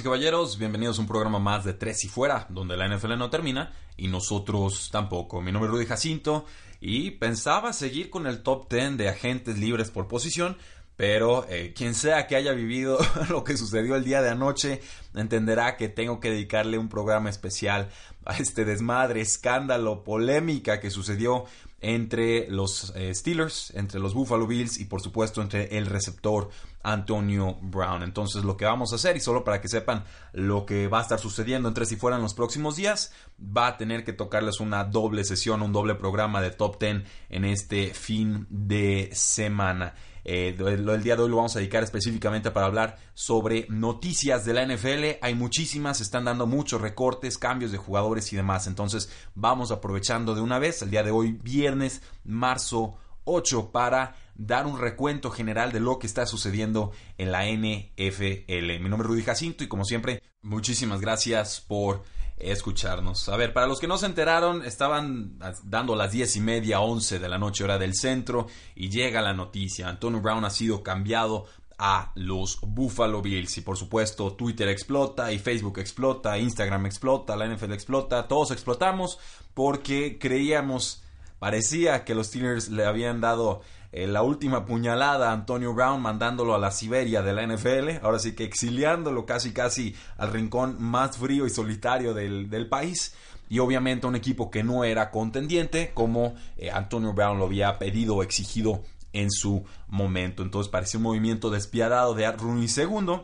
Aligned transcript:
Y 0.00 0.02
caballeros, 0.02 0.58
bienvenidos 0.58 0.98
a 0.98 1.02
un 1.02 1.06
programa 1.06 1.38
más 1.38 1.64
de 1.64 1.72
Tres 1.72 2.02
y 2.04 2.08
Fuera, 2.08 2.46
donde 2.48 2.76
la 2.76 2.88
NFL 2.88 3.16
no 3.16 3.30
termina 3.30 3.72
y 3.96 4.08
nosotros 4.08 4.88
tampoco. 4.90 5.40
Mi 5.40 5.52
nombre 5.52 5.68
es 5.68 5.72
Rudy 5.72 5.86
Jacinto 5.86 6.46
y 6.80 7.12
pensaba 7.12 7.72
seguir 7.72 8.10
con 8.10 8.26
el 8.26 8.42
top 8.42 8.68
10 8.68 8.96
de 8.96 9.08
agentes 9.08 9.56
libres 9.56 9.90
por 9.90 10.08
posición, 10.08 10.56
pero 10.96 11.46
eh, 11.48 11.74
quien 11.76 11.94
sea 11.94 12.26
que 12.26 12.34
haya 12.34 12.52
vivido 12.52 12.98
lo 13.28 13.44
que 13.44 13.56
sucedió 13.56 13.94
el 13.94 14.02
día 14.02 14.20
de 14.20 14.30
anoche 14.30 14.80
entenderá 15.14 15.76
que 15.76 15.88
tengo 15.88 16.18
que 16.18 16.30
dedicarle 16.30 16.76
un 16.76 16.88
programa 16.88 17.30
especial 17.30 17.88
a 18.24 18.36
este 18.36 18.64
desmadre, 18.64 19.20
escándalo, 19.20 20.02
polémica 20.02 20.80
que 20.80 20.90
sucedió 20.90 21.44
entre 21.80 22.48
los 22.48 22.92
eh, 22.96 23.14
Steelers, 23.14 23.70
entre 23.76 24.00
los 24.00 24.14
Buffalo 24.14 24.46
Bills 24.46 24.80
y 24.80 24.86
por 24.86 25.02
supuesto 25.02 25.40
entre 25.40 25.76
el 25.76 25.86
receptor 25.86 26.50
Antonio 26.84 27.58
Brown. 27.60 28.02
Entonces 28.02 28.44
lo 28.44 28.56
que 28.56 28.64
vamos 28.64 28.92
a 28.92 28.96
hacer, 28.96 29.16
y 29.16 29.20
solo 29.20 29.42
para 29.42 29.60
que 29.60 29.68
sepan 29.68 30.04
lo 30.32 30.64
que 30.66 30.86
va 30.86 31.00
a 31.00 31.02
estar 31.02 31.18
sucediendo 31.18 31.68
entre 31.68 31.86
si 31.86 31.96
fueran 31.96 32.22
los 32.22 32.34
próximos 32.34 32.76
días, 32.76 33.12
va 33.40 33.66
a 33.66 33.76
tener 33.76 34.04
que 34.04 34.12
tocarles 34.12 34.60
una 34.60 34.84
doble 34.84 35.24
sesión, 35.24 35.62
un 35.62 35.72
doble 35.72 35.94
programa 35.96 36.40
de 36.40 36.50
top 36.50 36.78
10 36.78 37.02
en 37.30 37.44
este 37.44 37.92
fin 37.94 38.46
de 38.50 39.10
semana. 39.12 39.94
Eh, 40.26 40.56
el, 40.58 41.02
día 41.02 41.16
de 41.16 41.22
hoy 41.22 41.28
lo 41.28 41.36
vamos 41.36 41.54
a 41.54 41.58
dedicar 41.58 41.82
específicamente 41.82 42.50
para 42.50 42.66
hablar 42.66 42.96
sobre 43.12 43.66
noticias 43.68 44.44
de 44.44 44.54
la 44.54 44.64
NFL. 44.64 45.18
Hay 45.20 45.34
muchísimas, 45.34 46.00
están 46.00 46.24
dando 46.24 46.46
muchos 46.46 46.80
recortes, 46.80 47.36
cambios 47.36 47.72
de 47.72 47.78
jugadores 47.78 48.32
y 48.32 48.36
demás. 48.36 48.66
Entonces 48.66 49.10
vamos 49.34 49.70
aprovechando 49.70 50.34
de 50.34 50.40
una 50.40 50.58
vez 50.58 50.80
el 50.82 50.90
día 50.90 51.02
de 51.02 51.10
hoy, 51.10 51.32
viernes, 51.32 52.00
marzo 52.24 52.96
8, 53.24 53.70
para 53.70 54.16
dar 54.34 54.66
un 54.66 54.78
recuento 54.78 55.30
general 55.30 55.72
de 55.72 55.80
lo 55.80 55.98
que 55.98 56.06
está 56.06 56.26
sucediendo 56.26 56.92
en 57.18 57.32
la 57.32 57.44
NFL. 57.46 58.80
Mi 58.80 58.88
nombre 58.88 59.06
es 59.06 59.10
Rudy 59.10 59.22
Jacinto 59.22 59.64
y 59.64 59.68
como 59.68 59.84
siempre, 59.84 60.22
muchísimas 60.42 61.00
gracias 61.00 61.60
por 61.60 62.02
escucharnos. 62.36 63.28
A 63.28 63.36
ver, 63.36 63.52
para 63.52 63.66
los 63.66 63.78
que 63.78 63.86
no 63.86 63.96
se 63.96 64.06
enteraron, 64.06 64.64
estaban 64.64 65.38
dando 65.62 65.94
las 65.94 66.12
diez 66.12 66.36
y 66.36 66.40
media, 66.40 66.80
once 66.80 67.18
de 67.18 67.28
la 67.28 67.38
noche 67.38 67.64
hora 67.64 67.78
del 67.78 67.94
centro 67.94 68.46
y 68.74 68.90
llega 68.90 69.22
la 69.22 69.34
noticia. 69.34 69.88
Antonio 69.88 70.20
Brown 70.20 70.44
ha 70.44 70.50
sido 70.50 70.82
cambiado 70.82 71.46
a 71.78 72.12
los 72.14 72.60
Buffalo 72.60 73.20
Bills 73.20 73.58
y 73.58 73.60
por 73.60 73.76
supuesto 73.76 74.32
Twitter 74.34 74.68
explota 74.68 75.32
y 75.32 75.38
Facebook 75.38 75.78
explota, 75.78 76.38
Instagram 76.38 76.86
explota, 76.86 77.36
la 77.36 77.48
NFL 77.48 77.72
explota, 77.72 78.28
todos 78.28 78.52
explotamos 78.52 79.18
porque 79.54 80.18
creíamos, 80.18 81.02
parecía 81.38 82.04
que 82.04 82.14
los 82.14 82.28
Steelers 82.28 82.68
le 82.68 82.84
habían 82.84 83.20
dado 83.20 83.62
eh, 83.96 84.08
la 84.08 84.22
última 84.22 84.66
puñalada 84.66 85.30
a 85.30 85.32
Antonio 85.32 85.72
Brown 85.72 86.02
mandándolo 86.02 86.56
a 86.56 86.58
la 86.58 86.72
Siberia 86.72 87.22
de 87.22 87.32
la 87.32 87.46
NFL, 87.46 88.04
ahora 88.04 88.18
sí 88.18 88.34
que 88.34 88.42
exiliándolo 88.42 89.24
casi 89.24 89.52
casi 89.52 89.94
al 90.18 90.32
rincón 90.32 90.82
más 90.82 91.16
frío 91.16 91.46
y 91.46 91.50
solitario 91.50 92.12
del, 92.12 92.68
país 92.68 93.14
y 93.48 93.60
obviamente 93.60 94.08
un 94.08 94.16
equipo 94.16 94.50
que 94.50 94.64
no 94.64 94.82
era 94.82 95.12
contendiente 95.12 95.92
como 95.94 96.34
eh, 96.56 96.72
Antonio 96.72 97.12
Brown 97.12 97.38
lo 97.38 97.44
había 97.44 97.78
pedido 97.78 98.16
o 98.16 98.24
exigido 98.24 98.82
en 99.12 99.30
su 99.30 99.64
momento. 99.86 100.42
Entonces 100.42 100.72
parecía 100.72 100.98
un 100.98 101.04
movimiento 101.04 101.50
despiadado 101.50 102.14
de 102.14 102.28
Rooney 102.32 102.66
II, 102.66 103.20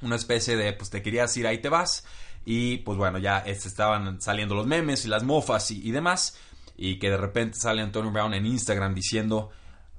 una 0.00 0.16
especie 0.16 0.56
de 0.56 0.72
pues 0.72 0.88
te 0.88 1.02
querías 1.02 1.36
ir 1.36 1.46
ahí 1.46 1.58
te 1.58 1.68
vas 1.68 2.06
y 2.46 2.78
pues 2.78 2.96
bueno 2.96 3.18
ya 3.18 3.40
estaban 3.40 4.18
saliendo 4.22 4.54
los 4.54 4.66
memes 4.66 5.04
y 5.04 5.08
las 5.08 5.24
mofas 5.24 5.72
y 5.72 5.90
demás 5.90 6.38
y 6.74 6.98
que 6.98 7.10
de 7.10 7.18
repente 7.18 7.58
sale 7.58 7.82
Antonio 7.82 8.10
Brown 8.10 8.32
en 8.32 8.46
Instagram 8.46 8.94
diciendo 8.94 9.50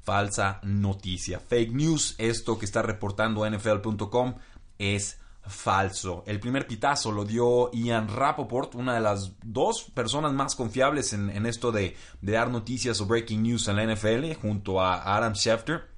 falsa 0.08 0.62
noticia. 0.64 1.42
Fake 1.42 1.74
news, 1.74 2.16
esto 2.18 2.58
que 2.58 2.64
está 2.64 2.82
reportando 2.82 3.46
NFL.com 3.46 4.36
es 4.80 5.20
falso. 5.46 6.24
El 6.26 6.40
primer 6.40 6.66
pitazo 6.66 7.12
lo 7.12 7.26
dio 7.26 7.70
Ian 7.74 8.08
Rapoport, 8.08 8.76
una 8.76 8.94
de 8.94 9.02
las 9.02 9.34
dos 9.44 9.92
personas 9.94 10.32
más 10.32 10.56
confiables 10.56 11.12
en, 11.12 11.46
esto 11.46 11.74
de, 11.74 11.98
dar 12.22 12.50
noticias 12.50 13.02
o 13.02 13.06
breaking 13.06 13.44
news 13.44 13.68
en 13.68 13.76
la 13.76 13.94
NFL, 13.94 14.34
junto 14.42 14.80
a 14.80 15.14
Adam 15.14 15.36
Schefter. 15.36 15.90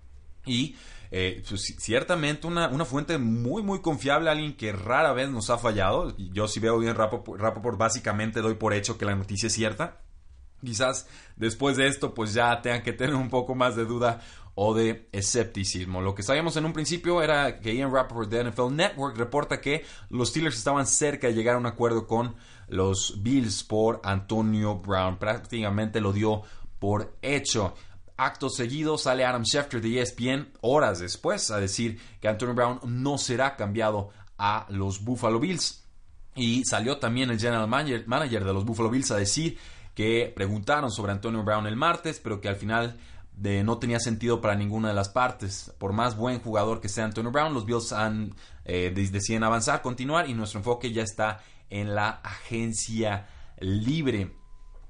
Y 0.44 0.76
eh, 1.12 1.44
pues, 1.48 1.76
ciertamente 1.78 2.48
una, 2.48 2.86
fuente 2.86 3.20
muy, 3.20 3.62
muy 3.62 3.80
confiable, 3.80 4.32
alguien 4.32 4.58
que 4.58 4.72
rara 4.72 5.14
vez 5.14 5.30
nos 5.30 5.52
ha 5.52 5.60
fallado. 5.60 6.18
Yo 6.18 6.48
si 6.48 6.60
veo 6.60 6.80
bien 6.80 6.96
Rapoport, 6.96 7.78
básicamente 7.78 8.42
doy 8.42 8.56
por 8.56 8.74
hecho 8.74 8.98
que 8.98 9.06
la 9.06 9.14
noticia 9.14 9.46
es 9.46 9.54
cierta. 9.54 10.00
Quizás 10.64 11.08
después 11.36 11.78
de 11.78 11.88
esto 11.88 12.14
pues 12.14 12.34
ya 12.34 12.62
tengan 12.62 12.84
que 12.84 12.94
tener 12.94 13.16
un 13.16 13.30
poco 13.30 13.56
más 13.56 13.76
de 13.76 13.86
duda 13.86 14.22
o 14.62 14.74
de 14.74 15.08
escepticismo. 15.14 16.02
Lo 16.02 16.14
que 16.14 16.22
sabíamos 16.22 16.58
en 16.58 16.66
un 16.66 16.74
principio 16.74 17.22
era 17.22 17.62
que 17.62 17.74
Ian 17.74 17.94
Rappaport 17.94 18.30
de 18.30 18.44
NFL 18.44 18.76
Network 18.76 19.16
reporta 19.16 19.62
que 19.62 19.86
los 20.10 20.30
Steelers 20.30 20.58
estaban 20.58 20.86
cerca 20.86 21.28
de 21.28 21.34
llegar 21.34 21.56
a 21.56 21.60
un 21.60 21.66
acuerdo 21.66 22.08
con 22.08 22.36
los 22.68 23.24
Bills 23.24 23.64
por 23.64 24.02
Antonio 24.04 24.76
Brown. 24.76 25.18
Prácticamente 25.18 26.02
lo 26.02 26.12
dio 26.12 26.42
por 26.78 27.16
hecho. 27.22 27.74
Acto 28.18 28.50
seguido 28.50 28.98
sale 28.98 29.24
Adam 29.24 29.46
Schefter 29.46 29.80
de 29.82 30.02
ESPN 30.02 30.50
horas 30.60 31.00
después 31.00 31.52
a 31.52 31.60
decir 31.62 31.98
que 32.20 32.28
Antonio 32.28 32.54
Brown 32.54 32.80
no 32.84 33.18
será 33.18 33.56
cambiado 33.56 34.10
a 34.38 34.66
los 34.68 35.06
Buffalo 35.06 35.40
Bills. 35.40 35.86
Y 36.36 36.66
salió 36.66 36.98
también 36.98 37.30
el 37.30 37.40
general 37.40 37.70
manager 37.70 38.44
de 38.44 38.54
los 38.54 38.66
Buffalo 38.66 38.90
Bills 38.90 39.12
a 39.12 39.16
decir 39.16 39.58
que 40.00 40.32
preguntaron 40.34 40.92
sobre 40.92 41.12
Antonio 41.12 41.44
Brown 41.44 41.68
el 41.68 41.76
martes, 41.76 42.22
pero 42.24 42.40
que 42.40 42.48
al 42.48 42.56
final 42.56 42.98
de, 43.34 43.66
no 43.66 43.80
tenía 43.80 44.00
sentido 44.00 44.40
para 44.40 44.56
ninguna 44.56 44.88
de 44.88 44.94
las 44.94 45.10
partes. 45.10 45.74
Por 45.78 45.92
más 45.92 46.16
buen 46.16 46.40
jugador 46.40 46.80
que 46.80 46.88
sea 46.88 47.04
Antonio 47.04 47.34
Brown, 47.34 47.54
los 47.54 47.66
Bills 47.66 47.92
han, 47.92 48.34
eh, 48.64 48.94
deciden 48.96 49.44
avanzar, 49.44 49.82
continuar 49.82 50.30
y 50.30 50.34
nuestro 50.34 50.62
enfoque 50.62 50.94
ya 50.94 51.04
está 51.04 51.42
en 51.70 51.96
la 51.96 52.12
agencia 52.24 53.28
libre. 53.60 54.32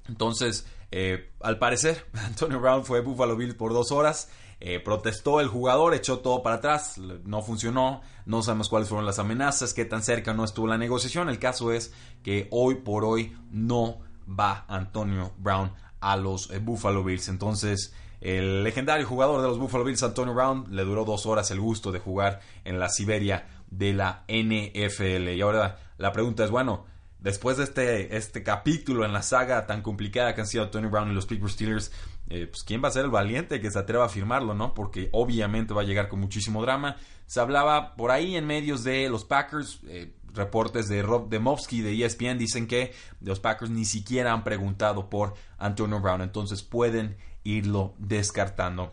Entonces, 0.06 0.64
eh, 0.92 1.32
al 1.40 1.58
parecer, 1.58 2.06
Antonio 2.12 2.60
Brown 2.60 2.84
fue 2.84 3.00
Buffalo 3.00 3.34
Bills 3.36 3.56
por 3.56 3.72
dos 3.72 3.90
horas. 3.90 4.30
Eh, 4.60 4.78
protestó 4.78 5.40
el 5.40 5.48
jugador, 5.48 5.92
echó 5.92 6.20
todo 6.20 6.44
para 6.44 6.56
atrás, 6.56 6.98
no 6.98 7.42
funcionó, 7.42 8.02
no 8.26 8.44
sabemos 8.44 8.68
cuáles 8.68 8.88
fueron 8.88 9.06
las 9.06 9.18
amenazas, 9.18 9.74
qué 9.74 9.84
tan 9.84 10.04
cerca 10.04 10.34
no 10.34 10.44
estuvo 10.44 10.68
la 10.68 10.78
negociación. 10.78 11.28
El 11.28 11.40
caso 11.40 11.72
es 11.72 11.92
que 12.22 12.46
hoy 12.52 12.76
por 12.76 13.04
hoy 13.04 13.36
no 13.50 14.08
va 14.38 14.64
Antonio 14.68 15.32
Brown 15.38 15.72
a 16.00 16.16
los 16.16 16.50
eh, 16.50 16.58
Buffalo 16.58 17.04
Bills. 17.04 17.28
Entonces, 17.28 17.94
el 18.20 18.64
legendario 18.64 19.06
jugador 19.06 19.40
de 19.40 19.48
los 19.48 19.58
Buffalo 19.58 19.84
Bills, 19.84 20.02
Antonio 20.02 20.34
Brown, 20.34 20.66
le 20.70 20.84
duró 20.84 21.04
dos 21.04 21.26
horas 21.26 21.50
el 21.50 21.60
gusto 21.60 21.92
de 21.92 21.98
jugar 21.98 22.40
en 22.64 22.78
la 22.78 22.88
Siberia 22.88 23.46
de 23.70 23.92
la 23.92 24.24
NFL. 24.28 25.28
Y 25.28 25.40
ahora 25.40 25.78
la 25.98 26.12
pregunta 26.12 26.44
es, 26.44 26.50
bueno, 26.50 26.84
después 27.18 27.56
de 27.56 27.64
este, 27.64 28.16
este 28.16 28.42
capítulo 28.42 29.04
en 29.04 29.12
la 29.12 29.22
saga 29.22 29.66
tan 29.66 29.82
complicada 29.82 30.34
que 30.34 30.40
han 30.40 30.46
sido 30.46 30.64
Antonio 30.64 30.90
Brown 30.90 31.10
y 31.10 31.14
los 31.14 31.26
Pittsburgh 31.26 31.52
Steelers, 31.52 31.92
eh, 32.28 32.46
pues 32.46 32.62
quién 32.62 32.82
va 32.82 32.88
a 32.88 32.92
ser 32.92 33.04
el 33.04 33.10
valiente 33.10 33.60
que 33.60 33.70
se 33.70 33.78
atreva 33.78 34.04
a 34.04 34.08
firmarlo, 34.08 34.54
¿no? 34.54 34.74
Porque 34.74 35.08
obviamente 35.12 35.74
va 35.74 35.82
a 35.82 35.84
llegar 35.84 36.08
con 36.08 36.20
muchísimo 36.20 36.62
drama. 36.62 36.96
Se 37.26 37.40
hablaba 37.40 37.96
por 37.96 38.10
ahí 38.10 38.36
en 38.36 38.46
medios 38.46 38.84
de 38.84 39.08
los 39.08 39.24
Packers, 39.24 39.80
eh, 39.88 40.12
reportes 40.34 40.88
de 40.88 41.02
Rob 41.02 41.28
Demovsky 41.28 41.80
de 41.80 42.04
ESPN 42.04 42.38
dicen 42.38 42.66
que 42.66 42.92
los 43.20 43.40
Packers 43.40 43.70
ni 43.70 43.84
siquiera 43.84 44.32
han 44.32 44.44
preguntado 44.44 45.10
por 45.10 45.34
Antonio 45.58 46.00
Brown, 46.00 46.22
entonces 46.22 46.62
pueden 46.62 47.16
irlo 47.44 47.94
descartando. 47.98 48.92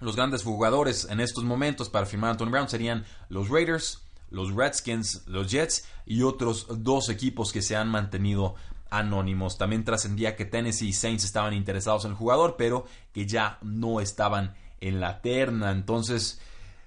Los 0.00 0.16
grandes 0.16 0.42
jugadores 0.42 1.06
en 1.10 1.20
estos 1.20 1.44
momentos 1.44 1.88
para 1.88 2.06
firmar 2.06 2.28
a 2.28 2.30
Antonio 2.32 2.52
Brown 2.52 2.68
serían 2.68 3.04
los 3.28 3.48
Raiders, 3.48 4.02
los 4.30 4.52
Redskins, 4.54 5.22
los 5.26 5.50
Jets 5.50 5.86
y 6.06 6.22
otros 6.22 6.66
dos 6.82 7.08
equipos 7.08 7.52
que 7.52 7.62
se 7.62 7.76
han 7.76 7.88
mantenido 7.88 8.56
anónimos. 8.90 9.58
También 9.58 9.84
trascendía 9.84 10.36
que 10.36 10.44
Tennessee 10.44 10.88
y 10.88 10.92
Saints 10.92 11.24
estaban 11.24 11.54
interesados 11.54 12.04
en 12.04 12.12
el 12.12 12.16
jugador, 12.16 12.56
pero 12.56 12.84
que 13.12 13.26
ya 13.26 13.58
no 13.62 14.00
estaban 14.00 14.54
en 14.80 15.00
la 15.00 15.20
terna. 15.22 15.70
Entonces, 15.70 16.40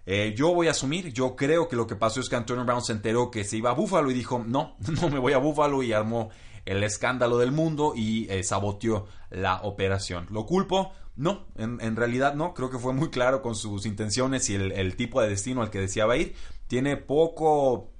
eh, 0.05 0.33
yo 0.37 0.53
voy 0.53 0.67
a 0.67 0.71
asumir, 0.71 1.11
yo 1.11 1.35
creo 1.35 1.67
que 1.67 1.75
lo 1.75 1.87
que 1.87 1.95
pasó 1.95 2.19
es 2.19 2.29
que 2.29 2.35
Antonio 2.35 2.63
Brown 2.63 2.83
se 2.83 2.93
enteró 2.93 3.31
que 3.31 3.43
se 3.43 3.57
iba 3.57 3.71
a 3.71 3.73
Buffalo 3.73 4.11
y 4.11 4.13
dijo, 4.13 4.43
no, 4.45 4.75
no 5.01 5.09
me 5.09 5.19
voy 5.19 5.33
a 5.33 5.37
Buffalo 5.39 5.81
y 5.81 5.93
armó 5.93 6.29
el 6.65 6.83
escándalo 6.83 7.37
del 7.37 7.51
mundo 7.51 7.93
y 7.95 8.27
eh, 8.29 8.43
saboteó 8.43 9.07
la 9.29 9.61
operación. 9.61 10.27
Lo 10.31 10.45
culpo, 10.45 10.93
No, 11.15 11.45
en, 11.55 11.95
realidad 11.95 12.33
no. 12.33 12.53
Creo 12.53 12.69
que 12.69 12.79
fue 12.79 12.93
muy 12.93 13.09
claro 13.09 13.41
con 13.41 13.55
sus 13.55 13.85
intenciones 13.85 14.49
y 14.49 14.55
el, 14.55 14.95
tipo 14.95 15.21
de 15.21 15.29
destino 15.29 15.61
al 15.61 15.69
que 15.69 15.79
deseaba 15.79 16.17
ir. 16.17 16.35
Tiene 16.67 16.97
poco 16.97 17.91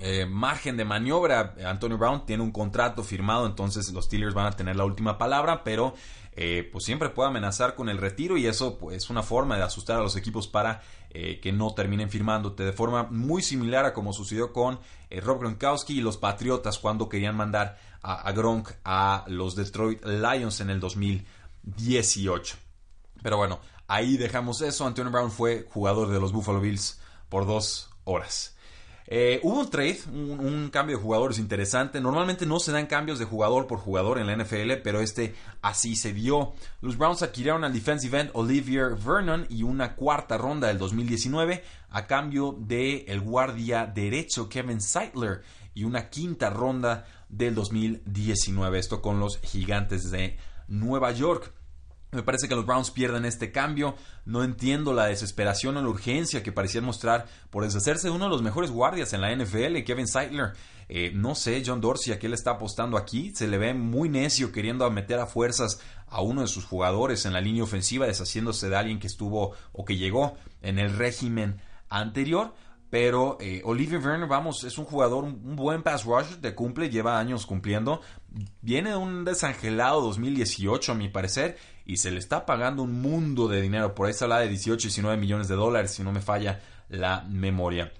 eh, 0.00 0.26
margen 0.26 0.76
de 0.76 0.84
maniobra. 0.84 1.54
Antonio 1.64 1.96
Brown 1.96 2.26
tiene 2.26 2.42
un 2.42 2.50
contrato 2.50 3.04
firmado, 3.04 3.46
entonces 3.46 3.90
los 3.92 4.06
Steelers 4.06 4.34
van 4.34 4.46
a 4.46 4.52
tener 4.52 4.76
la 4.76 4.84
última 4.84 5.16
palabra, 5.16 5.62
pero 5.62 5.94
eh, 6.34 6.68
pues 6.72 6.84
siempre 6.84 7.10
puede 7.10 7.28
amenazar 7.28 7.74
con 7.74 7.90
el 7.90 7.98
retiro 7.98 8.38
y 8.38 8.46
eso 8.46 8.78
pues, 8.78 8.96
es 8.96 9.10
una 9.10 9.22
forma 9.22 9.56
de 9.56 9.64
asustar 9.64 9.98
a 9.98 10.02
los 10.02 10.16
equipos 10.16 10.48
para 10.48 10.80
eh, 11.14 11.40
que 11.40 11.52
no 11.52 11.74
terminen 11.74 12.10
firmándote 12.10 12.64
de 12.64 12.72
forma 12.72 13.04
muy 13.04 13.42
similar 13.42 13.84
a 13.84 13.92
como 13.92 14.12
sucedió 14.12 14.52
con 14.52 14.80
Rob 15.10 15.40
Gronkowski 15.40 15.98
y 15.98 16.00
los 16.00 16.16
Patriotas 16.16 16.78
cuando 16.78 17.08
querían 17.08 17.36
mandar 17.36 17.78
a, 18.02 18.32
Gronk 18.32 18.70
a 18.84 19.24
los 19.28 19.54
Detroit 19.54 20.04
Lions 20.04 20.60
en 20.60 20.70
el 20.70 20.80
2000. 20.80 21.24
18. 21.62 22.56
Pero 23.22 23.36
bueno, 23.36 23.60
ahí 23.86 24.16
dejamos 24.16 24.60
eso. 24.62 24.86
Antonio 24.86 25.12
Brown 25.12 25.30
fue 25.30 25.66
jugador 25.70 26.08
de 26.08 26.20
los 26.20 26.32
Buffalo 26.32 26.60
Bills 26.60 27.00
por 27.28 27.46
dos 27.46 27.90
horas. 28.04 28.51
Eh, 29.06 29.40
hubo 29.42 29.60
un 29.60 29.70
trade, 29.70 29.98
un, 30.12 30.70
cambio 30.70 30.96
de 30.96 31.02
jugadores 31.02 31.38
interesante. 31.38 32.00
Normalmente 32.00 32.46
no 32.46 32.60
se 32.60 32.72
dan 32.72 32.86
cambios 32.86 33.18
de 33.18 33.24
jugador 33.24 33.66
por 33.66 33.78
jugador 33.78 34.18
en 34.18 34.26
la 34.26 34.36
NFL, 34.36 34.74
pero 34.82 35.00
este 35.00 35.34
así 35.60 35.96
se 35.96 36.12
dio. 36.12 36.52
Los 36.80 36.96
Browns 36.96 37.22
adquirieron 37.22 37.64
al 37.64 37.72
defensive 37.72 38.20
end 38.20 38.30
Olivier 38.34 38.94
Vernon 38.94 39.46
y 39.48 39.62
una 39.64 39.94
cuarta 39.94 40.38
ronda 40.38 40.68
del 40.68 40.78
2019 40.78 41.62
a 41.90 42.06
cambio 42.06 42.56
de 42.58 43.04
el 43.08 43.20
guardia 43.20 43.86
derecho 43.86 44.48
Kevin 44.48 44.80
Seidler 44.80 45.42
y 45.74 45.84
una 45.84 46.08
quinta 46.08 46.50
ronda 46.50 47.06
del 47.28 47.54
2019. 47.54 48.78
Esto 48.78 49.02
con 49.02 49.20
los 49.20 49.38
gigantes 49.40 50.10
de 50.10 50.36
Nueva 50.68 51.12
York. 51.12 51.52
Me 52.14 52.22
parece 52.22 52.46
que 52.46 52.54
los 52.54 52.66
Browns 52.66 52.90
pierden 52.90 53.24
este 53.24 53.52
cambio. 53.52 53.94
No 54.26 54.44
entiendo 54.44 54.92
la 54.92 55.06
desesperación 55.06 55.78
o 55.78 55.80
la 55.80 55.88
urgencia 55.88 56.42
que 56.42 56.52
parecían 56.52 56.84
mostrar 56.84 57.24
por 57.48 57.64
deshacerse 57.64 58.08
de 58.08 58.14
uno 58.14 58.26
de 58.26 58.30
los 58.30 58.42
mejores 58.42 58.70
guardias 58.70 59.14
en 59.14 59.22
la 59.22 59.34
NFL, 59.34 59.82
Kevin 59.86 60.06
Seidler. 60.06 60.52
Eh, 60.90 61.12
no 61.14 61.34
sé, 61.34 61.62
John 61.64 61.80
Dorsey, 61.80 62.12
a 62.12 62.18
qué 62.18 62.28
le 62.28 62.34
está 62.34 62.50
apostando 62.50 62.98
aquí. 62.98 63.32
Se 63.34 63.48
le 63.48 63.56
ve 63.56 63.72
muy 63.72 64.10
necio 64.10 64.52
queriendo 64.52 64.90
meter 64.90 65.20
a 65.20 65.26
fuerzas 65.26 65.80
a 66.06 66.20
uno 66.20 66.42
de 66.42 66.48
sus 66.48 66.66
jugadores 66.66 67.24
en 67.24 67.32
la 67.32 67.40
línea 67.40 67.62
ofensiva, 67.62 68.06
deshaciéndose 68.06 68.68
de 68.68 68.76
alguien 68.76 68.98
que 68.98 69.06
estuvo 69.06 69.54
o 69.72 69.86
que 69.86 69.96
llegó 69.96 70.36
en 70.60 70.78
el 70.78 70.94
régimen 70.94 71.62
anterior. 71.88 72.52
Pero 72.92 73.38
eh, 73.40 73.62
Olivier 73.64 74.04
Werner, 74.04 74.28
vamos, 74.28 74.64
es 74.64 74.76
un 74.76 74.84
jugador, 74.84 75.24
un 75.24 75.56
buen 75.56 75.82
pass 75.82 76.04
rush, 76.04 76.32
de 76.42 76.54
cumple, 76.54 76.90
lleva 76.90 77.18
años 77.18 77.46
cumpliendo. 77.46 78.02
Viene 78.60 78.90
de 78.90 78.96
un 78.96 79.24
desangelado 79.24 80.02
2018, 80.02 80.92
a 80.92 80.94
mi 80.94 81.08
parecer, 81.08 81.56
y 81.86 81.96
se 81.96 82.10
le 82.10 82.18
está 82.18 82.44
pagando 82.44 82.82
un 82.82 83.00
mundo 83.00 83.48
de 83.48 83.62
dinero. 83.62 83.94
Por 83.94 84.08
ahí 84.08 84.12
se 84.12 84.24
habla 84.24 84.40
de 84.40 84.48
18, 84.48 84.88
19 84.88 85.16
millones 85.16 85.48
de 85.48 85.54
dólares, 85.54 85.92
si 85.92 86.02
no 86.02 86.12
me 86.12 86.20
falla 86.20 86.60
la 86.90 87.22
memoria. 87.30 87.94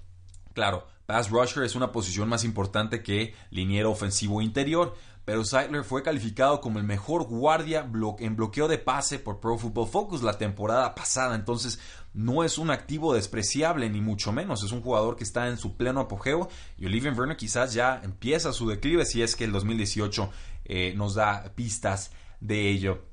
Claro, 0.53 0.87
pass 1.07 1.31
rusher 1.31 1.65
es 1.65 1.75
una 1.75 1.91
posición 1.91 2.29
más 2.29 2.45
importante 2.45 3.03
que 3.03 3.35
liniero 3.49 3.91
ofensivo 3.91 4.43
interior 4.43 4.95
pero 5.25 5.45
Seidler 5.45 5.85
fue 5.85 6.03
calificado 6.03 6.61
como 6.61 6.79
el 6.79 6.85
mejor 6.85 7.25
guardia 7.25 7.89
en 8.19 8.37
bloqueo 8.37 8.67
de 8.67 8.79
pase 8.79 9.21
por 9.21 9.39
Pro 9.39 9.57
Football 9.57 9.87
Focus 9.87 10.23
la 10.23 10.37
temporada 10.37 10.95
pasada. 10.95 11.37
Entonces, 11.37 11.79
no 12.15 12.45
es 12.45 12.59
un 12.59 12.71
activo 12.71 13.15
despreciable, 13.15 13.89
ni 13.89 14.01
mucho 14.01 14.33
menos. 14.33 14.63
Es 14.63 14.73
un 14.73 14.83
jugador 14.83 15.17
que 15.17 15.25
está 15.25 15.49
en 15.49 15.57
su 15.57 15.77
pleno 15.77 16.01
apogeo 16.01 16.49
y 16.79 16.87
Olivier 16.87 17.15
Werner 17.19 17.37
quizás 17.37 17.73
ya 17.73 18.01
empieza 18.03 18.53
su 18.53 18.69
declive 18.69 19.05
si 19.05 19.23
es 19.23 19.37
que 19.37 19.45
el 19.45 19.53
2018 19.53 20.31
eh, 20.65 20.95
nos 20.97 21.15
da 21.15 21.53
pistas 21.55 22.13
de 22.41 22.71
ello. 22.71 23.05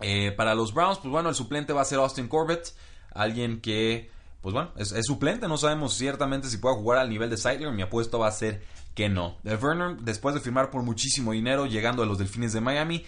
Eh, 0.00 0.32
para 0.32 0.54
los 0.54 0.72
Browns, 0.72 0.98
pues 0.98 1.10
bueno, 1.10 1.28
el 1.28 1.34
suplente 1.34 1.72
va 1.72 1.82
a 1.82 1.84
ser 1.84 1.98
Austin 1.98 2.28
Corbett, 2.28 2.74
alguien 3.12 3.60
que, 3.60 4.10
pues 4.40 4.54
bueno, 4.54 4.72
es, 4.76 4.94
suplente. 5.04 5.48
No 5.48 5.58
sabemos 5.58 5.94
ciertamente 5.94 6.48
si 6.48 6.58
puede 6.58 6.76
jugar 6.76 6.98
al 6.98 7.10
nivel 7.10 7.30
de 7.30 7.36
Seidler. 7.36 7.72
Mi 7.72 7.82
apuesto 7.82 8.18
va 8.18 8.28
a 8.28 8.32
ser 8.32 8.62
que 8.94 9.08
no. 9.08 9.36
Werner, 9.44 9.98
después 9.98 10.34
de 10.34 10.40
firmar 10.40 10.70
por 10.70 10.82
muchísimo 10.82 11.32
dinero, 11.32 11.66
llegando 11.66 12.02
a 12.02 12.06
los 12.06 12.18
Delfines 12.18 12.52
de 12.52 12.60
Miami, 12.60 13.04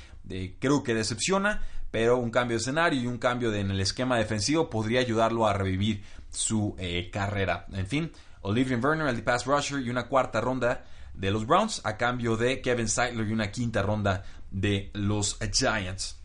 creo 0.58 0.82
que 0.82 0.94
decepciona 0.94 1.62
pero 1.90 2.18
un 2.18 2.30
cambio 2.30 2.56
de 2.56 2.60
escenario 2.60 3.00
y 3.00 3.06
un 3.06 3.18
cambio 3.18 3.52
en 3.52 3.70
el 3.70 3.80
esquema 3.80 4.16
defensivo 4.16 4.70
podría 4.70 5.00
ayudarlo 5.00 5.46
a 5.46 5.52
revivir 5.52 6.02
su 6.30 6.74
eh, 6.78 7.10
carrera. 7.12 7.66
En 7.72 7.86
fin, 7.86 8.12
Olivier 8.42 8.78
Werner, 8.78 9.08
el 9.08 9.22
pass 9.22 9.46
rusher 9.46 9.80
y 9.80 9.90
una 9.90 10.06
cuarta 10.06 10.40
ronda 10.40 10.84
de 11.14 11.30
los 11.30 11.46
Browns 11.46 11.80
a 11.84 11.96
cambio 11.96 12.36
de 12.36 12.60
Kevin 12.60 12.88
Seidler 12.88 13.26
y 13.26 13.32
una 13.32 13.50
quinta 13.50 13.82
ronda 13.82 14.24
de 14.50 14.90
los 14.94 15.38
Giants. 15.52 16.18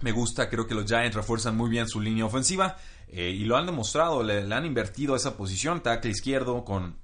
Me 0.00 0.12
gusta, 0.12 0.48
creo 0.48 0.66
que 0.66 0.74
los 0.74 0.86
Giants 0.86 1.14
refuerzan 1.14 1.56
muy 1.56 1.70
bien 1.70 1.88
su 1.88 2.00
línea 2.00 2.24
ofensiva 2.24 2.76
eh, 3.08 3.30
y 3.30 3.44
lo 3.44 3.56
han 3.56 3.66
demostrado, 3.66 4.22
le, 4.22 4.46
le 4.46 4.54
han 4.54 4.66
invertido 4.66 5.14
esa 5.14 5.36
posición, 5.36 5.82
tackle 5.82 6.10
izquierdo 6.10 6.64
con 6.64 6.96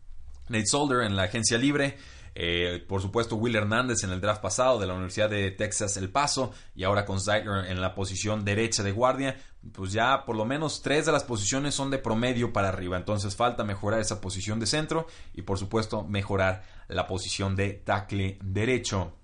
Nate 0.49 0.67
Solder 0.67 1.03
en 1.03 1.15
la 1.15 1.25
agencia 1.25 1.59
libre. 1.59 1.97
Eh, 2.41 2.85
por 2.87 3.03
supuesto, 3.03 3.35
Will 3.35 3.57
Hernández 3.57 4.05
en 4.05 4.11
el 4.11 4.21
draft 4.21 4.41
pasado 4.41 4.79
de 4.79 4.87
la 4.87 4.95
Universidad 4.95 5.29
de 5.29 5.51
Texas 5.51 5.97
El 5.97 6.09
Paso 6.09 6.53
y 6.73 6.85
ahora 6.85 7.05
con 7.05 7.21
Zeitler 7.21 7.67
en 7.67 7.81
la 7.81 7.97
posición 7.97 8.45
derecha 8.45 8.85
de 8.85 8.93
guardia. 8.93 9.37
Pues 9.73 9.91
ya 9.91 10.25
por 10.25 10.37
lo 10.37 10.45
menos 10.45 10.81
tres 10.81 11.05
de 11.05 11.11
las 11.11 11.25
posiciones 11.25 11.75
son 11.75 11.91
de 11.91 11.99
promedio 11.99 12.53
para 12.53 12.69
arriba. 12.69 12.97
Entonces 12.97 13.35
falta 13.35 13.65
mejorar 13.65 13.99
esa 13.99 14.21
posición 14.21 14.61
de 14.61 14.67
centro 14.67 15.09
y 15.35 15.43
por 15.43 15.59
supuesto 15.59 16.05
mejorar 16.05 16.63
la 16.87 17.09
posición 17.09 17.57
de 17.57 17.73
tackle 17.73 18.39
derecho 18.41 19.15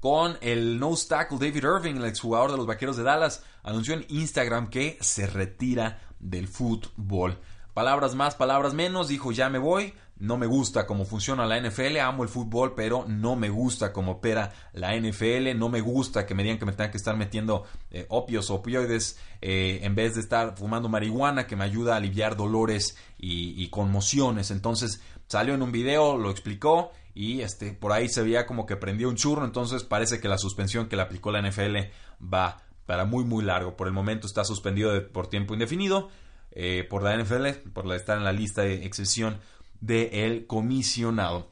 con 0.00 0.38
el 0.40 0.80
nose 0.80 1.08
tackle 1.08 1.38
David 1.38 1.62
Irving, 1.62 1.96
el 1.96 2.06
exjugador 2.06 2.50
de 2.50 2.56
los 2.56 2.66
Vaqueros 2.66 2.96
de 2.96 3.02
Dallas, 3.02 3.44
anunció 3.62 3.92
en 3.92 4.06
Instagram 4.08 4.70
que 4.70 4.96
se 5.02 5.26
retira 5.26 6.00
del 6.18 6.48
fútbol. 6.48 7.38
Palabras 7.74 8.14
más, 8.14 8.34
palabras 8.34 8.74
menos, 8.74 9.08
dijo 9.08 9.32
ya 9.32 9.48
me 9.48 9.58
voy, 9.58 9.94
no 10.22 10.36
me 10.36 10.46
gusta 10.46 10.86
cómo 10.86 11.04
funciona 11.04 11.46
la 11.46 11.60
NFL, 11.60 11.98
amo 11.98 12.22
el 12.22 12.28
fútbol, 12.28 12.74
pero 12.76 13.04
no 13.08 13.34
me 13.34 13.48
gusta 13.48 13.92
cómo 13.92 14.12
opera 14.12 14.52
la 14.72 14.96
NFL, 14.96 15.58
no 15.58 15.68
me 15.68 15.80
gusta 15.80 16.26
que 16.26 16.36
me 16.36 16.44
digan 16.44 16.60
que 16.60 16.64
me 16.64 16.70
tengan 16.70 16.92
que 16.92 16.96
estar 16.96 17.16
metiendo 17.16 17.64
eh, 17.90 18.06
opios 18.08 18.48
opioides 18.48 19.18
eh, 19.40 19.80
en 19.82 19.96
vez 19.96 20.14
de 20.14 20.20
estar 20.20 20.56
fumando 20.56 20.88
marihuana 20.88 21.48
que 21.48 21.56
me 21.56 21.64
ayuda 21.64 21.94
a 21.94 21.96
aliviar 21.96 22.36
dolores 22.36 22.96
y, 23.18 23.66
conmociones. 23.70 24.52
Entonces 24.52 25.02
salió 25.26 25.54
en 25.54 25.62
un 25.62 25.72
video, 25.72 26.16
lo 26.16 26.30
explicó 26.30 26.92
y 27.16 27.40
este, 27.40 27.72
por 27.72 27.90
ahí 27.90 28.08
se 28.08 28.22
veía 28.22 28.46
como 28.46 28.64
que 28.64 28.76
prendió 28.76 29.08
un 29.08 29.16
churro, 29.16 29.44
entonces 29.44 29.82
parece 29.82 30.20
que 30.20 30.28
la 30.28 30.38
suspensión 30.38 30.88
que 30.88 30.94
le 30.94 31.02
aplicó 31.02 31.32
la 31.32 31.42
NFL 31.42 31.78
va 32.22 32.62
para 32.86 33.06
muy 33.06 33.24
muy 33.24 33.42
largo. 33.42 33.76
Por 33.76 33.88
el 33.88 33.92
momento 33.92 34.28
está 34.28 34.44
suspendido 34.44 34.92
por 35.08 35.26
tiempo 35.26 35.52
indefinido 35.52 36.10
eh, 36.52 36.86
por 36.88 37.02
la 37.02 37.16
NFL, 37.16 37.70
por 37.72 37.92
estar 37.92 38.18
en 38.18 38.24
la 38.24 38.32
lista 38.32 38.62
de 38.62 38.84
excepción 38.86 39.40
del 39.82 40.46
comisionado. 40.46 41.50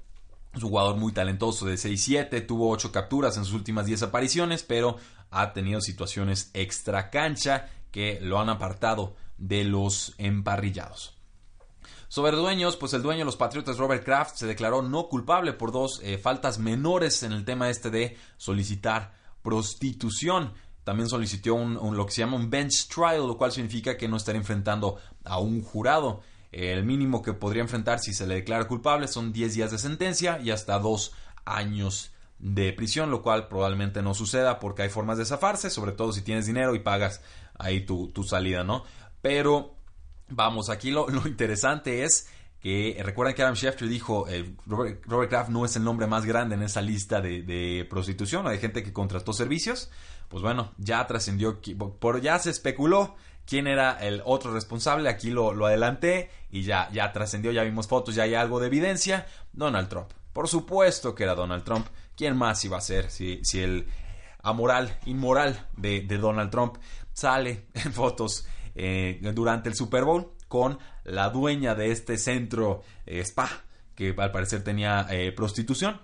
Es 0.54 0.62
un 0.62 0.70
jugador 0.70 0.96
muy 0.96 1.12
talentoso 1.12 1.66
de 1.66 1.74
6-7, 1.74 2.46
tuvo 2.46 2.70
8 2.70 2.90
capturas 2.90 3.36
en 3.36 3.44
sus 3.44 3.54
últimas 3.54 3.84
10 3.84 4.04
apariciones, 4.04 4.62
pero 4.62 4.96
ha 5.30 5.52
tenido 5.52 5.80
situaciones 5.80 6.50
extra 6.54 7.10
cancha 7.10 7.68
que 7.90 8.18
lo 8.22 8.40
han 8.40 8.48
apartado 8.48 9.14
de 9.36 9.64
los 9.64 10.14
emparrillados. 10.18 11.16
Sobre 12.08 12.36
dueños, 12.36 12.76
pues 12.76 12.92
el 12.94 13.02
dueño 13.02 13.20
de 13.20 13.24
los 13.26 13.36
Patriotas, 13.36 13.78
Robert 13.78 14.04
Kraft, 14.04 14.36
se 14.36 14.46
declaró 14.46 14.82
no 14.82 15.08
culpable 15.08 15.52
por 15.52 15.70
dos 15.70 16.00
eh, 16.02 16.18
faltas 16.18 16.58
menores 16.58 17.22
en 17.22 17.32
el 17.32 17.44
tema 17.44 17.70
este 17.70 17.90
de 17.90 18.16
solicitar 18.36 19.12
prostitución. 19.42 20.52
También 20.82 21.08
solicitó 21.08 21.54
un, 21.54 21.96
lo 21.96 22.06
que 22.06 22.12
se 22.12 22.22
llama 22.22 22.36
un 22.36 22.50
bench 22.50 22.88
trial, 22.88 23.26
lo 23.28 23.36
cual 23.36 23.52
significa 23.52 23.96
que 23.96 24.08
no 24.08 24.16
estará 24.16 24.38
enfrentando 24.38 24.96
a 25.24 25.38
un 25.38 25.62
jurado. 25.62 26.22
El 26.52 26.84
mínimo 26.84 27.22
que 27.22 27.32
podría 27.32 27.62
enfrentar 27.62 28.00
si 28.00 28.12
se 28.12 28.26
le 28.26 28.34
declara 28.34 28.66
culpable 28.66 29.06
son 29.08 29.32
10 29.32 29.54
días 29.54 29.70
de 29.70 29.78
sentencia 29.78 30.40
y 30.40 30.50
hasta 30.50 30.78
2 30.78 31.12
años 31.44 32.12
de 32.38 32.72
prisión, 32.72 33.10
lo 33.10 33.22
cual 33.22 33.48
probablemente 33.48 34.02
no 34.02 34.14
suceda 34.14 34.58
porque 34.58 34.82
hay 34.82 34.88
formas 34.88 35.18
de 35.18 35.26
zafarse, 35.26 35.70
sobre 35.70 35.92
todo 35.92 36.12
si 36.12 36.22
tienes 36.22 36.46
dinero 36.46 36.74
y 36.74 36.80
pagas 36.80 37.20
ahí 37.58 37.84
tu, 37.84 38.10
salida, 38.24 38.64
¿no? 38.64 38.84
Pero 39.20 39.74
vamos, 40.28 40.70
aquí 40.70 40.90
lo, 40.90 41.06
interesante 41.26 42.04
es 42.04 42.28
que 42.60 43.00
recuerden 43.04 43.34
que 43.34 43.42
Adam 43.42 43.54
Schefter 43.54 43.88
dijo 43.88 44.26
Robert, 44.66 45.30
Kraft 45.30 45.50
no 45.50 45.64
es 45.64 45.76
el 45.76 45.84
nombre 45.84 46.06
más 46.06 46.24
grande 46.24 46.56
en 46.56 46.62
esa 46.62 46.82
lista 46.82 47.20
de, 47.20 47.86
prostitución 47.88 48.46
de 48.46 48.58
gente 48.58 48.82
que 48.82 48.92
contrató 48.92 49.32
servicios 49.32 49.90
pues 50.30 50.44
bueno, 50.44 50.72
ya 50.78 51.04
trascendió, 51.08 51.60
ya 52.22 52.38
se 52.38 52.50
especuló 52.50 53.16
quién 53.46 53.66
era 53.66 53.98
el 54.00 54.22
otro 54.24 54.52
responsable, 54.52 55.08
aquí 55.08 55.30
lo, 55.30 55.52
lo 55.52 55.66
adelanté 55.66 56.30
y 56.50 56.62
ya, 56.62 56.88
ya 56.92 57.12
trascendió, 57.12 57.52
ya 57.52 57.62
vimos 57.62 57.86
fotos, 57.86 58.14
ya 58.14 58.24
hay 58.24 58.34
algo 58.34 58.60
de 58.60 58.66
evidencia, 58.66 59.26
Donald 59.52 59.88
Trump. 59.88 60.10
Por 60.32 60.48
supuesto 60.48 61.14
que 61.14 61.24
era 61.24 61.34
Donald 61.34 61.64
Trump. 61.64 61.86
¿Quién 62.16 62.36
más 62.36 62.64
iba 62.64 62.76
a 62.76 62.80
ser 62.80 63.10
si, 63.10 63.40
si 63.44 63.60
el 63.60 63.86
amoral, 64.42 64.98
inmoral 65.06 65.68
de, 65.76 66.02
Donald 66.02 66.50
Trump 66.50 66.76
sale 67.12 67.66
en 67.74 67.92
fotos 67.92 68.46
eh, 68.74 69.20
durante 69.34 69.68
el 69.68 69.74
Super 69.74 70.04
Bowl 70.04 70.32
con 70.48 70.78
la 71.04 71.30
dueña 71.30 71.74
de 71.74 71.90
este 71.90 72.18
centro 72.18 72.82
eh, 73.06 73.20
spa 73.20 73.48
que 73.94 74.14
al 74.16 74.32
parecer 74.32 74.62
tenía 74.64 75.06
eh, 75.10 75.32
prostitución? 75.32 76.00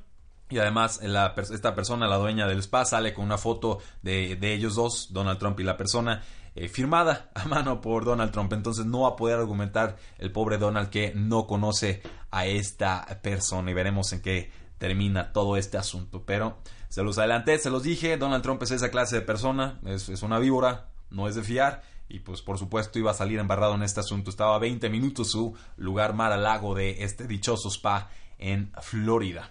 Y 0.49 0.59
además, 0.59 1.01
esta 1.03 1.75
persona, 1.75 2.07
la 2.07 2.19
dueña 2.19 2.47
del 2.47 2.61
spa, 2.61 2.85
sale 2.85 3.13
con 3.13 3.25
una 3.25 3.37
foto 3.37 3.81
de, 4.03 4.39
ellos 4.41 4.77
dos, 4.77 5.13
Donald 5.13 5.41
Trump 5.41 5.59
y 5.59 5.65
la 5.65 5.77
persona, 5.77 6.23
eh, 6.59 6.69
firmada 6.69 7.31
a 7.35 7.45
mano 7.45 7.83
por 7.83 8.07
Donald 8.07 8.33
Trump. 8.33 8.53
Entonces 8.55 8.87
no 8.87 9.03
va 9.03 9.11
a 9.11 9.17
poder 9.17 9.39
argumentar 9.39 9.97
el 10.19 10.33
pobre 10.33 10.57
Donald 10.57 10.89
que 10.89 11.13
no 11.15 11.47
conoce 11.47 12.01
a 12.31 12.47
esta 12.47 13.21
persona. 13.23 13.71
Y 13.71 13.75
veremos 13.75 14.13
en 14.15 14.23
qué 14.23 14.51
termina 14.79 15.35
todo 15.35 15.59
este 15.59 15.77
asunto. 15.77 16.25
Pero 16.25 16.57
se 16.89 17.03
los 17.03 17.19
adelanté, 17.19 17.59
se 17.59 17.69
los 17.69 17.83
dije, 17.83 18.17
Donald 18.17 18.43
Trump 18.43 18.63
es 18.63 18.71
esa 18.71 18.91
clase 18.91 19.17
de 19.17 19.23
persona, 19.23 19.81
es, 19.85 20.09
una 20.23 20.39
víbora, 20.39 20.89
no 21.11 21.29
es 21.29 21.35
de 21.35 21.43
fiar. 21.43 21.83
Y 22.09 22.21
pues 22.21 22.41
por 22.41 22.57
supuesto 22.59 22.99
iba 22.99 23.11
a 23.11 23.15
salir 23.15 23.39
embarrado 23.39 23.75
en 23.75 23.83
este 23.83 24.01
asunto. 24.01 24.31
Estaba 24.31 24.57
a 24.57 24.59
20 24.59 24.89
minutos 24.89 25.31
su 25.31 25.55
lugar 25.77 26.15
mar 26.15 26.33
al 26.33 26.45
lago 26.45 26.75
de 26.75 27.03
este 27.05 27.27
dichoso 27.27 27.69
spa 27.69 28.09
en 28.39 28.73
Florida. 28.81 29.51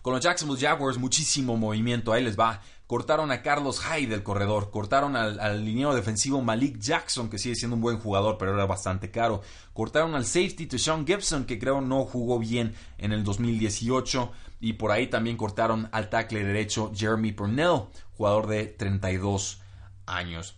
Con 0.00 0.14
los 0.14 0.22
Jacksonville 0.22 0.64
Jaguars, 0.64 0.98
muchísimo 0.98 1.56
movimiento. 1.56 2.12
Ahí 2.12 2.22
les 2.22 2.38
va. 2.38 2.62
Cortaron 2.86 3.32
a 3.32 3.42
Carlos 3.42 3.80
Hyde 3.80 4.08
del 4.08 4.22
corredor. 4.22 4.70
Cortaron 4.70 5.16
al, 5.16 5.40
al 5.40 5.64
defensivo 5.94 6.40
Malik 6.40 6.78
Jackson, 6.78 7.28
que 7.28 7.38
sigue 7.38 7.56
siendo 7.56 7.74
un 7.74 7.82
buen 7.82 7.98
jugador, 7.98 8.38
pero 8.38 8.54
era 8.54 8.64
bastante 8.64 9.10
caro. 9.10 9.42
Cortaron 9.72 10.14
al 10.14 10.24
safety 10.24 10.68
Sean 10.78 11.04
Gibson, 11.04 11.46
que 11.46 11.58
creo 11.58 11.80
no 11.80 12.04
jugó 12.04 12.38
bien 12.38 12.74
en 12.98 13.12
el 13.12 13.24
2018. 13.24 14.30
Y 14.60 14.74
por 14.74 14.92
ahí 14.92 15.08
también 15.08 15.36
cortaron 15.36 15.88
al 15.90 16.08
tackle 16.08 16.44
derecho 16.44 16.92
Jeremy 16.94 17.32
Purnell, 17.32 17.86
jugador 18.16 18.46
de 18.46 18.66
32 18.66 19.60
años. 20.06 20.56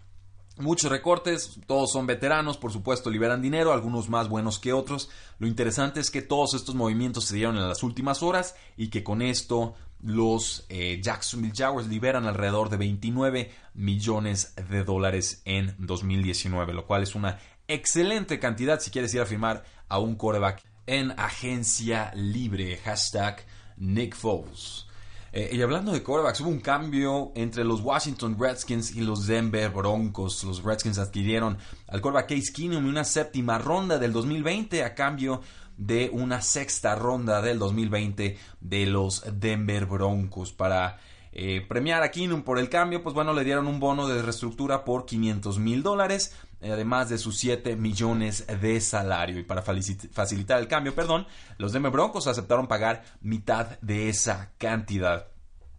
Muchos 0.58 0.90
recortes, 0.90 1.61
todos 1.68 1.92
son 1.92 2.06
veteranos, 2.06 2.56
por 2.56 2.73
supuesto 2.73 3.11
liberan 3.11 3.40
dinero, 3.40 3.73
algunos 3.73 4.08
más 4.08 4.28
buenos 4.28 4.58
que 4.58 4.73
otros. 4.73 5.08
Lo 5.38 5.47
interesante 5.47 6.00
es 6.00 6.11
que 6.11 6.20
todos 6.20 6.54
estos 6.54 6.75
movimientos 6.75 7.26
se 7.26 7.37
dieron 7.37 7.56
en 7.56 7.68
las 7.68 7.85
últimas 7.85 8.25
horas 8.25 8.56
y 8.76 8.88
que 8.88 9.04
con 9.04 9.23
esto 9.23 9.76
los 10.00 10.67
eh, 10.69 11.00
Jacksonville 11.02 11.55
Jaguars 11.57 11.88
liberan 11.88 12.26
alrededor 12.26 12.69
de 12.69 12.76
29 12.76 13.50
millones 13.75 14.55
de 14.71 14.85
dólares 14.85 15.43
en 15.45 15.75
2019, 15.78 16.73
lo 16.73 16.87
cual 16.87 17.02
es 17.02 17.14
una 17.14 17.38
excelente 17.67 18.38
cantidad 18.38 18.81
si 18.81 18.90
quieres 18.90 19.12
ir 19.14 19.21
a 19.21 19.26
firmar 19.26 19.64
a 19.88 19.99
un 19.99 20.17
quarterback 20.17 20.62
en 20.87 21.12
agencia 21.19 22.12
libre. 22.14 22.78
Hashtag 22.78 23.45
Nick 23.76 24.14
Foles. 24.14 24.87
Eh, 25.31 25.50
y 25.52 25.61
hablando 25.61 25.93
de 25.93 26.02
quarterbacks, 26.02 26.40
hubo 26.40 26.49
un 26.49 26.61
cambio 26.61 27.33
entre 27.35 27.62
los 27.62 27.83
Washington 27.83 28.37
Redskins 28.40 28.97
y 28.97 29.02
los 29.02 29.26
Denver 29.26 29.71
Broncos. 29.71 30.43
Los 30.45 30.62
Redskins 30.62 30.99
adquirieron 30.99 31.59
al 31.87 32.00
quarterback 32.00 32.31
Case 32.31 32.52
Keenum 32.52 32.87
y 32.87 32.88
una 32.88 33.05
séptima 33.05 33.59
ronda 33.59 33.99
del 33.99 34.12
2020 34.12 34.83
a 34.83 34.95
cambio 34.95 35.43
de 35.78 36.11
una 36.12 36.42
sexta 36.42 36.94
ronda 36.94 37.40
del 37.40 37.58
2020 37.58 38.37
de 38.61 38.87
los 38.87 39.25
Denver 39.40 39.87
Broncos 39.87 40.52
para 40.52 40.99
eh, 41.32 41.64
premiar 41.66 42.02
a 42.02 42.11
Keenum 42.11 42.42
por 42.42 42.58
el 42.58 42.68
cambio, 42.68 43.02
pues 43.02 43.14
bueno, 43.14 43.32
le 43.32 43.44
dieron 43.44 43.68
un 43.68 43.78
bono 43.78 44.08
de 44.08 44.20
reestructura 44.20 44.85
por 44.85 45.06
500 45.06 45.58
mil 45.58 45.82
dólares, 45.82 46.35
además 46.61 47.08
de 47.08 47.18
sus 47.18 47.38
7 47.38 47.76
millones 47.76 48.44
de 48.61 48.80
salario. 48.80 49.38
Y 49.38 49.44
para 49.44 49.62
facilitar 49.62 50.58
el 50.58 50.68
cambio, 50.68 50.94
perdón, 50.94 51.26
los 51.56 51.73
Denver 51.73 51.92
Broncos 51.92 52.26
aceptaron 52.26 52.66
pagar 52.66 53.04
mitad 53.20 53.78
de 53.80 54.08
esa 54.08 54.50
cantidad. 54.58 55.28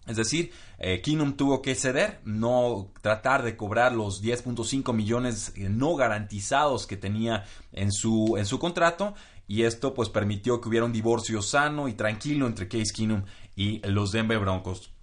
Es 0.10 0.18
decir, 0.18 0.52
eh, 0.80 1.02
Keenum 1.02 1.34
tuvo 1.34 1.62
que 1.62 1.76
ceder, 1.76 2.20
no 2.24 2.92
tratar 3.02 3.44
de 3.44 3.56
cobrar 3.56 3.92
los 3.92 4.24
10.5 4.24 4.92
millones 4.92 5.54
eh, 5.56 5.70
no 5.70 5.96
garantizados 5.96 6.88
que 6.88 6.98
tenía 6.98 7.44
en 7.72 7.92
su, 7.92 8.36
en 8.38 8.48
su 8.48 8.58
contrato. 8.58 9.14
Y 9.50 9.64
esto 9.64 9.96
pues 9.96 10.10
permitió 10.10 10.62
que 10.62 10.70
hubiera 10.70 10.86
un 10.86 10.94
divorcio 10.94 11.42
sano 11.42 11.88
y 11.88 11.94
tranquilo 11.94 12.46
entre 12.46 12.68
Case 12.68 12.94
Keenum 12.96 13.24
y 13.56 13.80
los 13.80 14.12
Denver 14.12 14.38
Broncos. 14.38 14.94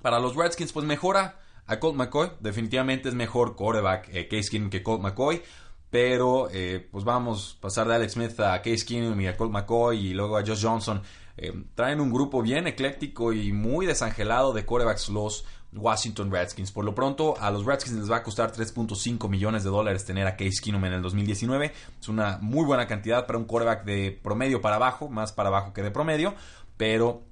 Para 0.00 0.18
los 0.18 0.34
Redskins, 0.34 0.72
pues 0.72 0.86
mejora 0.86 1.38
a 1.66 1.78
Colt 1.78 1.96
McCoy. 1.96 2.30
Definitivamente 2.40 3.10
es 3.10 3.14
mejor 3.14 3.56
quarterback 3.56 4.08
eh, 4.10 4.26
Case 4.26 4.48
Keenum 4.50 4.70
que 4.70 4.82
Colt 4.82 5.02
McCoy. 5.02 5.42
Pero 5.90 6.48
eh, 6.50 6.88
pues 6.90 7.04
vamos 7.04 7.56
a 7.58 7.60
pasar 7.60 7.88
de 7.88 7.96
Alex 7.96 8.14
Smith 8.14 8.40
a 8.40 8.62
Case 8.62 8.86
Keenum 8.86 9.20
y 9.20 9.26
a 9.26 9.36
Colt 9.36 9.52
McCoy 9.52 9.98
y 9.98 10.14
luego 10.14 10.38
a 10.38 10.46
Josh 10.46 10.64
Johnson. 10.64 11.02
Eh, 11.36 11.52
traen 11.74 12.00
un 12.00 12.10
grupo 12.10 12.40
bien 12.40 12.66
ecléctico 12.68 13.34
y 13.34 13.52
muy 13.52 13.84
desangelado 13.84 14.54
de 14.54 14.64
quarterbacks 14.64 15.10
los 15.10 15.44
Washington 15.72 16.30
Redskins. 16.30 16.72
Por 16.72 16.84
lo 16.84 16.94
pronto, 16.94 17.36
a 17.40 17.50
los 17.50 17.64
Redskins 17.64 17.98
les 17.98 18.10
va 18.10 18.16
a 18.16 18.22
costar 18.22 18.52
3.5 18.52 19.28
millones 19.28 19.64
de 19.64 19.70
dólares 19.70 20.04
tener 20.04 20.26
a 20.26 20.36
Case 20.36 20.60
Keenum 20.62 20.84
en 20.84 20.94
el 20.94 21.02
2019. 21.02 21.72
Es 22.00 22.08
una 22.08 22.38
muy 22.40 22.64
buena 22.64 22.86
cantidad 22.86 23.26
para 23.26 23.38
un 23.38 23.44
quarterback 23.44 23.84
de 23.84 24.18
promedio 24.22 24.60
para 24.60 24.76
abajo, 24.76 25.08
más 25.08 25.32
para 25.32 25.48
abajo 25.48 25.72
que 25.72 25.82
de 25.82 25.90
promedio. 25.90 26.34
Pero 26.76 27.22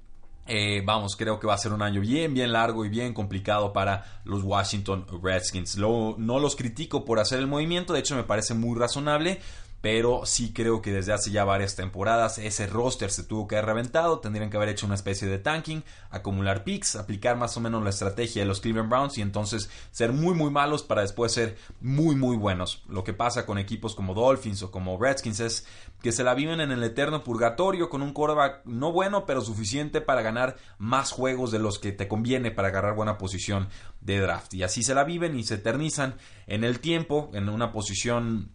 eh, 0.51 0.81
vamos, 0.83 1.15
creo 1.15 1.39
que 1.39 1.45
va 1.45 1.53
a 1.53 1.57
ser 1.59 1.73
un 1.73 1.81
año 1.81 2.01
bien, 2.01 2.33
bien 2.33 2.51
largo 2.51 2.83
y 2.83 2.89
bien 2.89 3.13
complicado 3.13 3.71
para 3.71 4.21
los 4.23 4.43
Washington 4.43 5.05
Redskins. 5.21 5.77
no 5.77 6.39
los 6.39 6.55
critico 6.55 7.05
por 7.05 7.19
hacer 7.19 7.37
el 7.37 7.47
movimiento, 7.47 7.93
de 7.93 7.99
hecho 7.99 8.15
me 8.15 8.23
parece 8.23 8.55
muy 8.55 8.77
razonable 8.77 9.39
pero 9.81 10.25
sí 10.25 10.51
creo 10.53 10.81
que 10.81 10.91
desde 10.91 11.13
hace 11.13 11.31
ya 11.31 11.45
varias 11.45 11.75
temporadas 11.75 12.37
ese 12.37 12.67
roster 12.67 13.11
se 13.11 13.23
tuvo 13.23 13.47
que 13.47 13.55
haber 13.55 13.67
reventado, 13.67 14.19
tendrían 14.19 14.49
que 14.49 14.57
haber 14.57 14.69
hecho 14.69 14.85
una 14.85 14.95
especie 14.95 15.27
de 15.27 15.39
tanking, 15.39 15.83
acumular 16.09 16.63
picks, 16.63 16.95
aplicar 16.95 17.37
más 17.37 17.55
o 17.55 17.61
menos 17.61 17.83
la 17.83 17.89
estrategia 17.89 18.41
de 18.41 18.47
los 18.47 18.59
Cleveland 18.59 18.89
Browns 18.89 19.17
y 19.17 19.21
entonces 19.21 19.69
ser 19.91 20.11
muy 20.11 20.33
muy 20.33 20.51
malos 20.51 20.83
para 20.83 21.01
después 21.01 21.31
ser 21.31 21.57
muy 21.79 22.15
muy 22.15 22.35
buenos. 22.35 22.83
Lo 22.89 23.03
que 23.03 23.13
pasa 23.13 23.45
con 23.45 23.57
equipos 23.57 23.95
como 23.95 24.13
Dolphins 24.13 24.63
o 24.63 24.71
como 24.71 24.97
Redskins 24.99 25.39
es 25.39 25.67
que 26.01 26.11
se 26.11 26.23
la 26.23 26.33
viven 26.33 26.59
en 26.59 26.71
el 26.71 26.83
eterno 26.83 27.23
purgatorio 27.23 27.89
con 27.89 28.01
un 28.01 28.13
quarterback 28.13 28.65
no 28.65 28.91
bueno 28.91 29.25
pero 29.25 29.41
suficiente 29.41 30.01
para 30.01 30.21
ganar 30.21 30.57
más 30.77 31.11
juegos 31.11 31.51
de 31.51 31.59
los 31.59 31.79
que 31.79 31.91
te 31.91 32.07
conviene 32.07 32.51
para 32.51 32.69
agarrar 32.69 32.95
buena 32.95 33.17
posición 33.17 33.69
de 34.01 34.19
draft 34.19 34.53
y 34.53 34.63
así 34.63 34.83
se 34.83 34.93
la 34.93 35.03
viven 35.03 35.37
y 35.37 35.43
se 35.43 35.55
eternizan 35.55 36.15
en 36.47 36.63
el 36.63 36.79
tiempo 36.79 37.29
en 37.33 37.49
una 37.49 37.71
posición 37.71 38.51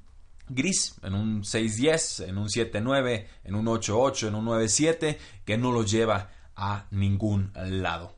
gris, 0.48 0.94
en 1.02 1.14
un 1.14 1.42
6-10, 1.42 2.28
en 2.28 2.38
un 2.38 2.48
7-9, 2.48 3.26
en 3.44 3.54
un 3.54 3.66
8-8, 3.66 4.28
en 4.28 4.34
un 4.34 4.46
9-7, 4.46 5.16
que 5.44 5.56
no 5.56 5.72
lo 5.72 5.84
lleva 5.84 6.30
a 6.56 6.86
ningún 6.90 7.52
lado. 7.54 8.14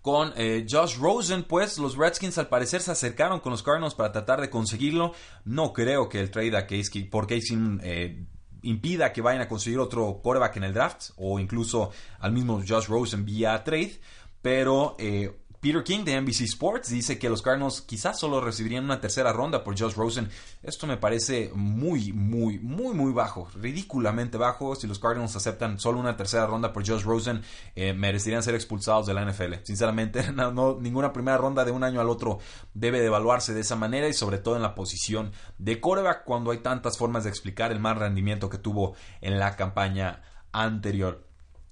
Con 0.00 0.32
eh, 0.36 0.64
Josh 0.68 0.96
Rosen, 0.96 1.42
pues 1.42 1.76
los 1.78 1.96
Redskins 1.96 2.38
al 2.38 2.48
parecer 2.48 2.80
se 2.80 2.92
acercaron 2.92 3.40
con 3.40 3.52
los 3.52 3.62
Cardinals 3.62 3.94
para 3.94 4.12
tratar 4.12 4.40
de 4.40 4.48
conseguirlo. 4.48 5.12
No 5.44 5.72
creo 5.72 6.08
que 6.08 6.20
el 6.20 6.30
trade 6.30 6.56
a 6.56 6.66
Case, 6.66 7.08
por 7.10 7.26
Casey 7.26 7.58
eh, 7.82 8.24
impida 8.62 9.12
que 9.12 9.20
vayan 9.20 9.42
a 9.42 9.48
conseguir 9.48 9.78
otro 9.78 10.20
quarterback 10.22 10.56
en 10.56 10.64
el 10.64 10.72
draft 10.74 11.10
o 11.16 11.38
incluso 11.38 11.90
al 12.20 12.32
mismo 12.32 12.62
Josh 12.66 12.86
Rosen 12.86 13.24
vía 13.24 13.62
trade. 13.64 14.00
Pero 14.40 14.94
eh, 14.98 15.36
Peter 15.60 15.82
King 15.82 16.04
de 16.04 16.20
NBC 16.20 16.42
Sports 16.42 16.90
dice 16.90 17.18
que 17.18 17.28
los 17.28 17.42
Cardinals 17.42 17.80
quizás 17.80 18.18
solo 18.18 18.40
recibirían 18.40 18.84
una 18.84 19.00
tercera 19.00 19.32
ronda 19.32 19.64
por 19.64 19.76
Josh 19.76 19.94
Rosen. 19.94 20.28
Esto 20.62 20.86
me 20.86 20.96
parece 20.96 21.50
muy, 21.52 22.12
muy, 22.12 22.60
muy, 22.60 22.94
muy 22.94 23.12
bajo, 23.12 23.48
ridículamente 23.56 24.38
bajo. 24.38 24.76
Si 24.76 24.86
los 24.86 25.00
Cardinals 25.00 25.34
aceptan 25.34 25.80
solo 25.80 25.98
una 25.98 26.16
tercera 26.16 26.46
ronda 26.46 26.72
por 26.72 26.86
Josh 26.86 27.02
Rosen, 27.02 27.42
eh, 27.74 27.92
merecerían 27.92 28.44
ser 28.44 28.54
expulsados 28.54 29.06
de 29.06 29.14
la 29.14 29.24
NFL. 29.24 29.54
Sinceramente, 29.64 30.30
no, 30.32 30.78
ninguna 30.80 31.12
primera 31.12 31.38
ronda 31.38 31.64
de 31.64 31.72
un 31.72 31.82
año 31.82 32.00
al 32.00 32.08
otro 32.08 32.38
debe 32.72 33.00
de 33.00 33.06
evaluarse 33.06 33.52
de 33.52 33.62
esa 33.62 33.74
manera 33.74 34.06
y 34.06 34.12
sobre 34.12 34.38
todo 34.38 34.54
en 34.54 34.62
la 34.62 34.76
posición 34.76 35.32
de 35.58 35.80
quarterback 35.80 36.24
cuando 36.24 36.52
hay 36.52 36.58
tantas 36.58 36.96
formas 36.96 37.24
de 37.24 37.30
explicar 37.30 37.72
el 37.72 37.80
mal 37.80 37.96
rendimiento 37.96 38.48
que 38.48 38.58
tuvo 38.58 38.94
en 39.20 39.40
la 39.40 39.56
campaña 39.56 40.22
anterior. 40.52 41.26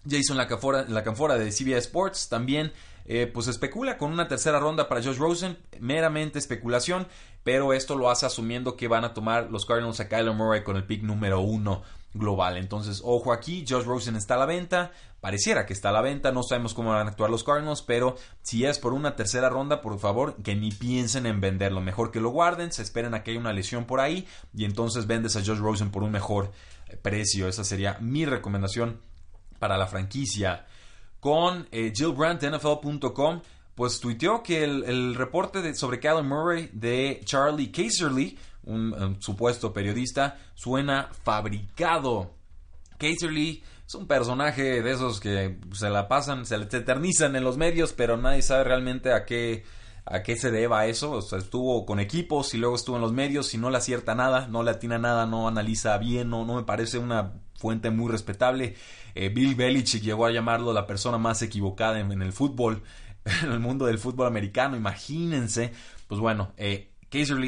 Jason 0.09 0.37
Lacanfora 0.37 1.39
de 1.39 1.53
CBS 1.53 1.79
Sports 1.79 2.29
también 2.29 2.73
eh, 3.07 3.31
pues 3.33 3.47
especula 3.47 3.99
con 3.99 4.13
una 4.13 4.27
tercera 4.27 4.59
ronda 4.59 4.89
para 4.89 5.03
Josh 5.03 5.17
Rosen, 5.17 5.59
meramente 5.81 6.39
especulación, 6.39 7.07
pero 7.45 7.73
esto 7.73 7.95
lo 7.97 8.11
hace 8.11 8.27
asumiendo 8.27 8.77
que 8.77 8.89
van 8.89 9.05
a 9.05 9.15
tomar 9.15 9.51
los 9.51 9.65
Cardinals 9.65 10.01
a 10.01 10.09
Kyler 10.09 10.35
Murray 10.35 10.65
con 10.65 10.77
el 10.77 10.85
pick 10.85 11.03
número 11.03 11.41
uno 11.41 11.83
global. 12.15 12.57
Entonces, 12.57 13.03
ojo 13.05 13.33
aquí, 13.33 13.65
Josh 13.69 13.85
Rosen 13.85 14.17
está 14.17 14.35
a 14.35 14.39
la 14.39 14.47
venta, 14.47 14.91
pareciera 15.21 15.67
que 15.67 15.73
está 15.73 15.91
a 15.91 15.93
la 15.93 16.01
venta, 16.01 16.33
no 16.33 16.43
sabemos 16.43 16.75
cómo 16.75 16.91
van 16.91 17.07
a 17.07 17.11
actuar 17.11 17.31
los 17.31 17.45
Cardinals, 17.45 17.83
pero 17.83 18.17
si 18.43 18.65
es 18.65 18.79
por 18.81 18.93
una 18.93 19.15
tercera 19.15 19.49
ronda, 19.49 19.81
por 19.81 19.99
favor, 20.01 20.35
que 20.43 20.57
ni 20.57 20.73
piensen 20.73 21.27
en 21.27 21.41
venderlo, 21.41 21.81
mejor 21.81 22.11
que 22.11 22.21
lo 22.21 22.31
guarden, 22.31 22.73
se 22.73 22.83
esperen 22.83 23.15
a 23.15 23.23
que 23.23 23.31
haya 23.31 23.41
una 23.41 23.53
lesión 23.53 23.85
por 23.85 24.01
ahí 24.01 24.27
y 24.53 24.65
entonces 24.65 25.07
vendes 25.07 25.37
a 25.37 25.45
Josh 25.45 25.59
Rosen 25.59 25.91
por 25.91 26.03
un 26.03 26.11
mejor 26.11 26.51
precio. 27.03 27.47
Esa 27.47 27.63
sería 27.63 27.99
mi 28.01 28.25
recomendación 28.25 29.01
para 29.59 29.79
la 29.79 29.87
franquicia 29.87 30.67
con 31.21 31.69
eh, 31.73 31.93
Jill 31.95 32.13
Brandt 32.13 32.45
NFL.com, 32.45 33.41
pues 33.75 34.01
tuiteó 34.01 34.43
que 34.43 34.65
el, 34.65 35.15
reporte 35.15 35.75
sobre 35.75 36.01
Kyler 36.01 36.25
Murray 36.25 36.71
de 36.73 37.21
Charlie 37.25 37.71
Caserly, 37.71 38.39
un, 38.65 39.17
supuesto 39.21 39.73
periodista, 39.73 40.39
suena 40.55 41.11
fabricado. 41.25 42.35
Caserly 42.99 43.63
es 43.87 43.95
un 43.95 44.07
personaje 44.07 44.83
de 44.83 44.91
esos 44.91 45.21
que 45.21 45.59
se 45.73 45.91
la 45.91 46.09
pasan, 46.09 46.47
se 46.47 46.57
eternizan 46.57 47.37
en 47.37 47.45
los 47.45 47.57
medios, 47.57 47.93
pero 47.93 48.17
nadie 48.17 48.43
sabe 48.43 48.65
realmente 48.65 49.13
a 49.13 49.25
qué 49.25 49.65
a 50.07 50.23
qué 50.23 50.37
se 50.37 50.51
deba 50.51 50.87
eso. 50.87 51.13
O 51.13 51.23
sea, 51.23 51.39
estuvo 51.39 51.85
con 51.85 52.01
equipos 52.01 52.55
y 52.55 52.59
luego 52.59 52.77
estuvo 52.77 52.97
en 52.97 53.03
los 53.03 53.13
medios 53.13 53.53
y 53.55 53.59
no 53.59 53.71
le 53.71 53.79
acierta 53.79 54.15
nada, 54.15 54.47
no 54.47 54.63
le 54.63 54.71
atina 54.71 54.99
nada, 54.99 55.27
no 55.27 55.49
analiza 55.49 55.99
bien, 55.99 56.31
no, 56.31 56.45
no 56.45 56.55
me 56.55 56.63
parece 56.63 56.99
una 56.99 57.35
fuente 57.57 57.91
muy 57.91 58.11
respetable. 58.11 58.75
Eh, 59.15 59.29
Bill 59.29 59.55
Belichick 59.55 60.03
llegó 60.03 60.27
a 60.27 60.31
llamarlo 60.31 60.73
la 60.73 60.87
persona 60.87 61.19
más 61.19 61.43
equivocada 61.43 61.99
en, 62.01 62.23
el 62.23 62.33
fútbol, 62.33 62.83
en 63.43 63.53
el 63.53 63.61
mundo 63.61 63.87
del 63.87 63.99
fútbol 63.99 64.27
americano, 64.27 64.77
imagínense. 64.77 65.73
Pues 66.07 66.21
bueno, 66.21 66.53
eh, 66.57 66.91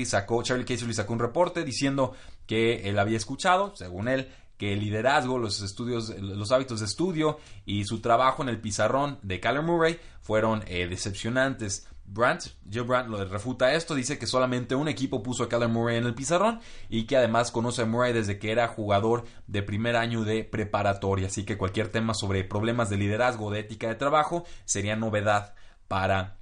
sacó, 0.05 0.43
Charlie 0.43 0.65
Caserly 0.65 0.95
sacó 0.95 1.13
un 1.13 1.19
reporte 1.19 1.65
diciendo 1.65 2.15
que 2.47 2.89
él 2.89 2.99
había 2.99 3.17
escuchado, 3.17 3.75
según 3.77 4.09
él, 4.09 4.29
que 4.57 4.73
el 4.73 4.81
liderazgo, 4.81 5.39
los 5.39 5.63
estudios, 5.63 6.09
los 6.19 6.51
hábitos 6.51 6.81
de 6.81 6.87
estudio 6.87 7.39
y 7.65 7.85
su 7.85 8.01
trabajo 8.01 8.43
en 8.43 8.49
el 8.49 8.61
pizarrón 8.61 9.19
de 9.23 9.39
Kyler 9.39 9.63
Murray 9.63 10.01
fueron 10.21 10.65
eh, 10.67 10.89
decepcionantes. 10.89 11.87
Brandt, 12.11 12.57
Joe 12.73 12.85
Brandt 12.85 13.11
lo 13.11 13.23
refuta 13.25 13.75
esto, 13.75 13.95
dice 13.95 14.19
que 14.19 14.27
solamente 14.27 14.75
un 14.75 14.89
equipo 14.89 15.23
puso 15.23 15.45
a 15.45 15.49
Kyler 15.49 15.69
Murray 15.69 15.99
en 15.99 16.07
el 16.07 16.15
pizarrón 16.15 16.61
y 16.89 17.05
que 17.05 17.17
además 17.17 17.51
conoce 17.51 17.83
a 17.83 17.87
Murray 17.87 18.13
desde 18.13 18.39
que 18.39 18.51
era 18.51 18.67
jugador 18.67 19.25
de 19.47 19.63
primer 19.63 19.95
año 19.95 20.25
de 20.25 20.43
preparatoria, 20.43 21.27
así 21.27 21.45
que 21.45 21.59
cualquier 21.59 21.89
tema 21.89 22.15
sobre 22.15 22.45
problemas 22.45 22.89
de 22.89 22.97
liderazgo 22.97 23.51
de 23.51 23.61
ética 23.61 23.89
de 23.89 23.95
trabajo 23.95 24.45
sería 24.65 24.97
novedad 24.97 25.55
para 25.87 26.39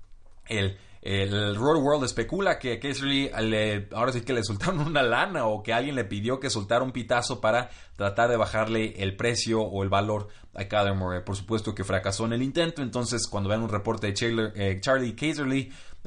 él. 0.46 0.78
El 1.06 1.54
Road 1.54 1.80
World 1.80 2.04
especula 2.04 2.58
que 2.58 2.80
Casey 2.80 3.30
le, 3.40 3.88
ahora 3.94 4.10
sí 4.10 4.22
que 4.22 4.32
le 4.32 4.42
soltaron 4.42 4.80
una 4.88 5.04
lana 5.04 5.46
o 5.46 5.62
que 5.62 5.72
alguien 5.72 5.94
le 5.94 6.04
pidió 6.04 6.40
que 6.40 6.50
soltara 6.50 6.82
un 6.82 6.90
pitazo 6.90 7.40
para 7.40 7.70
tratar 7.94 8.28
de 8.28 8.36
bajarle 8.36 8.92
el 9.00 9.14
precio 9.14 9.60
o 9.60 9.84
el 9.84 9.88
valor 9.88 10.26
a 10.52 10.94
Murray. 10.94 11.22
Por 11.22 11.36
supuesto 11.36 11.76
que 11.76 11.84
fracasó 11.84 12.26
en 12.26 12.32
el 12.32 12.42
intento, 12.42 12.82
entonces 12.82 13.28
cuando 13.28 13.48
vean 13.48 13.62
un 13.62 13.68
reporte 13.68 14.12
de 14.12 14.52
eh, 14.56 14.80
Charlie 14.80 15.14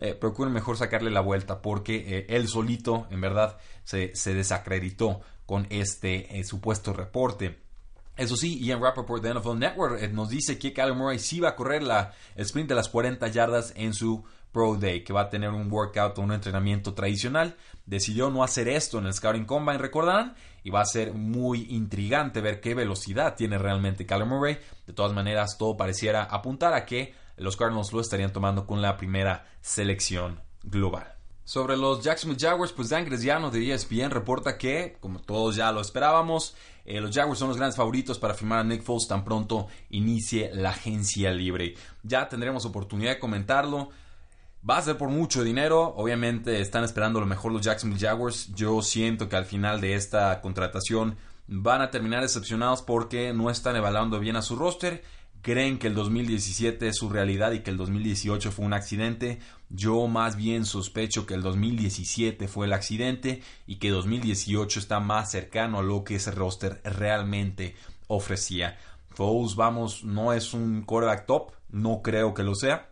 eh, 0.02 0.16
procuren 0.16 0.52
mejor 0.52 0.76
sacarle 0.76 1.12
la 1.12 1.22
vuelta 1.22 1.62
porque 1.62 1.96
eh, 2.06 2.26
él 2.28 2.50
solito, 2.50 3.08
en 3.10 3.22
verdad, 3.22 3.58
se, 3.86 4.12
desacreditó 4.34 5.22
con 5.46 5.66
este 5.70 6.44
supuesto 6.44 6.92
reporte. 6.92 7.60
Eso 8.18 8.36
sí, 8.36 8.60
Ian 8.60 8.82
Rappaport 8.82 9.24
de 9.24 9.34
NFL 9.34 9.60
Network 9.60 10.12
nos 10.12 10.28
dice 10.28 10.60
que 10.60 10.74
Kyler 10.74 10.94
Murray 10.94 11.20
sí 11.20 11.40
va 11.40 11.50
a 11.50 11.56
correr 11.56 11.84
la 11.84 12.12
sprint 12.36 12.68
de 12.68 12.76
las 12.76 12.90
40 12.90 13.26
yardas 13.30 13.72
en 13.78 13.94
su 13.94 14.26
Pro 14.52 14.76
Day, 14.76 15.04
que 15.04 15.14
va 15.14 15.22
a 15.22 15.30
tener 15.30 15.50
un 15.50 15.72
workout 15.72 16.18
o 16.18 16.22
un 16.22 16.32
entrenamiento 16.32 16.94
tradicional. 16.94 17.56
Decidió 17.86 18.30
no 18.30 18.44
hacer 18.44 18.68
esto 18.68 19.00
en 19.00 19.06
el 19.06 19.14
Scouting 19.14 19.46
Combine, 19.46 19.78
recordarán, 19.78 20.36
y 20.64 20.70
va 20.70 20.82
a 20.82 20.86
ser 20.86 21.14
muy 21.14 21.68
intrigante 21.70 22.42
ver 22.42 22.62
qué 22.62 22.74
velocidad 22.74 23.36
tiene 23.36 23.58
realmente 23.58 24.06
Kyler 24.06 24.28
Murray. 24.28 24.58
De 24.86 24.94
todas 24.94 25.14
maneras, 25.14 25.58
todo 25.58 25.78
pareciera 25.78 26.24
apuntar 26.24 26.74
a 26.74 26.86
que 26.86 27.14
los 27.38 27.56
Cardinals 27.56 27.94
lo 27.94 28.02
estarían 28.02 28.34
tomando 28.34 28.66
con 28.66 28.82
la 28.82 28.98
primera 28.98 29.48
selección 29.62 30.42
global. 30.64 31.16
Sobre 31.50 31.78
los 31.78 32.04
Jacksonville 32.04 32.40
Jaguars, 32.40 32.74
pues 32.74 32.90
Dan 32.90 33.06
Gresiano 33.06 33.50
de 33.50 33.74
ESPN 33.74 34.12
reporta 34.12 34.56
que, 34.56 34.98
como 35.00 35.20
todos 35.20 35.56
ya 35.56 35.72
lo 35.72 35.82
esperábamos, 35.82 36.56
eh, 36.86 37.02
los 37.02 37.16
Jaguars 37.16 37.40
son 37.40 37.48
los 37.48 37.58
grandes 37.58 37.76
favoritos 37.76 38.20
para 38.20 38.36
firmar 38.36 38.60
a 38.60 38.64
Nick 38.64 38.84
Foles 38.84 39.08
tan 39.08 39.24
pronto 39.24 39.68
inicie 39.90 40.52
la 40.54 40.70
agencia 40.70 41.32
libre. 41.32 41.74
Ya 42.04 42.30
tendremos 42.30 42.66
oportunidad 42.66 43.14
de 43.14 43.20
comentarlo. 43.20 43.90
Va 44.68 44.78
a 44.78 44.82
ser 44.82 44.98
por 44.98 45.10
mucho 45.10 45.44
dinero. 45.44 45.94
Obviamente 45.96 46.60
están 46.60 46.84
esperando 46.84 47.22
lo 47.22 47.26
mejor 47.26 47.54
los 47.54 47.62
Jacksonville 47.62 48.06
Jaguars. 48.06 48.54
Yo 48.56 48.82
siento 48.82 49.30
que 49.30 49.38
al 49.38 49.46
final 49.46 49.80
de 49.80 49.96
esta 49.96 50.42
contratación 50.42 51.18
van 51.48 51.82
a 51.82 51.92
terminar 51.92 52.22
decepcionados 52.22 52.82
porque 52.82 53.34
no 53.34 53.50
están 53.50 53.78
evaluando 53.78 54.20
bien 54.20 54.36
a 54.36 54.42
su 54.42 54.58
roster. 54.58 55.04
Creen 55.42 55.80
que 55.80 55.88
el 55.88 55.96
2017 55.96 56.90
es 56.90 56.98
su 56.98 57.10
realidad 57.10 57.54
y 57.54 57.62
que 57.62 57.72
el 57.72 57.78
2018 57.78 58.52
fue 58.52 58.66
un 58.66 58.74
accidente. 58.74 59.40
Yo 59.70 60.08
más 60.08 60.36
bien 60.36 60.66
sospecho 60.66 61.26
que 61.26 61.36
el 61.36 61.42
2017 61.42 62.50
fue 62.50 62.66
el 62.66 62.74
accidente 62.74 63.42
y 63.66 63.78
que 63.78 63.90
2018 63.90 64.78
está 64.78 65.00
más 65.00 65.32
cercano 65.32 65.80
a 65.80 65.84
lo 65.84 66.04
que 66.04 66.16
ese 66.16 66.32
roster 66.32 66.82
realmente 66.84 67.76
ofrecía. 68.08 68.78
Foles, 69.12 69.56
vamos, 69.56 70.04
no 70.04 70.34
es 70.34 70.54
un 70.54 70.82
quarterback 70.82 71.26
top, 71.26 71.52
no 71.70 72.02
creo 72.02 72.34
que 72.34 72.44
lo 72.44 72.56
sea 72.56 72.90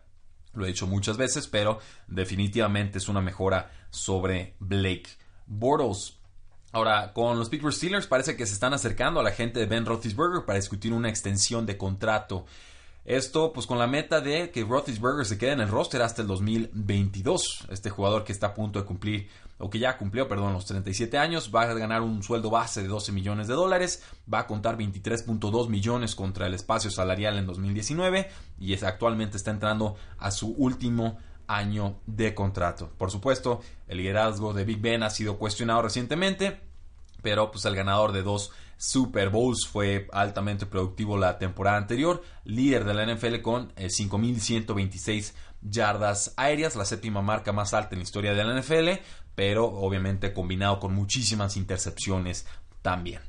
lo 0.54 0.64
he 0.64 0.68
dicho 0.68 0.86
muchas 0.86 1.16
veces, 1.16 1.46
pero 1.46 1.78
definitivamente 2.06 2.98
es 2.98 3.08
una 3.08 3.20
mejora 3.20 3.70
sobre 3.90 4.54
Blake 4.58 5.08
Bortles. 5.46 6.18
Ahora, 6.72 7.12
con 7.14 7.38
los 7.38 7.48
Pittsburgh 7.48 7.72
Steelers 7.72 8.06
parece 8.06 8.36
que 8.36 8.46
se 8.46 8.52
están 8.52 8.74
acercando 8.74 9.20
a 9.20 9.22
la 9.22 9.32
gente 9.32 9.58
de 9.58 9.66
Ben 9.66 9.86
Roethlisberger 9.86 10.44
para 10.44 10.58
discutir 10.58 10.92
una 10.92 11.08
extensión 11.08 11.64
de 11.64 11.78
contrato. 11.78 12.44
Esto, 13.06 13.54
pues 13.54 13.66
con 13.66 13.78
la 13.78 13.86
meta 13.86 14.20
de 14.20 14.50
que 14.50 14.64
Roethlisberger 14.64 15.24
se 15.24 15.38
quede 15.38 15.52
en 15.52 15.60
el 15.60 15.68
roster 15.68 16.02
hasta 16.02 16.20
el 16.20 16.28
2022. 16.28 17.68
Este 17.70 17.88
jugador 17.88 18.24
que 18.24 18.32
está 18.32 18.48
a 18.48 18.54
punto 18.54 18.78
de 18.78 18.84
cumplir, 18.84 19.30
o 19.58 19.68
que 19.70 19.78
ya 19.78 19.98
cumplió, 19.98 20.28
perdón, 20.28 20.52
los 20.52 20.66
37 20.66 21.18
años, 21.18 21.50
va 21.54 21.62
a 21.62 21.74
ganar 21.74 22.02
un 22.02 22.22
sueldo 22.22 22.50
base 22.50 22.82
de 22.82 22.88
12 22.88 23.12
millones 23.12 23.48
de 23.48 23.54
dólares, 23.54 24.02
va 24.32 24.40
a 24.40 24.46
contar 24.46 24.78
23.2 24.78 25.68
millones 25.68 26.14
contra 26.14 26.46
el 26.46 26.54
espacio 26.54 26.90
salarial 26.90 27.38
en 27.38 27.46
2019 27.46 28.30
y 28.58 28.72
es, 28.72 28.82
actualmente 28.82 29.36
está 29.36 29.50
entrando 29.50 29.96
a 30.18 30.30
su 30.30 30.52
último 30.52 31.18
año 31.48 31.96
de 32.06 32.34
contrato. 32.34 32.90
Por 32.96 33.10
supuesto, 33.10 33.60
el 33.88 33.98
liderazgo 33.98 34.52
de 34.52 34.64
Big 34.64 34.80
Ben 34.80 35.02
ha 35.02 35.10
sido 35.10 35.38
cuestionado 35.38 35.82
recientemente, 35.82 36.60
pero 37.22 37.50
pues 37.50 37.64
el 37.64 37.74
ganador 37.74 38.12
de 38.12 38.22
dos 38.22 38.52
Super 38.76 39.28
Bowls 39.28 39.66
fue 39.66 40.06
altamente 40.12 40.64
productivo 40.64 41.18
la 41.18 41.38
temporada 41.38 41.78
anterior, 41.78 42.22
líder 42.44 42.84
de 42.84 42.94
la 42.94 43.12
NFL 43.12 43.40
con 43.40 43.74
5.126 43.74 45.08
eh, 45.08 45.34
yardas 45.62 46.32
aéreas, 46.36 46.76
la 46.76 46.84
séptima 46.84 47.20
marca 47.20 47.52
más 47.52 47.74
alta 47.74 47.90
en 47.94 47.98
la 47.98 48.04
historia 48.04 48.34
de 48.34 48.44
la 48.44 48.60
NFL, 48.60 49.02
pero 49.38 49.66
obviamente 49.66 50.32
combinado 50.32 50.80
con 50.80 50.92
muchísimas 50.92 51.56
intercepciones 51.56 52.44
también. 52.82 53.20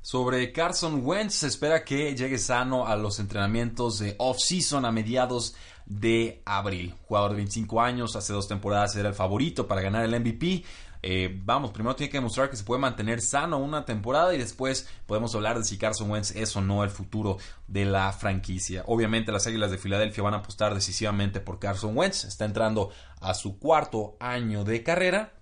Sobre 0.00 0.52
Carson 0.52 1.02
Wentz, 1.04 1.34
se 1.34 1.48
espera 1.48 1.84
que 1.84 2.16
llegue 2.16 2.38
sano 2.38 2.86
a 2.86 2.96
los 2.96 3.18
entrenamientos 3.18 3.98
de 3.98 4.14
off-season 4.16 4.86
a 4.86 4.90
mediados 4.90 5.54
de 5.84 6.40
abril. 6.46 6.94
Jugador 7.02 7.32
de 7.32 7.36
25 7.36 7.82
años, 7.82 8.16
hace 8.16 8.32
dos 8.32 8.48
temporadas 8.48 8.96
era 8.96 9.10
el 9.10 9.14
favorito 9.14 9.66
para 9.66 9.82
ganar 9.82 10.02
el 10.02 10.18
MVP. 10.18 10.64
Eh, 11.02 11.40
vamos, 11.44 11.70
primero 11.70 11.94
tiene 11.94 12.10
que 12.10 12.18
demostrar 12.18 12.50
que 12.50 12.56
se 12.56 12.64
puede 12.64 12.80
mantener 12.80 13.20
sano 13.20 13.58
una 13.58 13.84
temporada 13.84 14.34
y 14.34 14.38
después 14.38 14.88
podemos 15.06 15.34
hablar 15.34 15.58
de 15.58 15.64
si 15.64 15.78
Carson 15.78 16.10
Wentz 16.10 16.34
es 16.34 16.54
o 16.56 16.60
no 16.60 16.82
el 16.84 16.90
futuro 16.90 17.38
de 17.66 17.84
la 17.84 18.12
franquicia. 18.12 18.82
Obviamente 18.86 19.32
las 19.32 19.46
Águilas 19.46 19.70
de 19.70 19.78
Filadelfia 19.78 20.24
van 20.24 20.34
a 20.34 20.38
apostar 20.38 20.74
decisivamente 20.74 21.40
por 21.40 21.58
Carson 21.58 21.96
Wentz. 21.96 22.24
Está 22.24 22.44
entrando 22.44 22.90
a 23.20 23.34
su 23.34 23.58
cuarto 23.58 24.16
año 24.20 24.64
de 24.64 24.82
carrera 24.82 25.34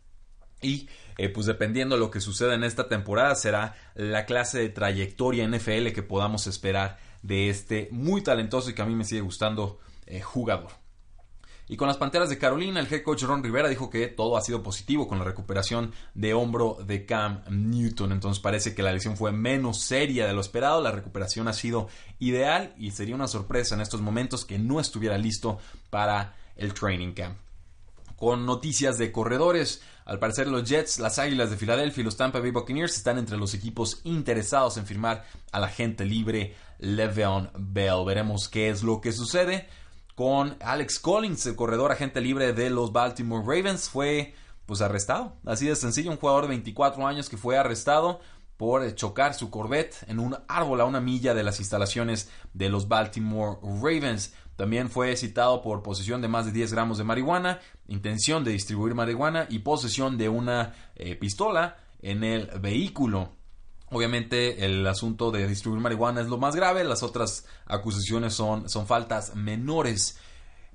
y 0.60 0.88
eh, 1.18 1.28
pues 1.28 1.46
dependiendo 1.46 1.94
de 1.94 2.00
lo 2.00 2.10
que 2.10 2.20
suceda 2.20 2.54
en 2.54 2.64
esta 2.64 2.88
temporada 2.88 3.34
será 3.34 3.74
la 3.94 4.26
clase 4.26 4.58
de 4.58 4.68
trayectoria 4.68 5.46
NFL 5.46 5.88
que 5.94 6.02
podamos 6.02 6.46
esperar 6.46 6.98
de 7.22 7.48
este 7.48 7.88
muy 7.92 8.22
talentoso 8.22 8.70
y 8.70 8.74
que 8.74 8.82
a 8.82 8.86
mí 8.86 8.94
me 8.94 9.04
sigue 9.04 9.20
gustando 9.20 9.78
eh, 10.06 10.20
jugador. 10.20 10.85
Y 11.68 11.76
con 11.76 11.88
las 11.88 11.96
Panteras 11.96 12.28
de 12.28 12.38
Carolina, 12.38 12.78
el 12.78 12.92
head 12.92 13.02
coach 13.02 13.24
Ron 13.24 13.42
Rivera 13.42 13.68
dijo 13.68 13.90
que 13.90 14.06
todo 14.06 14.36
ha 14.36 14.40
sido 14.40 14.62
positivo 14.62 15.08
con 15.08 15.18
la 15.18 15.24
recuperación 15.24 15.92
de 16.14 16.32
hombro 16.32 16.78
de 16.86 17.04
Cam 17.04 17.42
Newton. 17.50 18.12
Entonces 18.12 18.40
parece 18.40 18.74
que 18.74 18.82
la 18.82 18.92
lesión 18.92 19.16
fue 19.16 19.32
menos 19.32 19.82
seria 19.82 20.26
de 20.26 20.32
lo 20.32 20.40
esperado. 20.40 20.80
La 20.80 20.92
recuperación 20.92 21.48
ha 21.48 21.52
sido 21.52 21.88
ideal 22.20 22.72
y 22.78 22.92
sería 22.92 23.16
una 23.16 23.26
sorpresa 23.26 23.74
en 23.74 23.80
estos 23.80 24.00
momentos 24.00 24.44
que 24.44 24.58
no 24.58 24.78
estuviera 24.78 25.18
listo 25.18 25.58
para 25.90 26.36
el 26.54 26.72
training 26.72 27.12
camp. 27.12 27.36
Con 28.14 28.46
noticias 28.46 28.96
de 28.96 29.10
corredores, 29.12 29.82
al 30.04 30.20
parecer 30.20 30.46
los 30.46 30.66
Jets, 30.68 31.00
las 31.00 31.18
Águilas 31.18 31.50
de 31.50 31.56
Filadelfia 31.56 32.00
y 32.00 32.04
los 32.04 32.16
Tampa 32.16 32.38
Bay 32.38 32.52
Buccaneers 32.52 32.96
están 32.96 33.18
entre 33.18 33.36
los 33.36 33.54
equipos 33.54 34.00
interesados 34.04 34.76
en 34.76 34.86
firmar 34.86 35.26
al 35.50 35.64
agente 35.64 36.04
libre 36.04 36.54
Le'Veon 36.78 37.50
Bell. 37.58 38.04
Veremos 38.06 38.48
qué 38.48 38.70
es 38.70 38.84
lo 38.84 39.00
que 39.00 39.12
sucede 39.12 39.68
con 40.16 40.56
Alex 40.60 40.98
Collins, 40.98 41.44
el 41.46 41.56
corredor 41.56 41.92
agente 41.92 42.22
libre 42.22 42.54
de 42.54 42.70
los 42.70 42.90
Baltimore 42.90 43.44
Ravens, 43.46 43.90
fue 43.90 44.34
pues 44.64 44.80
arrestado. 44.80 45.36
Así 45.44 45.66
de 45.66 45.76
sencillo, 45.76 46.10
un 46.10 46.16
jugador 46.16 46.44
de 46.44 46.48
24 46.48 47.06
años 47.06 47.28
que 47.28 47.36
fue 47.36 47.58
arrestado 47.58 48.20
por 48.56 48.94
chocar 48.94 49.34
su 49.34 49.50
Corvette 49.50 50.04
en 50.08 50.18
un 50.18 50.34
árbol 50.48 50.80
a 50.80 50.86
una 50.86 51.02
milla 51.02 51.34
de 51.34 51.42
las 51.42 51.60
instalaciones 51.60 52.30
de 52.54 52.70
los 52.70 52.88
Baltimore 52.88 53.58
Ravens. 53.62 54.34
También 54.56 54.88
fue 54.88 55.14
citado 55.18 55.60
por 55.60 55.82
posesión 55.82 56.22
de 56.22 56.28
más 56.28 56.46
de 56.46 56.52
10 56.52 56.72
gramos 56.72 56.96
de 56.96 57.04
marihuana, 57.04 57.60
intención 57.86 58.42
de 58.42 58.52
distribuir 58.52 58.94
marihuana 58.94 59.46
y 59.50 59.58
posesión 59.58 60.16
de 60.16 60.30
una 60.30 60.72
eh, 60.94 61.14
pistola 61.16 61.76
en 62.00 62.24
el 62.24 62.46
vehículo. 62.58 63.35
Obviamente 63.90 64.64
el 64.64 64.86
asunto 64.86 65.30
de 65.30 65.46
distribuir 65.46 65.80
marihuana 65.80 66.20
es 66.20 66.26
lo 66.26 66.38
más 66.38 66.56
grave, 66.56 66.82
las 66.82 67.02
otras 67.02 67.46
acusaciones 67.66 68.34
son, 68.34 68.68
son 68.68 68.86
faltas 68.86 69.36
menores. 69.36 70.18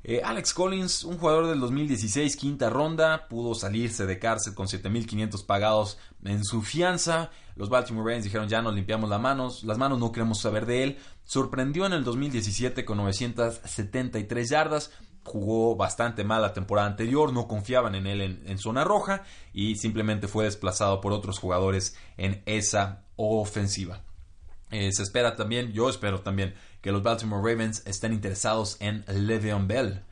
Eh, 0.04 0.22
Alex 0.24 0.54
Collins, 0.54 1.04
un 1.04 1.18
jugador 1.18 1.48
del 1.48 1.60
2016, 1.60 2.36
quinta 2.36 2.70
ronda, 2.72 3.28
pudo 3.28 3.54
salirse 3.54 4.08
de 4.08 4.18
cárcel 4.18 4.56
con 4.56 4.68
7.500 4.68 5.46
pagados 5.46 6.00
en 6.24 6.44
su 6.44 6.64
fianza. 6.64 7.30
Los 7.56 7.70
Baltimore 7.70 8.06
Ravens 8.06 8.24
dijeron 8.24 8.48
ya 8.48 8.64
nos 8.64 8.74
limpiamos 8.74 9.10
las 9.10 9.22
manos, 9.22 9.64
las 9.64 9.78
manos 9.78 10.00
no 10.00 10.12
queremos 10.12 10.40
saber 10.40 10.66
de 10.66 10.84
él. 10.84 10.98
Sorprendió 11.24 11.86
en 11.86 11.94
el 11.94 12.04
2017 12.04 12.84
con 12.84 12.98
973 12.98 14.50
yardas, 14.50 14.92
jugó 15.24 15.76
bastante 15.76 16.24
mal 16.24 16.42
la 16.42 16.54
temporada 16.54 16.88
anterior, 16.88 17.32
no 17.32 17.48
confiaban 17.48 17.96
en 17.96 18.08
él 18.08 18.42
en, 18.46 18.58
zona 18.58 18.84
roja 18.84 19.24
y 19.54 19.76
simplemente 19.76 20.28
fue 20.28 20.46
desplazado 20.46 21.02
por 21.02 21.14
otros 21.14 21.40
jugadores 21.40 21.96
en 22.18 22.42
esa 22.46 23.04
ofensiva. 23.16 24.02
Eh, 24.72 24.92
se 24.94 25.04
espera 25.04 25.36
también, 25.36 25.74
yo 25.74 25.90
espero 25.90 26.22
también, 26.22 26.56
que 26.82 26.92
los 26.92 27.04
Baltimore 27.04 27.42
Ravens 27.42 27.84
estén 27.86 28.14
interesados 28.14 28.78
en 28.80 29.04
Le'Veon 29.08 29.68
Bell. 29.68 30.04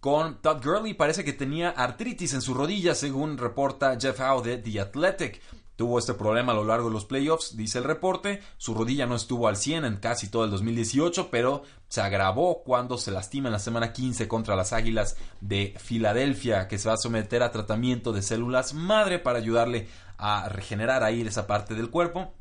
Con 0.00 0.40
Todd 0.40 0.62
Gurley 0.62 0.94
parece 0.94 1.24
que 1.24 1.32
tenía 1.32 1.70
artritis 1.70 2.32
en 2.34 2.42
su 2.42 2.54
rodilla, 2.54 2.94
según 2.94 3.38
reporta 3.38 3.98
Jeff 4.00 4.20
Howe 4.20 4.42
de 4.42 4.58
The 4.58 4.80
Athletic. 4.80 5.42
Tuvo 5.76 5.98
este 5.98 6.14
problema 6.14 6.52
a 6.52 6.54
lo 6.54 6.64
largo 6.64 6.88
de 6.88 6.94
los 6.94 7.04
playoffs, 7.04 7.54
dice 7.54 7.78
el 7.78 7.84
reporte. 7.84 8.40
Su 8.56 8.72
rodilla 8.72 9.04
no 9.04 9.14
estuvo 9.14 9.46
al 9.46 9.58
100 9.58 9.84
en 9.84 9.96
casi 9.96 10.28
todo 10.28 10.44
el 10.44 10.50
2018, 10.50 11.28
pero 11.30 11.64
se 11.88 12.00
agravó 12.00 12.62
cuando 12.64 12.96
se 12.96 13.10
lastima 13.10 13.48
en 13.48 13.52
la 13.52 13.58
semana 13.58 13.92
15 13.92 14.26
contra 14.26 14.56
las 14.56 14.72
Águilas 14.72 15.16
de 15.42 15.74
Filadelfia, 15.78 16.66
que 16.66 16.78
se 16.78 16.88
va 16.88 16.94
a 16.94 16.98
someter 16.98 17.42
a 17.42 17.52
tratamiento 17.52 18.12
de 18.12 18.22
células 18.22 18.72
madre 18.72 19.18
para 19.18 19.38
ayudarle 19.38 19.88
a 20.16 20.48
regenerar 20.48 21.04
ahí 21.04 21.20
esa 21.20 21.46
parte 21.46 21.74
del 21.74 21.90
cuerpo. 21.90 22.32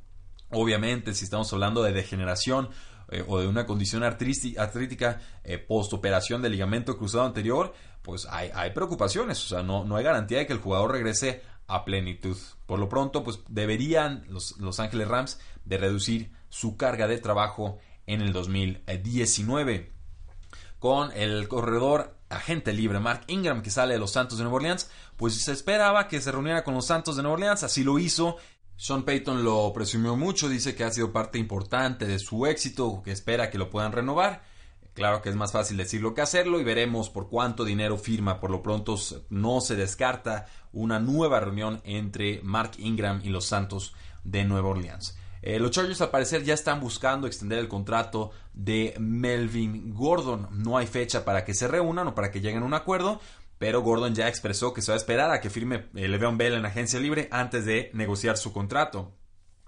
Obviamente, 0.52 1.14
si 1.14 1.26
estamos 1.26 1.52
hablando 1.52 1.84
de 1.84 1.92
degeneración 1.92 2.70
eh, 3.12 3.26
o 3.28 3.40
de 3.40 3.48
una 3.48 3.66
condición 3.66 4.04
artrítica 4.04 5.20
eh, 5.44 5.58
post-operación 5.58 6.42
del 6.42 6.54
ligamento 6.54 6.98
cruzado 6.98 7.26
anterior, 7.26 7.74
pues 8.02 8.28
hay, 8.30 8.50
hay, 8.54 8.72
preocupaciones. 8.72 9.44
O 9.44 9.48
sea, 9.50 9.62
no, 9.62 9.84
no 9.84 9.98
hay 9.98 10.06
garantía 10.06 10.38
de 10.38 10.48
que 10.48 10.54
el 10.54 10.60
jugador 10.60 10.92
regrese 10.94 11.42
a 11.68 11.86
plenitud. 11.86 12.38
Por 12.66 12.80
lo 12.80 12.90
pronto, 12.90 13.24
pues 13.24 13.40
deberían 13.48 14.26
los 14.30 14.58
Los 14.58 14.80
Ángeles 14.80 15.08
Rams 15.08 15.40
de 15.66 15.78
reducir 15.78 16.32
su 16.50 16.78
carga 16.78 17.08
de 17.08 17.18
trabajo 17.18 17.80
en 18.06 18.22
el 18.22 18.34
2019. 18.34 19.92
Con 20.80 21.12
el 21.14 21.48
corredor 21.48 22.18
agente 22.30 22.74
libre 22.74 23.00
Mark 23.00 23.24
Ingram 23.28 23.62
que 23.62 23.70
sale 23.70 23.94
de 23.94 24.00
los 24.00 24.12
Santos 24.12 24.38
de 24.38 24.44
Nueva 24.44 24.58
Orleans, 24.58 24.90
pues 25.18 25.36
se 25.42 25.52
esperaba 25.52 26.08
que 26.08 26.22
se 26.22 26.32
reuniera 26.32 26.64
con 26.64 26.74
los 26.74 26.86
Santos 26.86 27.16
de 27.16 27.24
Nueva 27.24 27.36
Orleans, 27.36 27.64
así 27.64 27.84
lo 27.84 27.98
hizo. 28.00 28.38
Sean 28.78 29.04
Payton 29.04 29.44
lo 29.44 29.72
presumió 29.74 30.16
mucho, 30.16 30.50
dice 30.50 30.76
que 30.76 30.84
ha 30.84 30.92
sido 30.92 31.14
parte 31.14 31.40
importante 31.40 32.06
de 32.06 32.20
su 32.20 32.46
éxito, 32.46 33.02
que 33.04 33.12
espera 33.12 33.50
que 33.50 33.58
lo 33.58 33.70
puedan 33.70 33.94
renovar. 33.94 34.44
Claro 34.96 35.22
que 35.22 35.28
es 35.28 35.36
más 35.36 35.52
fácil 35.52 35.76
decirlo 35.76 36.14
que 36.14 36.22
hacerlo 36.22 36.60
y 36.60 36.64
veremos 36.64 37.10
por 37.10 37.28
cuánto 37.28 37.66
dinero 37.66 37.98
firma. 37.98 38.40
Por 38.40 38.50
lo 38.50 38.64
pronto 38.64 38.96
no 39.30 39.60
se 39.60 39.76
descarta 39.76 40.48
una 40.72 41.00
nueva 41.00 41.42
reunión 41.42 41.82
entre 41.84 42.40
Mark 42.44 42.72
Ingram 42.78 43.20
y 43.22 43.28
los 43.28 43.46
Santos 43.46 43.94
de 44.24 44.46
Nueva 44.46 44.70
Orleans. 44.70 45.18
Eh, 45.42 45.60
los 45.60 45.72
Chargers 45.72 46.00
al 46.00 46.12
parecer 46.12 46.44
ya 46.44 46.54
están 46.54 46.80
buscando 46.80 47.28
extender 47.28 47.60
el 47.60 47.68
contrato 47.68 48.32
de 48.54 48.96
Melvin 48.98 49.94
Gordon. 49.94 50.48
No 50.52 50.78
hay 50.78 50.88
fecha 50.88 51.26
para 51.26 51.44
que 51.44 51.54
se 51.54 51.68
reúnan 51.68 52.08
o 52.08 52.16
para 52.16 52.32
que 52.32 52.40
lleguen 52.40 52.64
a 52.64 52.66
un 52.66 52.74
acuerdo, 52.74 53.20
pero 53.58 53.82
Gordon 53.82 54.16
ya 54.16 54.30
expresó 54.30 54.74
que 54.74 54.82
se 54.82 54.92
va 54.92 54.96
a 54.96 54.98
esperar 54.98 55.30
a 55.30 55.42
que 55.42 55.50
firme 55.50 55.88
el 55.94 56.12
Le'Veon 56.12 56.38
Bell 56.38 56.54
en 56.54 56.66
agencia 56.66 57.02
libre 57.02 57.28
antes 57.32 57.66
de 57.66 57.92
negociar 57.94 58.38
su 58.38 58.54
contrato. 58.54 59.12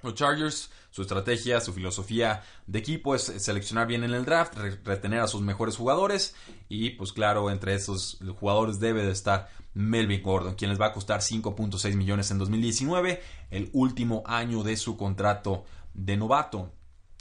Los 0.04 0.16
Chargers, 0.16 0.72
su 0.98 1.04
estrategia, 1.04 1.62
su 1.62 1.74
filosofía 1.74 2.42
de 2.66 2.80
equipo 2.80 3.14
es 3.14 3.22
seleccionar 3.22 3.86
bien 3.86 4.04
en 4.04 4.16
el 4.16 4.26
draft, 4.26 4.56
retener 4.84 5.20
a 5.20 5.28
sus 5.28 5.42
mejores 5.42 5.78
jugadores 5.78 6.34
y 6.70 6.90
pues 6.90 7.14
claro, 7.14 7.52
entre 7.52 7.76
esos 7.76 8.18
jugadores 8.40 8.80
debe 8.80 9.06
de 9.06 9.12
estar 9.12 9.48
Melvin 9.76 10.24
Gordon, 10.24 10.56
quien 10.56 10.72
les 10.72 10.82
va 10.82 10.88
a 10.88 10.94
costar 10.94 11.20
5.6 11.20 11.96
millones 11.96 12.32
en 12.32 12.40
2019, 12.40 13.22
el 13.52 13.70
último 13.74 14.24
año 14.26 14.64
de 14.64 14.76
su 14.76 14.98
contrato 14.98 15.66
de 15.94 16.18
novato. 16.18 16.72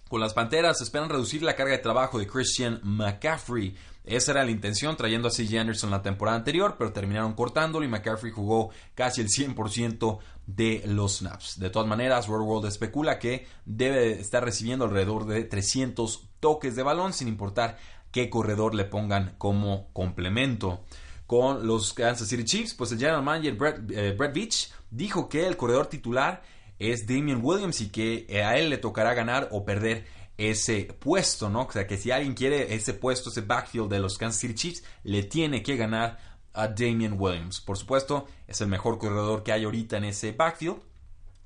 Con 0.09 0.21
las 0.21 0.35
Panteras 0.35 0.81
esperan 0.81 1.09
reducir 1.09 1.42
la 1.42 1.57
carga 1.57 1.73
de 1.73 1.83
trabajo 1.83 2.19
de 2.19 2.29
Christian 2.29 2.79
McCaffrey. 2.85 3.75
Esa 4.05 4.31
era 4.31 4.45
la 4.45 4.53
intención, 4.53 4.97
trayendo 4.97 5.27
a 5.27 5.33
C.J. 5.33 5.61
Anderson 5.61 5.90
la 5.90 6.03
temporada 6.03 6.37
anterior, 6.37 6.77
pero 6.79 6.92
terminaron 6.92 7.33
cortándolo 7.33 7.85
y 7.85 7.88
McCaffrey 7.88 8.31
jugó 8.31 8.71
casi 8.95 9.21
el 9.21 9.27
100% 9.27 10.19
de 10.47 10.85
los 10.87 11.19
snaps. 11.19 11.59
De 11.59 11.71
todas 11.71 11.88
maneras, 11.88 12.29
World 12.29 12.47
World 12.47 12.69
especula 12.69 13.19
que 13.19 13.49
debe 13.64 14.12
estar 14.21 14.45
recibiendo 14.45 14.85
alrededor 14.85 15.27
de 15.27 15.42
300 15.42 16.29
toques 16.38 16.77
de 16.77 16.85
balón, 16.85 17.12
sin 17.12 17.27
importar 17.27 17.77
qué 18.12 18.31
corredor 18.31 18.77
le 18.77 18.85
pongan 18.85 19.35
como 19.38 19.88
complemento. 19.92 20.85
Con 21.27 21.66
los 21.66 21.92
Kansas 21.92 22.29
City 22.29 22.45
Chiefs, 22.45 22.75
pues 22.75 22.92
el 22.92 22.99
general 22.99 23.25
manager 23.25 23.55
Brett, 23.57 23.90
eh, 23.90 24.14
Brett 24.16 24.33
Beach 24.33 24.71
dijo 24.88 25.29
que 25.29 25.49
el 25.49 25.57
corredor 25.57 25.88
titular 25.88 26.45
es 26.78 27.06
Damian 27.06 27.40
Williams 27.42 27.80
y 27.80 27.88
que 27.88 28.26
a 28.44 28.56
él 28.56 28.70
le 28.70 28.78
tocará 28.78 29.14
ganar 29.14 29.48
o 29.52 29.64
perder 29.64 30.06
ese 30.38 30.84
puesto, 30.98 31.48
¿no? 31.48 31.62
O 31.62 31.72
sea, 31.72 31.86
que 31.86 31.96
si 31.96 32.10
alguien 32.10 32.34
quiere 32.34 32.74
ese 32.74 32.94
puesto, 32.94 33.30
ese 33.30 33.40
backfield 33.40 33.90
de 33.90 34.00
los 34.00 34.18
Kansas 34.18 34.40
City 34.40 34.54
Chiefs, 34.54 34.84
le 35.02 35.22
tiene 35.22 35.62
que 35.62 35.76
ganar 35.76 36.18
a 36.52 36.68
Damian 36.68 37.16
Williams. 37.18 37.60
Por 37.60 37.78
supuesto, 37.78 38.26
es 38.46 38.60
el 38.60 38.68
mejor 38.68 38.98
corredor 38.98 39.42
que 39.42 39.52
hay 39.52 39.64
ahorita 39.64 39.96
en 39.96 40.04
ese 40.04 40.32
backfield. 40.32 40.78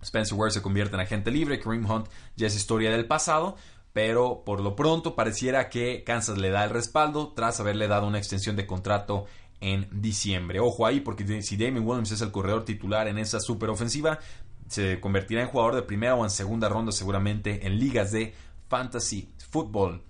Spencer 0.03 0.37
Ware 0.37 0.51
se 0.51 0.63
convierte 0.63 0.95
en 0.95 1.01
agente 1.01 1.31
libre, 1.31 1.61
Kareem 1.61 1.89
Hunt 1.89 2.09
ya 2.35 2.47
es 2.47 2.57
historia 2.57 2.91
del 2.91 3.07
pasado, 3.07 3.57
pero 3.93 4.45
por 4.45 4.61
lo 4.61 4.75
pronto 4.75 5.15
pareciera 5.15 5.69
que 5.69 6.05
Kansas 6.05 6.39
le 6.39 6.51
da 6.51 6.65
el 6.65 6.71
respaldo 6.71 7.33
tras 7.35 7.61
haberle 7.61 7.87
dado 7.87 8.07
una 8.07 8.19
extensión 8.19 8.57
de 8.57 8.67
contrato 8.67 9.27
en 9.61 9.89
diciembre. 9.93 10.59
Ojo 10.59 10.87
ahí, 10.87 11.01
porque 11.01 11.43
si 11.43 11.57
Damian 11.57 11.87
Williams 11.87 12.13
es 12.13 12.23
el 12.23 12.33
corredor 12.33 12.65
titular 12.65 13.09
en 13.09 13.19
esa 13.19 13.41
superofensiva, 13.41 14.21
se 14.71 15.01
convertirá 15.01 15.43
en 15.43 15.49
jugador 15.49 15.75
de 15.75 15.83
primera 15.83 16.15
o 16.15 16.25
en 16.25 16.31
segunda 16.31 16.69
ronda 16.69 16.93
seguramente 16.93 17.67
en 17.67 17.79
ligas 17.79 18.13
de 18.13 18.35
fantasy 18.69 19.29
football. 19.51 20.03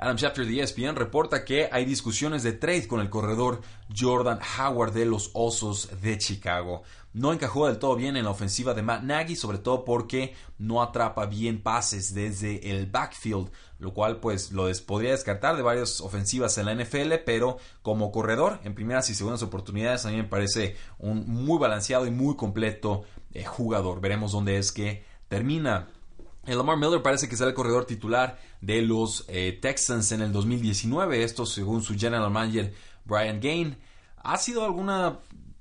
Adam 0.00 0.16
Schefter 0.16 0.46
de 0.46 0.60
ESPN 0.60 0.94
reporta 0.94 1.44
que 1.44 1.68
hay 1.72 1.84
discusiones 1.84 2.44
de 2.44 2.52
trade 2.52 2.86
con 2.86 3.00
el 3.00 3.10
corredor 3.10 3.62
Jordan 3.96 4.38
Howard 4.58 4.92
de 4.92 5.06
los 5.06 5.30
Osos 5.32 5.90
de 6.00 6.18
Chicago. 6.18 6.82
No 7.12 7.32
encajó 7.32 7.66
del 7.66 7.78
todo 7.78 7.96
bien 7.96 8.16
en 8.16 8.24
la 8.24 8.30
ofensiva 8.30 8.74
de 8.74 8.82
Matt 8.82 9.02
Nagy, 9.02 9.34
sobre 9.34 9.58
todo 9.58 9.84
porque 9.84 10.34
no 10.56 10.82
atrapa 10.82 11.26
bien 11.26 11.60
pases 11.62 12.14
desde 12.14 12.70
el 12.70 12.86
backfield, 12.86 13.50
lo 13.80 13.92
cual 13.92 14.20
pues 14.20 14.52
lo 14.52 14.70
podría 14.86 15.10
descartar 15.10 15.56
de 15.56 15.62
varias 15.62 16.00
ofensivas 16.00 16.58
en 16.58 16.66
la 16.66 16.74
NFL, 16.74 17.14
pero 17.26 17.58
como 17.82 18.12
corredor 18.12 18.60
en 18.62 18.76
primeras 18.76 19.10
y 19.10 19.16
segundas 19.16 19.42
oportunidades 19.42 20.06
a 20.06 20.10
mí 20.10 20.16
me 20.16 20.24
parece 20.24 20.76
un 20.98 21.26
muy 21.26 21.58
balanceado 21.58 22.06
y 22.06 22.12
muy 22.12 22.36
completo 22.36 23.02
eh, 23.32 23.44
jugador. 23.44 24.00
Veremos 24.00 24.32
dónde 24.32 24.58
es 24.58 24.72
que 24.72 25.04
termina. 25.28 25.88
El 26.46 26.56
Lamar 26.56 26.78
Miller 26.78 27.02
parece 27.02 27.28
que 27.28 27.36
será 27.36 27.50
el 27.50 27.54
corredor 27.54 27.84
titular 27.84 28.38
de 28.60 28.80
los 28.82 29.24
eh, 29.28 29.58
Texans 29.60 30.12
en 30.12 30.22
el 30.22 30.32
2019. 30.32 31.22
Esto 31.22 31.44
según 31.44 31.82
su 31.82 31.94
general 31.94 32.30
manager 32.30 32.72
Brian 33.04 33.40
Gain. 33.40 33.76
Ha 34.16 34.36
sido 34.38 34.64
alguna 34.64 35.18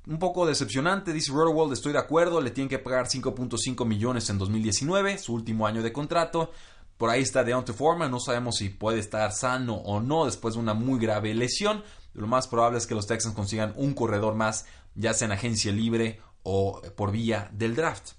un 0.07 0.19
poco 0.19 0.45
decepcionante, 0.45 1.11
dice 1.11 1.31
World 1.31 1.73
estoy 1.73 1.91
de 1.91 1.99
acuerdo, 1.99 2.39
le 2.39 2.51
tienen 2.51 2.69
que 2.69 2.79
pagar 2.79 3.07
5.5 3.07 3.85
millones 3.85 4.29
en 4.29 4.37
2019, 4.37 5.17
su 5.17 5.33
último 5.33 5.67
año 5.67 5.83
de 5.83 5.91
contrato. 5.91 6.51
Por 6.97 7.09
ahí 7.09 7.21
está 7.21 7.43
Deontay 7.43 7.75
Foreman, 7.75 8.09
no 8.09 8.19
sabemos 8.19 8.55
si 8.55 8.69
puede 8.69 8.99
estar 8.99 9.31
sano 9.33 9.75
o 9.75 9.99
no 9.99 10.25
después 10.25 10.55
de 10.55 10.61
una 10.61 10.73
muy 10.73 10.99
grave 10.99 11.33
lesión. 11.33 11.83
Lo 12.13 12.25
más 12.25 12.47
probable 12.47 12.77
es 12.79 12.87
que 12.87 12.95
los 12.95 13.05
Texans 13.05 13.35
consigan 13.35 13.73
un 13.75 13.93
corredor 13.93 14.33
más, 14.33 14.65
ya 14.95 15.13
sea 15.13 15.25
en 15.25 15.33
agencia 15.33 15.71
libre 15.71 16.21
o 16.43 16.81
por 16.95 17.11
vía 17.11 17.49
del 17.51 17.75
draft. 17.75 18.13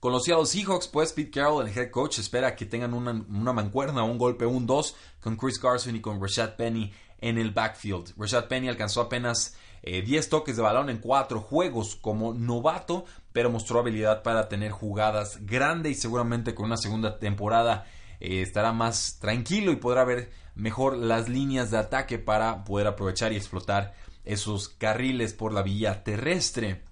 Con 0.00 0.12
los 0.12 0.24
Seahawks, 0.24 0.88
pues 0.88 1.12
Pete 1.12 1.30
Carroll, 1.30 1.66
el 1.66 1.76
head 1.76 1.90
coach, 1.90 2.18
espera 2.18 2.54
que 2.54 2.66
tengan 2.66 2.94
una, 2.94 3.52
mancuerna, 3.52 4.04
un 4.04 4.18
golpe, 4.18 4.44
un 4.46 4.66
2 4.66 4.94
con 5.20 5.36
Chris 5.36 5.58
Carson 5.58 5.96
y 5.96 6.00
con 6.00 6.20
Rashad 6.20 6.54
Penny 6.56 6.92
en 7.18 7.38
el 7.38 7.50
backfield. 7.50 8.12
Rashad 8.16 8.46
Penny 8.46 8.68
alcanzó 8.68 9.00
apenas 9.00 9.56
10 9.82 10.26
eh, 10.26 10.28
toques 10.28 10.56
de 10.56 10.62
balón 10.62 10.90
en 10.90 10.98
4 10.98 11.40
juegos 11.40 11.96
como 11.96 12.34
novato, 12.34 13.04
pero 13.32 13.50
mostró 13.50 13.80
habilidad 13.80 14.22
para 14.22 14.48
tener 14.48 14.70
jugadas 14.70 15.38
grandes 15.46 15.92
y 15.92 16.00
seguramente 16.00 16.54
con 16.54 16.66
una 16.66 16.76
segunda 16.76 17.18
temporada 17.18 17.86
eh, 18.20 18.42
estará 18.42 18.72
más 18.72 19.18
tranquilo 19.18 19.72
y 19.72 19.76
podrá 19.76 20.04
ver 20.04 20.30
mejor 20.54 20.96
las 20.96 21.28
líneas 21.28 21.70
de 21.70 21.78
ataque 21.78 22.18
para 22.18 22.64
poder 22.64 22.86
aprovechar 22.86 23.32
y 23.32 23.36
explotar 23.36 23.94
esos 24.24 24.68
carriles 24.68 25.32
por 25.32 25.52
la 25.52 25.62
vía 25.62 26.04
terrestre. 26.04 26.82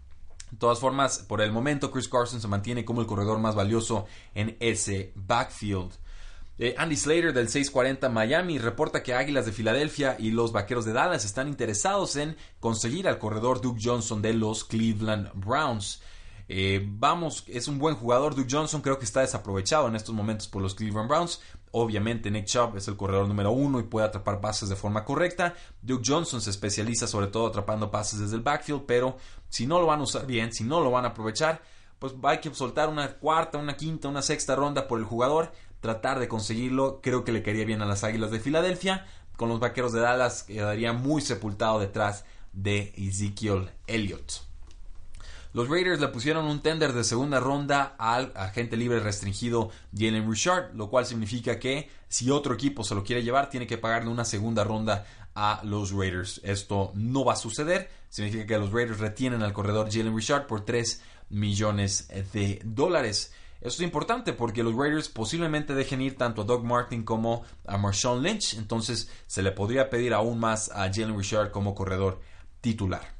De 0.54 0.60
todas 0.60 0.78
formas, 0.78 1.18
por 1.18 1.40
el 1.40 1.50
momento 1.50 1.90
Chris 1.90 2.08
Carson 2.08 2.40
se 2.40 2.46
mantiene 2.46 2.84
como 2.84 3.00
el 3.00 3.08
corredor 3.08 3.40
más 3.40 3.56
valioso 3.56 4.06
en 4.36 4.56
ese 4.60 5.10
backfield. 5.16 5.90
Eh, 6.58 6.76
Andy 6.78 6.94
Slater 6.94 7.32
del 7.32 7.48
640 7.48 8.08
Miami 8.08 8.58
reporta 8.58 9.02
que 9.02 9.14
Águilas 9.14 9.46
de 9.46 9.52
Filadelfia 9.52 10.14
y 10.16 10.30
los 10.30 10.52
Vaqueros 10.52 10.84
de 10.84 10.92
Dallas 10.92 11.24
están 11.24 11.48
interesados 11.48 12.14
en 12.14 12.36
conseguir 12.60 13.08
al 13.08 13.18
corredor 13.18 13.60
Duke 13.60 13.80
Johnson 13.82 14.22
de 14.22 14.32
los 14.32 14.62
Cleveland 14.62 15.32
Browns. 15.34 16.00
Eh, 16.48 16.86
vamos, 16.86 17.42
es 17.48 17.66
un 17.66 17.80
buen 17.80 17.96
jugador. 17.96 18.36
Duke 18.36 18.48
Johnson 18.48 18.80
creo 18.80 19.00
que 19.00 19.06
está 19.06 19.22
desaprovechado 19.22 19.88
en 19.88 19.96
estos 19.96 20.14
momentos 20.14 20.46
por 20.46 20.62
los 20.62 20.76
Cleveland 20.76 21.08
Browns. 21.08 21.40
Obviamente 21.76 22.30
Nick 22.30 22.46
Chubb 22.46 22.76
es 22.76 22.87
el 22.87 22.96
corredor 22.96 23.26
número 23.26 23.50
uno 23.50 23.80
y 23.80 23.82
puede 23.82 24.06
atrapar 24.06 24.40
pases 24.40 24.68
de 24.68 24.76
forma 24.76 25.04
correcta. 25.04 25.54
Duke 25.82 26.04
Johnson 26.06 26.40
se 26.40 26.50
especializa 26.50 27.08
sobre 27.08 27.26
todo 27.26 27.48
atrapando 27.48 27.90
pases 27.90 28.20
desde 28.20 28.37
el 28.37 28.42
backfield, 28.42 28.84
pero 28.87 29.16
si 29.48 29.66
no 29.66 29.80
lo 29.80 29.87
van 29.87 29.98
a 29.98 30.04
usar 30.04 30.24
bien, 30.24 30.52
si 30.52 30.62
no 30.62 30.80
lo 30.80 30.92
van 30.92 31.04
a 31.04 31.08
aprovechar, 31.08 31.62
pues 31.98 32.14
hay 32.22 32.38
que 32.38 32.54
soltar 32.54 32.88
una 32.88 33.14
cuarta, 33.14 33.58
una 33.58 33.76
quinta, 33.76 34.06
una 34.06 34.22
sexta 34.22 34.54
ronda 34.54 34.87
por 34.87 35.00
el 35.00 35.04
jugador, 35.04 35.50
tratar 35.80 36.20
de 36.20 36.28
conseguirlo. 36.28 37.00
Creo 37.02 37.24
que 37.24 37.32
le 37.32 37.42
quedaría 37.42 37.64
bien 37.64 37.82
a 37.82 37.87
las 37.87 38.04
Águilas 38.04 38.30
de 38.30 38.38
Filadelfia. 38.38 39.04
Con 39.37 39.48
los 39.48 39.58
Vaqueros 39.58 39.92
de 39.92 40.00
Dallas 40.00 40.44
quedaría 40.44 40.92
muy 40.92 41.22
sepultado 41.22 41.80
detrás 41.80 42.24
de 42.52 42.94
Ezekiel 42.96 43.72
Elliott. 43.88 44.44
Los 45.54 45.68
Raiders 45.68 46.00
le 46.00 46.08
pusieron 46.08 46.46
un 46.46 46.62
tender 46.62 46.92
de 46.92 47.04
segunda 47.04 47.38
ronda 47.38 47.94
al 47.96 48.32
agente 48.34 48.76
libre 48.76 48.98
restringido 48.98 49.70
Jalen 49.96 50.28
Richard, 50.28 50.74
lo 50.74 50.90
cual 50.90 51.06
significa 51.06 51.60
que 51.60 51.88
si 52.08 52.28
otro 52.28 52.54
equipo 52.54 52.82
se 52.82 52.96
lo 52.96 53.04
quiere 53.04 53.22
llevar, 53.22 53.50
tiene 53.50 53.68
que 53.68 53.78
pagarle 53.78 54.10
una 54.10 54.24
segunda 54.24 54.64
ronda 54.64 55.06
a 55.32 55.60
los 55.62 55.92
Raiders. 55.92 56.40
Esto 56.42 56.90
no 56.96 57.24
va 57.24 57.34
a 57.34 57.36
suceder. 57.36 57.88
Significa 58.08 58.46
que 58.46 58.58
los 58.58 58.72
Raiders 58.72 58.98
retienen 58.98 59.44
al 59.44 59.52
corredor 59.52 59.92
Jalen 59.92 60.16
Richard 60.16 60.48
por 60.48 60.64
3 60.64 61.00
millones 61.30 62.08
de 62.32 62.60
dólares. 62.64 63.32
Esto 63.60 63.80
es 63.80 63.86
importante 63.86 64.32
porque 64.32 64.64
los 64.64 64.74
Raiders 64.74 65.08
posiblemente 65.08 65.72
dejen 65.72 66.02
ir 66.02 66.18
tanto 66.18 66.42
a 66.42 66.46
Doug 66.46 66.64
Martin 66.64 67.04
como 67.04 67.44
a 67.64 67.78
Marshawn 67.78 68.24
Lynch. 68.24 68.54
Entonces 68.54 69.08
se 69.28 69.44
le 69.44 69.52
podría 69.52 69.88
pedir 69.88 70.14
aún 70.14 70.40
más 70.40 70.68
a 70.70 70.92
Jalen 70.92 71.16
Richard 71.16 71.52
como 71.52 71.76
corredor 71.76 72.20
titular 72.60 73.13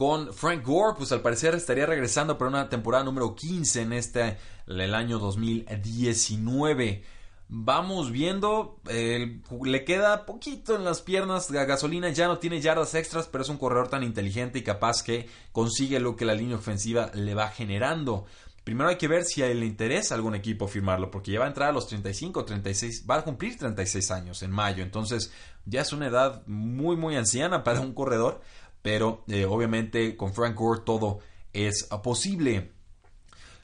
con 0.00 0.32
Frank 0.32 0.64
Gore, 0.64 0.94
pues 0.96 1.12
al 1.12 1.20
parecer 1.20 1.54
estaría 1.54 1.84
regresando 1.84 2.38
para 2.38 2.48
una 2.48 2.70
temporada 2.70 3.04
número 3.04 3.34
15 3.34 3.82
en 3.82 3.92
este, 3.92 4.38
el 4.66 4.94
año 4.94 5.18
2019. 5.18 7.04
Vamos 7.48 8.10
viendo, 8.10 8.80
le 8.86 9.84
queda 9.84 10.24
poquito 10.24 10.74
en 10.74 10.86
las 10.86 11.02
piernas, 11.02 11.50
la 11.50 11.66
gasolina 11.66 12.08
ya 12.08 12.28
no 12.28 12.38
tiene 12.38 12.62
yardas 12.62 12.94
extras, 12.94 13.28
pero 13.30 13.42
es 13.42 13.50
un 13.50 13.58
corredor 13.58 13.88
tan 13.88 14.02
inteligente 14.02 14.60
y 14.60 14.62
capaz 14.62 15.02
que 15.02 15.28
consigue 15.52 16.00
lo 16.00 16.16
que 16.16 16.24
la 16.24 16.32
línea 16.32 16.56
ofensiva 16.56 17.10
le 17.12 17.34
va 17.34 17.48
generando. 17.48 18.24
Primero 18.64 18.88
hay 18.88 18.96
que 18.96 19.08
ver 19.08 19.24
si 19.24 19.42
le 19.42 19.66
interesa 19.66 20.14
a 20.14 20.16
algún 20.16 20.34
equipo 20.34 20.66
firmarlo, 20.66 21.10
porque 21.10 21.32
ya 21.32 21.40
va 21.40 21.44
a 21.44 21.48
entrar 21.48 21.68
a 21.68 21.72
los 21.72 21.88
35, 21.88 22.46
36, 22.46 23.04
va 23.08 23.16
a 23.16 23.22
cumplir 23.22 23.58
36 23.58 24.10
años 24.12 24.42
en 24.42 24.50
mayo, 24.50 24.82
entonces 24.82 25.30
ya 25.66 25.82
es 25.82 25.92
una 25.92 26.06
edad 26.06 26.42
muy, 26.46 26.96
muy 26.96 27.16
anciana 27.16 27.64
para 27.64 27.80
un 27.80 27.92
corredor 27.92 28.40
pero 28.82 29.24
eh, 29.28 29.44
obviamente 29.44 30.16
con 30.16 30.32
Frank 30.32 30.56
Gore 30.56 30.82
todo 30.84 31.20
es 31.52 31.88
posible. 32.02 32.72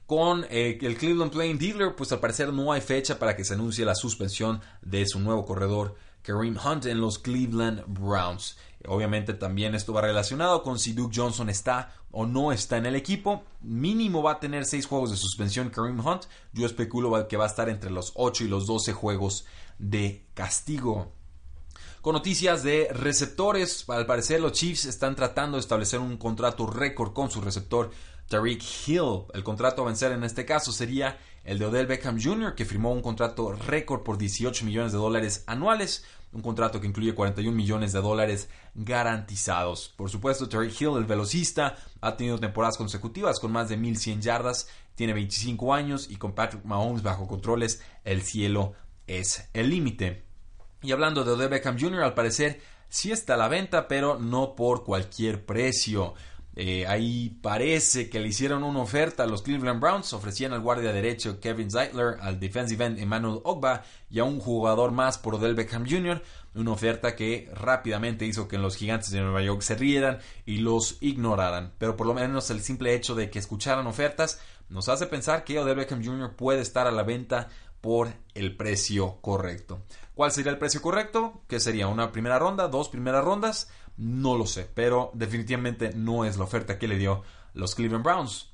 Con 0.06 0.46
eh, 0.50 0.78
el 0.80 0.96
Cleveland 0.96 1.32
Plain 1.32 1.58
Dealer, 1.58 1.96
pues 1.96 2.12
al 2.12 2.20
parecer 2.20 2.52
no 2.52 2.72
hay 2.72 2.80
fecha 2.80 3.18
para 3.18 3.34
que 3.34 3.44
se 3.44 3.54
anuncie 3.54 3.84
la 3.84 3.96
suspensión 3.96 4.60
de 4.82 5.04
su 5.06 5.18
nuevo 5.18 5.44
corredor 5.44 5.96
Kareem 6.22 6.56
Hunt 6.56 6.86
en 6.86 7.00
los 7.00 7.18
Cleveland 7.18 7.82
Browns. 7.86 8.56
Obviamente 8.86 9.34
también 9.34 9.74
esto 9.74 9.92
va 9.92 10.02
relacionado 10.02 10.62
con 10.62 10.78
si 10.78 10.92
Duke 10.92 11.14
Johnson 11.16 11.50
está 11.50 11.92
o 12.12 12.24
no 12.24 12.52
está 12.52 12.76
en 12.76 12.86
el 12.86 12.94
equipo. 12.94 13.42
Mínimo 13.62 14.22
va 14.22 14.32
a 14.32 14.40
tener 14.40 14.64
6 14.64 14.86
juegos 14.86 15.10
de 15.10 15.16
suspensión 15.16 15.70
Kareem 15.70 16.04
Hunt. 16.04 16.24
Yo 16.52 16.66
especulo 16.66 17.26
que 17.26 17.36
va 17.36 17.44
a 17.44 17.48
estar 17.48 17.68
entre 17.68 17.90
los 17.90 18.12
8 18.14 18.44
y 18.44 18.48
los 18.48 18.66
12 18.66 18.92
juegos 18.92 19.44
de 19.78 20.26
castigo. 20.34 21.12
Con 22.06 22.12
noticias 22.12 22.62
de 22.62 22.86
receptores, 22.92 23.84
al 23.88 24.06
parecer 24.06 24.40
los 24.40 24.52
Chiefs 24.52 24.84
están 24.84 25.16
tratando 25.16 25.56
de 25.56 25.60
establecer 25.60 25.98
un 25.98 26.16
contrato 26.18 26.64
récord 26.64 27.12
con 27.12 27.32
su 27.32 27.40
receptor 27.40 27.90
Tariq 28.28 28.62
Hill. 28.86 29.24
El 29.34 29.42
contrato 29.42 29.82
a 29.82 29.86
vencer 29.86 30.12
en 30.12 30.22
este 30.22 30.44
caso 30.44 30.70
sería 30.70 31.18
el 31.42 31.58
de 31.58 31.66
Odell 31.66 31.88
Beckham 31.88 32.22
Jr., 32.22 32.54
que 32.54 32.64
firmó 32.64 32.92
un 32.92 33.02
contrato 33.02 33.50
récord 33.54 34.04
por 34.04 34.18
18 34.18 34.64
millones 34.64 34.92
de 34.92 34.98
dólares 34.98 35.42
anuales, 35.48 36.04
un 36.30 36.42
contrato 36.42 36.80
que 36.80 36.86
incluye 36.86 37.12
41 37.12 37.56
millones 37.56 37.92
de 37.92 38.00
dólares 38.00 38.48
garantizados. 38.76 39.92
Por 39.96 40.08
supuesto, 40.08 40.48
Tariq 40.48 40.80
Hill, 40.80 40.98
el 40.98 41.06
velocista, 41.06 41.76
ha 42.00 42.16
tenido 42.16 42.38
temporadas 42.38 42.76
consecutivas 42.76 43.40
con 43.40 43.50
más 43.50 43.68
de 43.68 43.78
1100 43.78 44.20
yardas, 44.20 44.68
tiene 44.94 45.12
25 45.12 45.74
años 45.74 46.08
y 46.08 46.14
con 46.14 46.36
Patrick 46.36 46.64
Mahomes 46.66 47.02
bajo 47.02 47.26
controles, 47.26 47.82
el 48.04 48.22
cielo 48.22 48.74
es 49.08 49.48
el 49.54 49.70
límite. 49.70 50.25
Y 50.82 50.92
hablando 50.92 51.24
de 51.24 51.32
Odell 51.32 51.48
Beckham 51.48 51.78
Jr., 51.78 52.02
al 52.02 52.14
parecer 52.14 52.60
sí 52.88 53.12
está 53.12 53.34
a 53.34 53.38
la 53.38 53.48
venta, 53.48 53.88
pero 53.88 54.18
no 54.18 54.54
por 54.54 54.84
cualquier 54.84 55.44
precio. 55.44 56.14
Eh, 56.58 56.86
ahí 56.86 57.36
parece 57.42 58.08
que 58.08 58.18
le 58.18 58.28
hicieron 58.28 58.64
una 58.64 58.80
oferta 58.80 59.24
a 59.24 59.26
los 59.26 59.42
Cleveland 59.42 59.78
Browns, 59.78 60.14
ofrecían 60.14 60.54
al 60.54 60.62
guardia 60.62 60.90
derecho 60.90 61.38
Kevin 61.38 61.70
Zeitler, 61.70 62.16
al 62.22 62.40
defensive 62.40 62.82
end 62.82 62.98
Emmanuel 62.98 63.40
Ogba 63.44 63.84
y 64.08 64.20
a 64.20 64.24
un 64.24 64.40
jugador 64.40 64.90
más 64.90 65.18
por 65.18 65.34
Odell 65.34 65.54
Beckham 65.54 65.86
Jr., 65.86 66.22
una 66.54 66.70
oferta 66.70 67.14
que 67.14 67.50
rápidamente 67.52 68.24
hizo 68.24 68.48
que 68.48 68.56
los 68.56 68.76
gigantes 68.76 69.10
de 69.10 69.20
Nueva 69.20 69.42
York 69.42 69.60
se 69.60 69.74
rieran 69.74 70.18
y 70.46 70.56
los 70.56 70.96
ignoraran. 71.02 71.74
Pero 71.76 71.94
por 71.94 72.06
lo 72.06 72.14
menos 72.14 72.48
el 72.48 72.62
simple 72.62 72.94
hecho 72.94 73.14
de 73.14 73.28
que 73.28 73.38
escucharan 73.38 73.86
ofertas 73.86 74.40
nos 74.70 74.88
hace 74.88 75.06
pensar 75.06 75.44
que 75.44 75.58
Odell 75.58 75.76
Beckham 75.76 76.02
Jr. 76.02 76.34
puede 76.34 76.62
estar 76.62 76.86
a 76.86 76.90
la 76.90 77.02
venta 77.02 77.48
por 77.80 78.12
el 78.34 78.56
precio 78.56 79.18
correcto. 79.20 79.82
¿Cuál 80.14 80.32
sería 80.32 80.52
el 80.52 80.58
precio 80.58 80.80
correcto? 80.80 81.42
¿Qué 81.46 81.60
sería? 81.60 81.88
¿Una 81.88 82.12
primera 82.12 82.38
ronda? 82.38 82.68
¿Dos 82.68 82.88
primeras 82.88 83.24
rondas? 83.24 83.68
No 83.96 84.36
lo 84.36 84.46
sé, 84.46 84.68
pero 84.74 85.10
definitivamente 85.14 85.92
no 85.94 86.24
es 86.24 86.36
la 86.36 86.44
oferta 86.44 86.78
que 86.78 86.88
le 86.88 86.98
dio 86.98 87.22
los 87.54 87.74
Cleveland 87.74 88.04
Browns. 88.04 88.50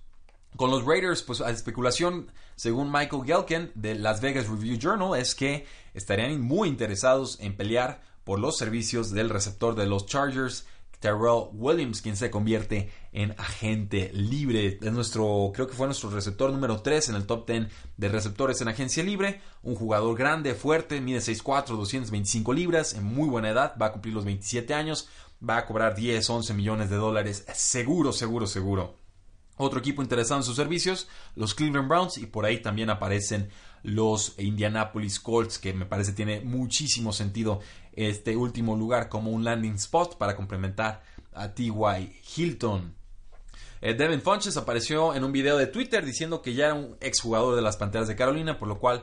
Con 0.57 0.71
los 0.71 0.85
Raiders, 0.85 1.23
pues 1.23 1.41
la 1.41 1.51
especulación, 1.51 2.31
según 2.57 2.93
Michael 2.93 3.25
Gelken 3.25 3.73
de 3.75 3.95
Las 3.95 4.21
Vegas 4.21 4.49
Review 4.49 4.79
Journal, 4.79 5.19
es 5.19 5.35
que 5.35 5.67
estarían 5.95 6.41
muy 6.41 6.69
interesados 6.69 7.39
en 7.41 7.57
pelear 7.57 8.03
por 8.25 8.39
los 8.39 8.59
servicios 8.59 9.11
del 9.11 9.31
receptor 9.31 9.75
de 9.75 9.87
los 9.87 10.07
Chargers, 10.07 10.67
Terrell 11.03 11.49
Williams, 11.53 12.01
quien 12.01 12.17
se 12.17 12.31
convierte 12.31 12.91
en 13.13 13.33
agente 13.33 14.11
libre. 14.15 14.79
Es 14.81 14.93
nuestro, 14.93 15.51
creo 15.53 15.67
que 15.67 15.75
fue 15.75 15.87
nuestro 15.87 16.09
receptor 16.09 16.51
número 16.51 16.81
3 16.81 17.11
en 17.11 17.17
el 17.17 17.27
top 17.27 17.47
10 17.47 17.67
de 17.99 18.09
receptores 18.09 18.63
en 18.63 18.69
agencia 18.69 19.03
libre. 19.03 19.43
Un 19.63 19.75
jugador 19.75 20.17
grande, 20.17 20.55
fuerte, 20.55 21.01
mide 21.03 21.19
6'4, 21.19 21.77
225 21.77 22.53
libras, 22.55 22.95
en 22.95 23.05
muy 23.05 23.29
buena 23.29 23.51
edad, 23.51 23.75
va 23.81 23.87
a 23.87 23.93
cumplir 23.93 24.15
los 24.15 24.25
27 24.25 24.73
años, 24.73 25.09
va 25.47 25.59
a 25.59 25.67
cobrar 25.67 25.95
10, 25.95 26.31
11 26.31 26.55
millones 26.55 26.89
de 26.89 26.97
dólares, 26.97 27.45
seguro, 27.53 28.13
seguro, 28.13 28.47
seguro. 28.47 28.95
Otro 29.57 29.81
equipo 29.81 30.03
interesado 30.03 30.41
en 30.41 30.45
sus 30.45 30.57
servicios, 30.57 31.09
los 31.35 31.55
Cleveland 31.55 31.89
Browns, 31.89 32.17
y 32.17 32.27
por 32.27 32.47
ahí 32.47 32.63
también 32.63 32.89
aparecen 32.89 33.51
los 33.83 34.39
Indianapolis 34.39 35.21
Colts, 35.21 35.59
que 35.59 35.73
me 35.73 35.87
parece 35.87 36.13
tiene 36.13 36.41
muchísimo 36.41 37.13
sentido 37.13 37.61
este 37.93 38.37
último 38.37 38.77
lugar 38.77 39.09
como 39.09 39.31
un 39.31 39.45
landing 39.45 39.75
spot 39.75 40.17
para 40.17 40.37
complementar 40.37 41.03
a 41.35 41.55
T.Y. 41.55 42.21
Hilton. 42.37 42.95
Eh, 43.81 43.95
Devin 43.95 44.23
Funches 44.23 44.57
apareció 44.57 45.15
en 45.15 45.25
un 45.25 45.33
video 45.33 45.57
de 45.57 45.67
Twitter 45.67 46.05
diciendo 46.05 46.41
que 46.41 46.55
ya 46.55 46.67
era 46.67 46.75
un 46.75 46.97
exjugador 47.01 47.57
de 47.57 47.63
las 47.63 47.77
Panteras 47.77 48.07
de 48.07 48.17
Carolina, 48.17 48.59
por 48.59 48.69
lo 48.69 48.79
cual 48.79 49.03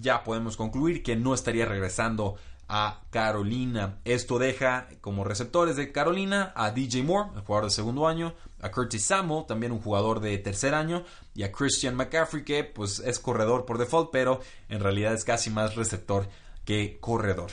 ya 0.00 0.22
podemos 0.22 0.56
concluir 0.56 1.02
que 1.02 1.16
no 1.16 1.34
estaría 1.34 1.66
regresando 1.66 2.36
a 2.68 3.02
Carolina. 3.10 3.98
Esto 4.04 4.38
deja 4.38 4.88
como 5.00 5.24
receptores 5.24 5.74
de 5.74 5.90
Carolina 5.90 6.52
a 6.54 6.70
DJ 6.70 7.02
Moore, 7.02 7.30
el 7.34 7.40
jugador 7.40 7.64
de 7.64 7.74
segundo 7.74 8.06
año, 8.06 8.34
a 8.62 8.70
Curtis 8.70 9.04
Samuel, 9.04 9.46
también 9.46 9.72
un 9.72 9.80
jugador 9.80 10.20
de 10.20 10.36
tercer 10.38 10.74
año, 10.74 11.04
y 11.34 11.42
a 11.42 11.52
Christian 11.52 11.96
McCaffrey, 11.96 12.44
que 12.44 12.64
pues 12.64 13.00
es 13.00 13.18
corredor 13.18 13.64
por 13.64 13.78
default, 13.78 14.10
pero 14.10 14.40
en 14.68 14.80
realidad 14.80 15.14
es 15.14 15.24
casi 15.24 15.50
más 15.50 15.76
receptor 15.76 16.28
que 16.64 16.98
corredor. 17.00 17.50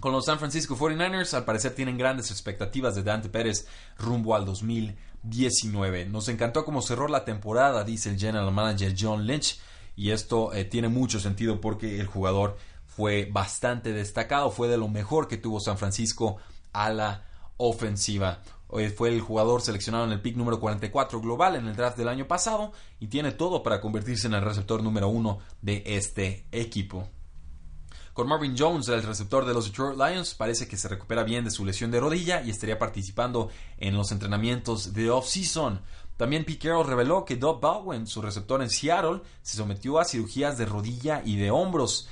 Con 0.00 0.12
los 0.12 0.26
San 0.26 0.38
Francisco 0.38 0.76
49ers, 0.76 1.34
al 1.34 1.44
parecer 1.44 1.74
tienen 1.74 1.98
grandes 1.98 2.30
expectativas 2.30 2.94
de 2.94 3.02
Dante 3.02 3.28
Pérez 3.28 3.66
rumbo 3.98 4.36
al 4.36 4.44
2019. 4.44 6.06
Nos 6.06 6.28
encantó 6.28 6.64
cómo 6.64 6.82
cerró 6.82 7.08
la 7.08 7.24
temporada, 7.24 7.82
dice 7.82 8.10
el 8.10 8.18
general 8.18 8.52
manager 8.52 8.94
John 8.96 9.26
Lynch, 9.26 9.58
y 9.96 10.12
esto 10.12 10.52
eh, 10.52 10.64
tiene 10.64 10.88
mucho 10.88 11.18
sentido 11.18 11.60
porque 11.60 11.98
el 11.98 12.06
jugador 12.06 12.56
fue 12.86 13.28
bastante 13.30 13.92
destacado, 13.92 14.52
fue 14.52 14.68
de 14.68 14.76
lo 14.76 14.86
mejor 14.86 15.26
que 15.26 15.36
tuvo 15.36 15.58
San 15.58 15.78
Francisco 15.78 16.36
a 16.72 16.90
la 16.90 17.24
ofensiva. 17.56 18.40
Hoy 18.68 18.90
fue 18.90 19.08
el 19.08 19.22
jugador 19.22 19.62
seleccionado 19.62 20.04
en 20.04 20.12
el 20.12 20.20
pick 20.20 20.36
número 20.36 20.60
44 20.60 21.20
global 21.22 21.56
en 21.56 21.66
el 21.66 21.74
draft 21.74 21.96
del 21.96 22.08
año 22.08 22.28
pasado 22.28 22.72
y 23.00 23.06
tiene 23.06 23.32
todo 23.32 23.62
para 23.62 23.80
convertirse 23.80 24.26
en 24.26 24.34
el 24.34 24.42
receptor 24.42 24.82
número 24.82 25.08
uno 25.08 25.38
de 25.62 25.82
este 25.86 26.46
equipo. 26.52 27.08
Con 28.12 28.28
Marvin 28.28 28.56
Jones, 28.58 28.88
el 28.88 29.04
receptor 29.04 29.46
de 29.46 29.54
los 29.54 29.66
Detroit 29.66 29.96
Lions, 29.96 30.34
parece 30.34 30.68
que 30.68 30.76
se 30.76 30.88
recupera 30.88 31.22
bien 31.22 31.44
de 31.44 31.50
su 31.50 31.64
lesión 31.64 31.90
de 31.90 32.00
rodilla 32.00 32.42
y 32.42 32.50
estaría 32.50 32.78
participando 32.78 33.48
en 33.78 33.96
los 33.96 34.12
entrenamientos 34.12 34.92
de 34.92 35.08
off-season. 35.08 35.80
También 36.18 36.44
Carroll 36.44 36.86
reveló 36.86 37.24
que 37.24 37.36
Doug 37.36 37.60
Baldwin, 37.60 38.06
su 38.06 38.20
receptor 38.20 38.60
en 38.60 38.70
Seattle, 38.70 39.22
se 39.40 39.56
sometió 39.56 39.98
a 39.98 40.04
cirugías 40.04 40.58
de 40.58 40.66
rodilla 40.66 41.22
y 41.24 41.36
de 41.36 41.52
hombros 41.52 42.08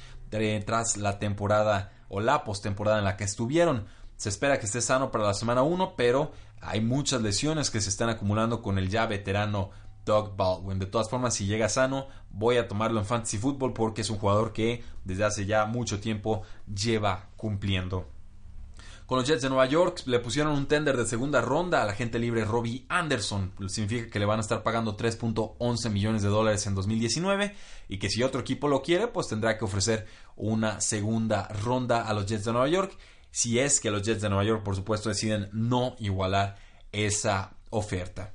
tras 0.65 0.97
la 0.97 1.19
temporada 1.19 1.93
o 2.09 2.21
la 2.21 2.45
postemporada 2.45 2.99
en 2.99 3.05
la 3.05 3.17
que 3.17 3.25
estuvieron. 3.25 3.87
Se 4.17 4.29
espera 4.29 4.59
que 4.59 4.67
esté 4.67 4.81
sano 4.81 5.11
para 5.11 5.25
la 5.25 5.35
semana 5.35 5.63
1, 5.63 5.95
pero 5.97 6.33
hay 6.61 6.81
muchas 6.81 7.23
lesiones 7.23 7.71
que 7.71 7.81
se 7.81 7.91
están 7.91 8.09
acumulando 8.09 8.63
con 8.63 8.79
el 8.79 8.89
ya 8.89 9.07
veterano 9.07 9.71
Doug 10.07 10.37
Baldwin. 10.37 10.79
De 10.79 10.87
todas 10.87 11.11
formas, 11.11 11.35
si 11.35 11.47
llega 11.47 11.69
sano, 11.69 12.07
voy 12.31 12.57
a 12.57 12.69
tomarlo 12.69 13.01
en 13.01 13.07
Fantasy 13.07 13.39
Football 13.39 13.75
porque 13.75 14.01
es 14.01 14.11
un 14.11 14.19
jugador 14.19 14.53
que 14.53 14.83
desde 15.05 15.25
hace 15.25 15.47
ya 15.47 15.67
mucho 15.67 16.01
tiempo 16.01 16.43
lleva 16.73 17.29
cumpliendo. 17.37 18.07
Con 19.07 19.19
los 19.19 19.29
Jets 19.29 19.43
de 19.43 19.49
Nueva 19.49 19.67
York 19.67 20.03
le 20.07 20.19
pusieron 20.19 20.53
un 20.53 20.67
tender 20.67 20.97
de 20.97 21.07
segunda 21.07 21.41
ronda 21.41 21.81
al 21.81 21.91
agente 21.91 22.19
libre 22.19 22.45
Robbie 22.45 22.87
Anderson. 22.89 23.53
Significa 23.69 24.11
que 24.11 24.19
le 24.19 24.25
van 24.25 24.39
a 24.39 24.43
estar 24.43 24.65
pagando 24.65 24.97
3.11 24.97 25.91
millones 25.91 26.23
de 26.23 26.29
dólares 26.29 26.67
en 26.67 26.75
2019 26.75 27.55
y 27.89 27.99
que 27.99 28.11
si 28.11 28.25
otro 28.25 28.41
equipo 28.41 28.67
lo 28.67 28.83
quiere, 28.83 29.07
pues 29.07 29.29
tendrá 29.29 29.57
que 29.59 29.65
ofrecer 29.65 30.07
una 30.35 30.81
segunda 30.81 31.47
ronda 31.47 32.03
a 32.03 32.15
los 32.15 32.27
Jets 32.27 32.47
de 32.47 32.53
Nueva 32.53 32.69
York. 32.69 32.99
Si 33.37 33.59
es 33.59 33.81
que 33.81 33.91
los 33.91 34.01
Jets 34.01 34.23
de 34.23 34.31
Nueva 34.31 34.45
York, 34.45 34.63
por 34.63 34.77
supuesto, 34.77 35.11
deciden 35.11 35.51
no 35.53 35.95
igualar 35.99 36.57
esa 36.91 37.53
oferta. 37.69 38.33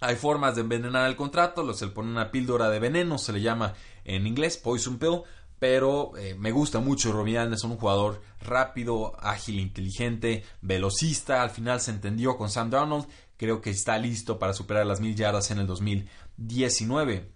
Hay 0.00 0.16
formas 0.16 0.56
de 0.56 0.62
envenenar 0.62 1.08
el 1.08 1.14
contrato, 1.14 1.72
se 1.72 1.86
le 1.86 1.92
pone 1.92 2.10
una 2.10 2.32
píldora 2.32 2.68
de 2.68 2.80
veneno, 2.80 3.16
se 3.16 3.32
le 3.32 3.40
llama 3.40 3.74
en 4.04 4.26
inglés 4.26 4.56
poison 4.56 4.98
pill, 4.98 5.22
pero 5.60 6.16
eh, 6.16 6.34
me 6.36 6.50
gusta 6.50 6.80
mucho 6.80 7.12
Robbie 7.12 7.36
es 7.52 7.62
un 7.62 7.76
jugador 7.76 8.22
rápido, 8.40 9.12
ágil, 9.20 9.60
inteligente, 9.60 10.42
velocista, 10.62 11.40
al 11.40 11.50
final 11.50 11.80
se 11.80 11.92
entendió 11.92 12.36
con 12.36 12.50
Sam 12.50 12.70
Darnold, 12.70 13.06
creo 13.36 13.60
que 13.60 13.70
está 13.70 13.98
listo 13.98 14.40
para 14.40 14.52
superar 14.52 14.84
las 14.84 14.98
mil 14.98 15.14
yardas 15.14 15.52
en 15.52 15.60
el 15.60 15.68
2019. 15.68 17.30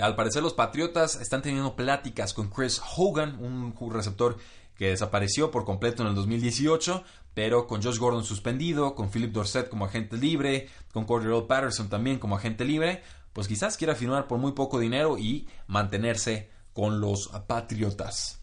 Al 0.00 0.14
parecer 0.14 0.44
los 0.44 0.54
Patriotas 0.54 1.16
están 1.16 1.42
teniendo 1.42 1.74
pláticas 1.74 2.34
con 2.34 2.50
Chris 2.50 2.80
Hogan, 2.96 3.42
un 3.42 3.92
receptor 3.92 4.36
que 4.78 4.90
desapareció 4.90 5.50
por 5.50 5.64
completo 5.64 6.02
en 6.02 6.08
el 6.08 6.14
2018, 6.14 7.02
pero 7.34 7.66
con 7.66 7.82
Josh 7.82 7.98
Gordon 7.98 8.24
suspendido, 8.24 8.94
con 8.94 9.10
Philip 9.10 9.32
Dorset 9.32 9.68
como 9.68 9.84
agente 9.84 10.16
libre, 10.16 10.68
con 10.92 11.04
Cordero 11.04 11.46
Patterson 11.46 11.88
también 11.88 12.18
como 12.18 12.36
agente 12.36 12.64
libre, 12.64 13.02
pues 13.32 13.48
quizás 13.48 13.76
quiera 13.76 13.96
firmar 13.96 14.28
por 14.28 14.38
muy 14.38 14.52
poco 14.52 14.78
dinero 14.78 15.18
y 15.18 15.48
mantenerse 15.66 16.48
con 16.72 17.00
los 17.00 17.28
Patriotas. 17.46 18.40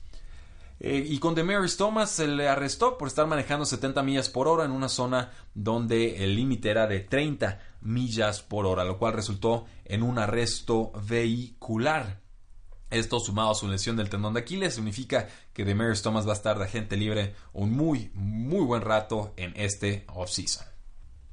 Eh, 0.81 1.05
y 1.07 1.19
con 1.19 1.35
Demaris 1.35 1.77
Thomas 1.77 2.11
se 2.11 2.27
le 2.27 2.49
arrestó 2.49 2.97
por 2.97 3.07
estar 3.07 3.25
manejando 3.27 3.65
70 3.65 4.03
millas 4.03 4.29
por 4.29 4.49
hora 4.49 4.65
en 4.65 4.71
una 4.71 4.89
zona 4.89 5.31
donde 5.53 6.21
el 6.23 6.35
límite 6.35 6.69
era 6.69 6.85
de 6.85 6.99
30 6.99 7.59
millas 7.79 8.41
por 8.41 8.65
hora, 8.65 8.83
lo 8.83 8.97
cual 8.97 9.13
resultó 9.13 9.65
en 9.85 10.03
un 10.03 10.19
arresto 10.19 10.91
vehicular. 11.07 12.24
Esto 12.95 13.19
sumado 13.19 13.51
a 13.51 13.55
su 13.55 13.67
lesión 13.67 13.97
del 13.97 14.09
tendón 14.09 14.33
de 14.33 14.39
Aquiles 14.39 14.75
significa 14.75 15.27
que 15.53 15.65
Demarius 15.65 16.01
Thomas 16.01 16.25
va 16.25 16.31
a 16.31 16.35
estar 16.35 16.57
de 16.57 16.63
agente 16.63 16.95
libre 16.95 17.35
un 17.51 17.75
muy, 17.75 18.09
muy 18.13 18.63
buen 18.63 18.81
rato 18.81 19.33
en 19.35 19.51
este 19.57 20.05
offseason. 20.13 20.65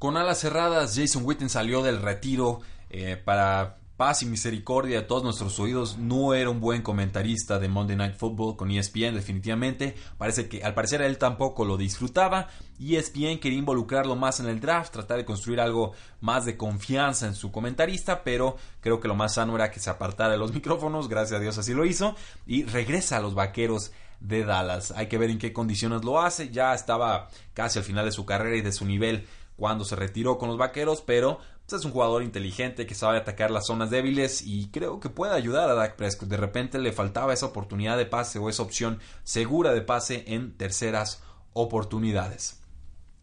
Con 0.01 0.17
alas 0.17 0.41
cerradas, 0.41 0.97
Jason 0.97 1.25
Witten 1.25 1.49
salió 1.49 1.85
del 1.85 2.03
retiro 2.03 2.63
eh, 2.91 3.17
para 3.17 3.79
paz 4.03 4.25
y 4.25 4.27
misericordia 4.27 5.03
de 5.03 5.07
todos 5.07 5.23
nuestros 5.23 5.61
oídos, 5.61 5.97
no 5.97 6.35
era 6.35 6.51
un 6.51 6.59
buen 6.59 6.83
comentarista 6.83 7.61
de 7.61 7.69
Monday 7.69 7.95
Night 7.95 8.17
Football 8.17 8.57
con 8.57 8.69
ESPN, 8.69 9.15
definitivamente. 9.15 9.95
Parece 10.19 10.49
que 10.49 10.65
al 10.65 10.75
parecer 10.75 11.03
él 11.03 11.19
tampoco 11.19 11.65
lo 11.65 11.77
disfrutaba. 11.77 12.49
ESPN 12.81 13.39
quería 13.39 13.61
involucrarlo 13.61 14.17
más 14.17 14.41
en 14.41 14.47
el 14.47 14.59
draft, 14.59 14.93
tratar 14.93 15.19
de 15.19 15.25
construir 15.25 15.61
algo 15.61 15.93
más 16.21 16.45
de 16.45 16.57
confianza 16.57 17.29
en 17.29 17.37
su 17.37 17.53
comentarista, 17.53 18.25
pero 18.25 18.57
creo 18.81 18.99
que 18.99 19.07
lo 19.07 19.15
más 19.15 19.35
sano 19.35 19.55
era 19.55 19.71
que 19.71 19.79
se 19.79 19.89
apartara 19.89 20.33
de 20.33 20.39
los 20.39 20.53
micrófonos, 20.53 21.09
gracias 21.09 21.39
a 21.39 21.41
Dios 21.41 21.57
así 21.59 21.73
lo 21.73 21.87
hizo, 21.87 22.17
y 22.45 22.65
regresa 22.65 23.19
a 23.19 23.21
los 23.21 23.37
vaqueros 23.37 23.93
de 24.19 24.45
Dallas. 24.45 24.91
Hay 24.97 25.07
que 25.07 25.19
ver 25.19 25.31
en 25.31 25.39
qué 25.39 25.53
condiciones 25.53 26.03
lo 26.03 26.21
hace, 26.21 26.49
ya 26.49 26.75
estaba 26.75 27.29
casi 27.55 27.79
al 27.79 27.85
final 27.85 28.05
de 28.05 28.11
su 28.11 28.27
carrera 28.27 28.57
y 28.57 28.63
de 28.63 28.73
su 28.73 28.85
nivel 28.85 29.29
cuando 29.55 29.85
se 29.85 29.95
retiró 29.95 30.39
con 30.39 30.49
los 30.49 30.59
vaqueros, 30.59 31.03
pero 31.03 31.39
es 31.71 31.85
un 31.85 31.93
jugador 31.93 32.23
inteligente 32.23 32.87
que 32.87 32.95
sabe 32.95 33.19
atacar 33.19 33.51
las 33.51 33.67
zonas 33.67 33.91
débiles 33.91 34.43
y 34.43 34.69
creo 34.69 35.01
que 35.01 35.09
puede 35.09 35.35
ayudar 35.35 35.71
a 35.71 35.75
Dak 35.75 35.97
Prescott. 35.97 36.29
De 36.29 36.37
repente 36.37 36.79
le 36.79 36.93
faltaba 36.93 37.33
esa 37.33 37.47
oportunidad 37.47 37.97
de 37.97 38.07
pase 38.07 38.39
o 38.39 38.49
esa 38.49 38.63
opción 38.63 38.99
segura 39.25 39.73
de 39.73 39.83
pase 39.83 40.25
en 40.27 40.57
terceras 40.57 41.23
oportunidades. 41.53 42.61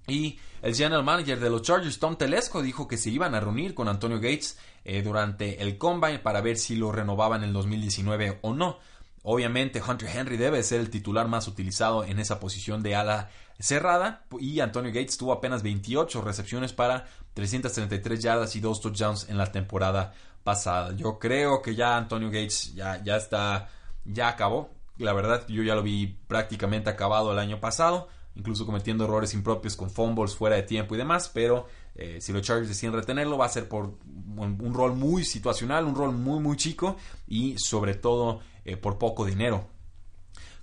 Y 0.08 0.40
el 0.62 0.76
general 0.76 1.04
manager 1.04 1.40
de 1.40 1.50
los 1.50 1.62
Chargers, 1.62 2.00
Tom 2.00 2.18
Telesco, 2.18 2.62
dijo 2.62 2.88
que 2.88 2.98
se 2.98 3.12
iban 3.12 3.36
a 3.36 3.40
reunir 3.40 3.76
con 3.76 3.88
Antonio 3.88 4.18
Gates 4.18 4.58
eh, 4.84 5.02
durante 5.04 5.62
el 5.62 5.78
combine 5.78 6.20
para 6.20 6.42
ver 6.42 6.58
si 6.58 6.76
lo 6.76 6.92
renovaban 6.92 7.44
en 7.44 7.50
el 7.50 7.54
2019 7.54 8.40
o 8.42 8.54
no. 8.54 8.80
Obviamente 9.22 9.82
Hunter 9.86 10.10
Henry 10.10 10.38
debe 10.38 10.64
ser 10.64 10.80
el 10.80 10.90
titular 10.90 11.28
más 11.28 11.48
utilizado 11.48 12.04
en 12.04 12.20
esa 12.20 12.40
posición 12.40 12.82
de 12.82 12.96
ala 12.96 13.30
cerrada 13.60 14.26
y 14.40 14.62
Antonio 14.62 14.92
Gates 14.92 15.18
tuvo 15.18 15.34
apenas 15.34 15.62
28 15.62 16.22
recepciones 16.22 16.72
para 16.72 17.08
333 17.34 18.20
yardas 18.22 18.56
y 18.56 18.60
2 18.60 18.82
touchdowns 18.82 19.30
en 19.30 19.38
la 19.38 19.52
temporada 19.52 20.14
pasada. 20.44 20.96
Yo 20.96 21.20
creo 21.20 21.62
que 21.62 21.76
ya 21.76 21.98
Antonio 21.98 22.30
Gates 22.30 22.74
ya, 22.76 23.04
ya 23.04 23.18
está, 23.18 23.70
ya 24.06 24.30
acabó. 24.30 24.72
La 24.98 25.14
verdad, 25.14 25.46
yo 25.48 25.64
ya 25.64 25.76
lo 25.76 25.84
vi 25.84 26.08
prácticamente 26.28 26.90
acabado 26.90 27.32
el 27.32 27.40
año 27.40 27.60
pasado, 27.60 28.10
incluso 28.36 28.66
cometiendo 28.66 29.06
errores 29.06 29.34
impropios 29.34 29.76
con 29.76 29.90
fumbles 29.90 30.36
fuera 30.36 30.58
de 30.58 30.64
tiempo 30.64 30.96
y 30.96 30.98
demás, 30.98 31.30
pero 31.34 31.68
eh, 31.96 32.20
si 32.22 32.34
los 32.34 32.42
Chargers 32.42 32.68
deciden 32.68 32.94
retenerlo, 32.94 33.38
va 33.38 33.46
a 33.46 33.50
ser 33.50 33.68
por 33.68 33.94
un, 34.36 34.74
rol 34.74 34.96
muy 34.96 35.24
situacional, 35.24 35.86
un 35.86 35.96
rol 35.96 36.14
muy, 36.14 36.40
muy 36.40 36.58
chico 36.58 36.98
y 37.28 37.58
sobre 37.58 37.96
todo 37.96 38.42
eh, 38.66 38.78
por 38.78 38.98
poco 38.98 39.26
dinero. 39.26 39.68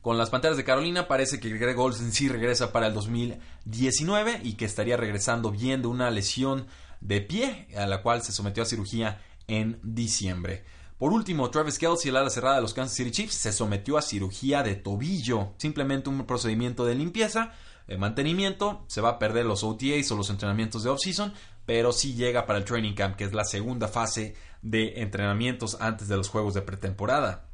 Con 0.07 0.19
las 0.19 0.31
Panteras 0.31 0.57
de 0.57 0.62
Carolina 0.62 1.09
parece 1.09 1.40
que 1.40 1.49
Greg 1.49 1.77
Olsen 1.77 2.12
sí 2.12 2.29
regresa 2.29 2.71
para 2.71 2.87
el 2.87 2.95
2019 2.95 4.38
y 4.45 4.53
que 4.53 4.64
estaría 4.64 4.97
regresando 4.97 5.51
bien 5.51 5.83
de 5.83 5.88
una 5.88 6.12
lesión 6.12 6.69
de 7.01 7.21
pie 7.21 7.66
a 7.77 7.87
la 7.87 8.03
cual 8.03 8.23
se 8.23 8.31
sometió 8.31 8.62
a 8.62 8.66
cirugía 8.66 9.21
en 9.49 9.81
diciembre. 9.83 10.62
Por 10.97 11.12
último, 11.12 11.51
Travis 11.51 11.81
Kelsey, 11.81 12.11
el 12.11 12.19
ala 12.19 12.31
cerrada 12.31 12.55
de 12.55 12.62
los 12.62 12.73
Kansas 12.73 12.97
City 12.97 13.11
Chiefs, 13.11 13.35
se 13.35 13.53
sometió 13.53 13.99
a 13.99 14.03
cirugía 14.03 14.62
de 14.62 14.77
tobillo, 14.77 15.55
simplemente 15.57 16.09
un 16.09 16.25
procedimiento 16.25 16.85
de 16.85 16.95
limpieza, 16.95 17.55
de 17.88 17.99
mantenimiento, 17.99 18.85
se 18.87 19.01
va 19.01 19.09
a 19.09 19.19
perder 19.19 19.45
los 19.45 19.64
OTAs 19.64 20.09
o 20.12 20.16
los 20.16 20.31
entrenamientos 20.31 20.85
de 20.85 20.90
offseason, 20.90 21.35
pero 21.64 21.90
sí 21.92 22.14
llega 22.14 22.47
para 22.47 22.61
el 22.61 22.64
training 22.64 22.95
camp, 22.95 23.16
que 23.16 23.25
es 23.25 23.33
la 23.33 23.45
segunda 23.45 23.88
fase 23.88 24.37
de 24.62 25.03
entrenamientos 25.03 25.77
antes 25.81 26.07
de 26.07 26.16
los 26.16 26.29
juegos 26.29 26.55
de 26.55 26.62
pretemporada. 26.62 27.49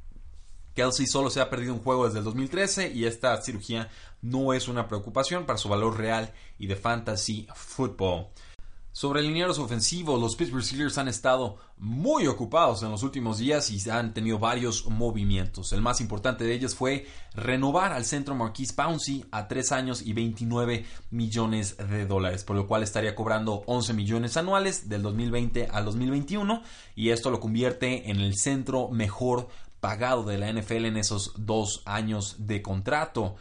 Kelsey 0.74 1.06
solo 1.06 1.30
se 1.30 1.40
ha 1.40 1.50
perdido 1.50 1.74
un 1.74 1.82
juego 1.82 2.06
desde 2.06 2.18
el 2.18 2.24
2013 2.24 2.92
y 2.92 3.04
esta 3.04 3.40
cirugía 3.42 3.90
no 4.22 4.52
es 4.54 4.68
una 4.68 4.88
preocupación 4.88 5.44
para 5.46 5.58
su 5.58 5.68
valor 5.68 5.98
real 5.98 6.32
y 6.58 6.66
de 6.66 6.76
fantasy 6.76 7.46
football. 7.54 8.28
Sobre 8.94 9.22
linieros 9.22 9.58
ofensivos, 9.58 10.20
los 10.20 10.36
Pittsburgh 10.36 10.62
Steelers 10.62 10.98
han 10.98 11.08
estado 11.08 11.56
muy 11.78 12.26
ocupados 12.26 12.82
en 12.82 12.90
los 12.90 13.02
últimos 13.02 13.38
días 13.38 13.70
y 13.70 13.88
han 13.88 14.12
tenido 14.12 14.38
varios 14.38 14.84
movimientos. 14.86 15.72
El 15.72 15.80
más 15.80 16.02
importante 16.02 16.44
de 16.44 16.52
ellos 16.52 16.74
fue 16.74 17.06
renovar 17.32 17.94
al 17.94 18.04
centro 18.04 18.34
Marquise 18.34 18.74
Pouncey 18.74 19.24
a 19.30 19.48
3 19.48 19.72
años 19.72 20.02
y 20.02 20.12
29 20.12 20.84
millones 21.10 21.78
de 21.78 22.04
dólares, 22.04 22.44
por 22.44 22.54
lo 22.54 22.68
cual 22.68 22.82
estaría 22.82 23.14
cobrando 23.14 23.62
11 23.64 23.94
millones 23.94 24.36
anuales 24.36 24.90
del 24.90 25.00
2020 25.00 25.68
al 25.72 25.86
2021 25.86 26.62
y 26.94 27.08
esto 27.08 27.30
lo 27.30 27.40
convierte 27.40 28.10
en 28.10 28.20
el 28.20 28.36
centro 28.36 28.90
mejor 28.90 29.48
pagado 29.82 30.22
de 30.22 30.38
la 30.38 30.50
NFL 30.52 30.84
en 30.84 30.96
esos 30.96 31.32
dos 31.36 31.82
años 31.86 32.36
de 32.38 32.62
contrato. 32.62 33.34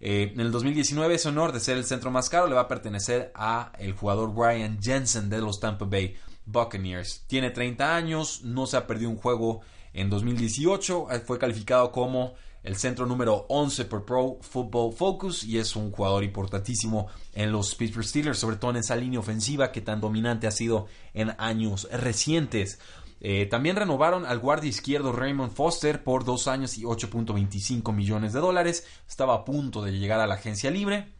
Eh, 0.00 0.32
en 0.34 0.40
el 0.40 0.50
2019 0.50 1.14
ese 1.14 1.28
honor 1.28 1.52
de 1.52 1.60
ser 1.60 1.76
el 1.76 1.84
centro 1.84 2.10
más 2.10 2.28
caro 2.28 2.48
le 2.48 2.56
va 2.56 2.62
a 2.62 2.68
pertenecer 2.68 3.30
a 3.36 3.70
el 3.78 3.92
jugador 3.92 4.34
Brian 4.34 4.80
Jensen 4.82 5.30
de 5.30 5.40
los 5.40 5.60
Tampa 5.60 5.84
Bay 5.84 6.16
Buccaneers. 6.46 7.22
Tiene 7.28 7.50
30 7.50 7.94
años, 7.94 8.42
no 8.42 8.66
se 8.66 8.76
ha 8.76 8.88
perdido 8.88 9.08
un 9.08 9.18
juego 9.18 9.60
en 9.92 10.10
2018, 10.10 11.12
eh, 11.12 11.20
fue 11.20 11.38
calificado 11.38 11.92
como 11.92 12.34
el 12.64 12.76
centro 12.76 13.06
número 13.06 13.46
11 13.48 13.84
por 13.84 14.04
Pro 14.04 14.38
Football 14.40 14.94
Focus 14.94 15.44
y 15.44 15.58
es 15.58 15.76
un 15.76 15.92
jugador 15.92 16.24
importantísimo 16.24 17.06
en 17.34 17.52
los 17.52 17.72
Pittsburgh 17.76 18.04
Steelers, 18.04 18.38
sobre 18.38 18.56
todo 18.56 18.72
en 18.72 18.78
esa 18.78 18.96
línea 18.96 19.20
ofensiva 19.20 19.70
que 19.70 19.80
tan 19.80 20.00
dominante 20.00 20.48
ha 20.48 20.50
sido 20.50 20.88
en 21.12 21.36
años 21.38 21.86
recientes. 21.92 22.80
Eh, 23.20 23.46
también 23.46 23.76
renovaron 23.76 24.26
al 24.26 24.38
guardia 24.38 24.68
izquierdo 24.68 25.12
Raymond 25.12 25.52
Foster 25.52 26.04
por 26.04 26.24
dos 26.24 26.48
años 26.48 26.76
y 26.76 26.82
8.25 26.82 27.92
millones 27.92 28.32
de 28.32 28.40
dólares. 28.40 28.86
Estaba 29.08 29.34
a 29.34 29.44
punto 29.44 29.82
de 29.82 29.92
llegar 29.92 30.20
a 30.20 30.26
la 30.26 30.34
agencia 30.34 30.70
libre. 30.70 31.12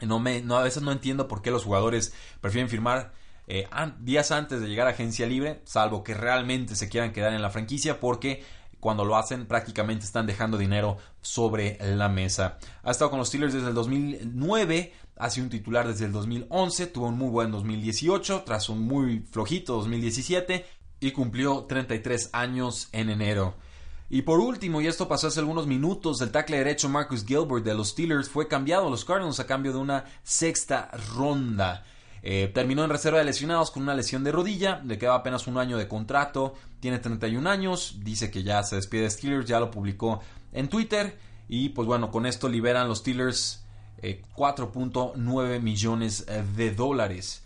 No 0.00 0.18
me, 0.18 0.44
a 0.48 0.62
veces 0.62 0.82
no 0.82 0.92
entiendo 0.92 1.28
por 1.28 1.42
qué 1.42 1.50
los 1.50 1.64
jugadores 1.64 2.12
prefieren 2.40 2.68
firmar 2.68 3.12
eh, 3.46 3.68
días 4.00 4.30
antes 4.32 4.60
de 4.60 4.68
llegar 4.68 4.86
a 4.86 4.90
agencia 4.90 5.26
libre, 5.26 5.60
salvo 5.64 6.02
que 6.02 6.14
realmente 6.14 6.74
se 6.76 6.88
quieran 6.88 7.12
quedar 7.12 7.32
en 7.34 7.42
la 7.42 7.50
franquicia, 7.50 8.00
porque 8.00 8.42
cuando 8.80 9.04
lo 9.04 9.16
hacen 9.16 9.46
prácticamente 9.46 10.04
están 10.04 10.26
dejando 10.26 10.58
dinero 10.58 10.98
sobre 11.22 11.78
la 11.96 12.08
mesa. 12.08 12.58
Ha 12.82 12.90
estado 12.90 13.10
con 13.10 13.18
los 13.18 13.28
Steelers 13.28 13.54
desde 13.54 13.68
el 13.68 13.74
2009, 13.74 14.92
ha 15.16 15.30
sido 15.30 15.44
un 15.44 15.50
titular 15.50 15.86
desde 15.88 16.06
el 16.06 16.12
2011, 16.12 16.88
tuvo 16.88 17.06
un 17.06 17.16
muy 17.16 17.30
buen 17.30 17.50
2018, 17.50 18.42
tras 18.44 18.68
un 18.68 18.80
muy 18.80 19.20
flojito 19.20 19.76
2017, 19.76 20.66
y 21.06 21.12
cumplió 21.12 21.64
33 21.64 22.30
años 22.32 22.88
en 22.92 23.10
enero. 23.10 23.54
Y 24.08 24.22
por 24.22 24.40
último, 24.40 24.80
y 24.80 24.86
esto 24.86 25.08
pasó 25.08 25.26
hace 25.26 25.40
algunos 25.40 25.66
minutos, 25.66 26.20
el 26.20 26.30
tackle 26.30 26.58
derecho 26.58 26.88
Marcus 26.88 27.24
Gilbert 27.26 27.64
de 27.64 27.74
los 27.74 27.88
Steelers 27.88 28.28
fue 28.28 28.48
cambiado 28.48 28.86
a 28.86 28.90
los 28.90 29.04
Cardinals 29.04 29.40
a 29.40 29.46
cambio 29.46 29.72
de 29.72 29.78
una 29.78 30.04
sexta 30.22 30.90
ronda. 31.14 31.84
Eh, 32.22 32.50
terminó 32.54 32.84
en 32.84 32.90
reserva 32.90 33.18
de 33.18 33.24
lesionados 33.24 33.70
con 33.70 33.82
una 33.82 33.94
lesión 33.94 34.24
de 34.24 34.32
rodilla, 34.32 34.80
le 34.84 34.96
queda 34.96 35.14
apenas 35.14 35.46
un 35.46 35.58
año 35.58 35.76
de 35.76 35.88
contrato, 35.88 36.54
tiene 36.80 36.98
31 36.98 37.50
años, 37.50 37.96
dice 38.02 38.30
que 38.30 38.42
ya 38.42 38.62
se 38.62 38.76
despide 38.76 39.02
de 39.02 39.10
Steelers, 39.10 39.46
ya 39.46 39.60
lo 39.60 39.70
publicó 39.70 40.20
en 40.52 40.68
Twitter 40.68 41.18
y 41.48 41.70
pues 41.70 41.86
bueno, 41.86 42.10
con 42.10 42.24
esto 42.24 42.48
liberan 42.48 42.88
los 42.88 42.98
Steelers 42.98 43.62
4.9 44.02 45.56
eh, 45.56 45.60
millones 45.60 46.26
de 46.56 46.74
dólares. 46.74 47.43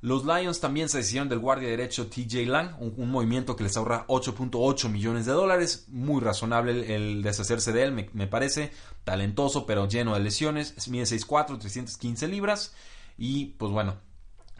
Los 0.00 0.24
Lions 0.24 0.60
también 0.60 0.88
se 0.88 0.98
decidieron 0.98 1.28
del 1.28 1.40
guardia 1.40 1.68
derecho 1.68 2.06
TJ 2.06 2.46
Lang, 2.46 2.76
un, 2.78 3.10
movimiento 3.10 3.56
que 3.56 3.64
les 3.64 3.76
ahorra 3.76 4.06
8.8 4.06 4.88
millones 4.90 5.26
de 5.26 5.32
dólares. 5.32 5.86
Muy 5.88 6.20
razonable 6.20 6.94
el, 6.94 7.22
deshacerse 7.22 7.72
de 7.72 7.82
él, 7.82 8.10
me, 8.12 8.26
parece. 8.28 8.70
Talentoso, 9.02 9.66
pero 9.66 9.88
lleno 9.88 10.14
de 10.14 10.20
lesiones. 10.20 10.86
Mide 10.88 11.04
6'4, 11.04 11.58
315 11.58 12.28
libras. 12.28 12.74
Y 13.16 13.46
pues 13.46 13.72
bueno, 13.72 13.96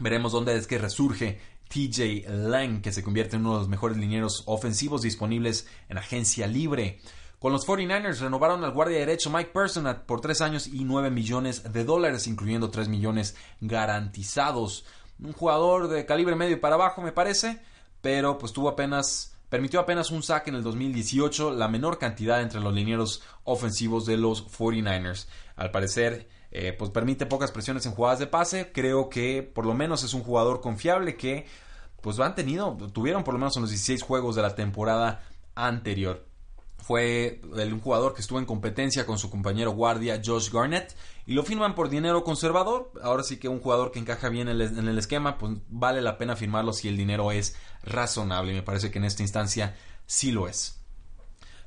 veremos 0.01 0.33
dónde 0.33 0.57
es 0.57 0.67
que 0.67 0.79
resurge 0.79 1.41
TJ 1.69 2.29
Lang, 2.29 2.81
que 2.81 2.93
se 2.93 3.05
convierte 3.05 3.37
en 3.37 3.43
uno 3.43 3.55
de 3.55 3.61
los 3.61 3.69
mejores 3.69 3.97
linieros 3.97 4.43
ofensivos 4.47 5.03
disponibles 5.03 5.69
en 5.89 5.99
agencia 5.99 6.49
libre. 6.49 7.01
Con 7.39 7.53
los 7.53 7.65
49ers 7.65 8.19
renovaron 8.19 8.65
al 8.65 8.73
guardia 8.73 8.99
derecho 8.99 9.31
Mike 9.31 9.53
Person 9.53 10.03
por 10.05 10.21
3 10.21 10.41
años 10.41 10.67
y 10.67 10.83
9 10.83 11.13
millones 11.13 11.73
de 11.73 11.85
dólares, 11.85 12.27
incluyendo 12.27 12.71
3 12.71 12.89
millones 12.89 13.37
garantizados. 13.61 14.85
Un 15.23 15.33
jugador 15.33 15.89
de 15.89 16.07
calibre 16.07 16.37
medio 16.37 16.61
para 16.61 16.77
abajo, 16.77 17.03
me 17.03 17.13
parece, 17.13 17.61
pero 18.01 18.39
pues 18.39 18.53
tuvo 18.53 18.69
apenas 18.69 19.35
permitió 19.49 19.81
apenas 19.81 20.11
un 20.11 20.23
sack 20.23 20.49
en 20.49 20.57
el 20.57 20.63
2018, 20.63 21.53
la 21.53 21.69
menor 21.69 21.99
cantidad 21.99 22.43
entre 22.43 22.61
los 22.61 22.75
linieros 22.75 23.23
ofensivos 23.45 24.07
de 24.07 24.17
los 24.17 24.47
49ers. 24.47 25.27
Al 25.57 25.71
parecer, 25.71 26.29
eh, 26.51 26.73
pues 26.73 26.91
permite 26.91 27.27
pocas 27.27 27.51
presiones 27.51 27.87
en 27.87 27.93
jugadas 27.93 28.19
de 28.19 28.27
pase. 28.27 28.73
Creo 28.73 29.09
que 29.09 29.43
por 29.43 29.67
lo 29.67 29.75
menos 29.75 30.05
es 30.05 30.15
un 30.15 30.23
jugador 30.23 30.61
confiable 30.61 31.17
que 31.17 31.47
pues 32.01 32.19
han 32.21 32.35
tenido, 32.35 32.77
tuvieron 32.93 33.25
por 33.25 33.35
lo 33.35 33.41
menos 33.41 33.57
en 33.57 33.63
los 33.63 33.71
16 33.71 34.03
juegos 34.03 34.37
de 34.37 34.43
la 34.43 34.55
temporada 34.55 35.23
anterior. 35.55 36.28
Fue 36.79 37.41
un 37.45 37.81
jugador 37.81 38.15
que 38.15 38.23
estuvo 38.23 38.39
en 38.39 38.47
competencia 38.47 39.05
con 39.05 39.19
su 39.19 39.29
compañero 39.31 39.73
guardia 39.73 40.23
Josh 40.25 40.51
Garnett 40.51 40.95
y 41.27 41.35
lo 41.35 41.43
firman 41.43 41.75
por 41.75 41.91
dinero 41.91 42.25
conservador. 42.25 42.93
Ahora 43.03 43.23
sí 43.23 43.37
que 43.37 43.49
un 43.49 43.61
jugador 43.61 43.93
que 43.93 43.99
encaja 43.99 44.31
bien 44.31 44.49
en 44.49 44.61
el, 44.61 44.79
en 44.79 44.89
el 44.89 44.99
esquema, 44.99 45.37
pues 45.37 45.53
vale 45.69 46.01
la 46.01 46.17
pena 46.17 46.37
firmarlo 46.37 46.73
si 46.73 46.89
el 46.89 46.97
dinero 46.97 47.31
es 47.33 47.57
razonable. 47.83 48.53
Y 48.53 48.55
me 48.55 48.63
parece 48.63 48.91
que 48.91 48.99
en 48.99 49.05
esta 49.05 49.23
instancia 49.23 49.77
sí 50.07 50.33
lo 50.33 50.49
es. 50.49 50.79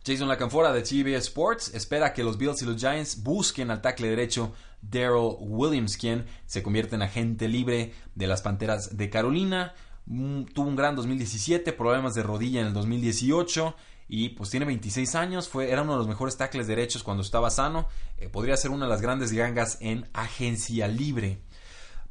Jason 0.04 0.28
Lacanfora 0.28 0.74
de 0.74 0.82
CBS 0.82 1.28
Sports 1.28 1.76
espera 1.76 2.14
que 2.14 2.24
los 2.24 2.40
Bills 2.40 2.62
y 2.64 2.66
los 2.66 2.78
Giants 2.78 3.22
busquen 3.22 3.70
al 3.70 3.82
tackle 3.82 4.10
derecho 4.10 4.52
Daryl 4.82 5.36
Williams, 5.40 5.96
quien 5.96 6.26
se 6.48 6.64
convierte 6.64 6.96
en 6.96 7.04
agente 7.04 7.48
libre 7.48 7.94
de 8.16 8.26
las 8.26 8.42
Panteras 8.42 8.98
de 8.98 9.10
Carolina. 9.12 9.76
Mm, 10.08 10.46
tuvo 10.46 10.68
un 10.68 10.76
gran 10.76 10.96
2017, 10.96 11.72
problemas 11.74 12.16
de 12.16 12.24
rodilla 12.24 12.62
en 12.62 12.68
el 12.68 12.74
2018 12.74 13.76
y 14.14 14.28
pues 14.28 14.50
tiene 14.50 14.66
26 14.66 15.16
años, 15.16 15.48
fue, 15.48 15.72
era 15.72 15.84
uno 15.84 15.94
de 15.94 16.00
los 16.00 16.08
mejores 16.10 16.36
tackles 16.36 16.68
derechos 16.68 17.02
cuando 17.02 17.24
estaba 17.24 17.50
sano, 17.50 17.88
eh, 18.18 18.28
podría 18.28 18.58
ser 18.58 18.72
una 18.72 18.84
de 18.84 18.92
las 18.92 19.02
grandes 19.02 19.32
gangas 19.32 19.78
en 19.80 20.10
agencia 20.12 20.90
libre. 20.90 21.42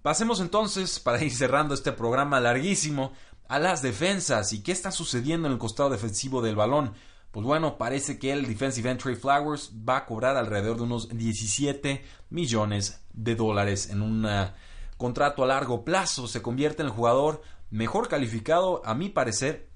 Pasemos 0.00 0.40
entonces, 0.40 0.98
para 0.98 1.22
ir 1.22 1.30
cerrando 1.30 1.74
este 1.74 1.92
programa 1.92 2.40
larguísimo, 2.40 3.12
a 3.48 3.58
las 3.58 3.82
defensas 3.82 4.54
y 4.54 4.62
qué 4.62 4.72
está 4.72 4.92
sucediendo 4.92 5.46
en 5.46 5.52
el 5.52 5.58
costado 5.58 5.90
defensivo 5.90 6.40
del 6.40 6.56
balón. 6.56 6.94
Pues 7.32 7.44
bueno, 7.44 7.76
parece 7.76 8.18
que 8.18 8.32
el 8.32 8.46
defensive 8.46 8.90
end 8.90 9.02
Trey 9.02 9.14
Flowers 9.14 9.70
va 9.86 9.98
a 9.98 10.06
cobrar 10.06 10.38
alrededor 10.38 10.78
de 10.78 10.84
unos 10.84 11.10
17 11.10 12.02
millones 12.30 13.02
de 13.12 13.34
dólares 13.34 13.90
en 13.90 14.00
un 14.00 14.24
uh, 14.24 14.52
contrato 14.96 15.44
a 15.44 15.48
largo 15.48 15.84
plazo. 15.84 16.26
Se 16.28 16.40
convierte 16.40 16.80
en 16.80 16.88
el 16.88 16.94
jugador 16.94 17.42
mejor 17.68 18.08
calificado, 18.08 18.80
a 18.86 18.94
mi 18.94 19.10
parecer, 19.10 19.69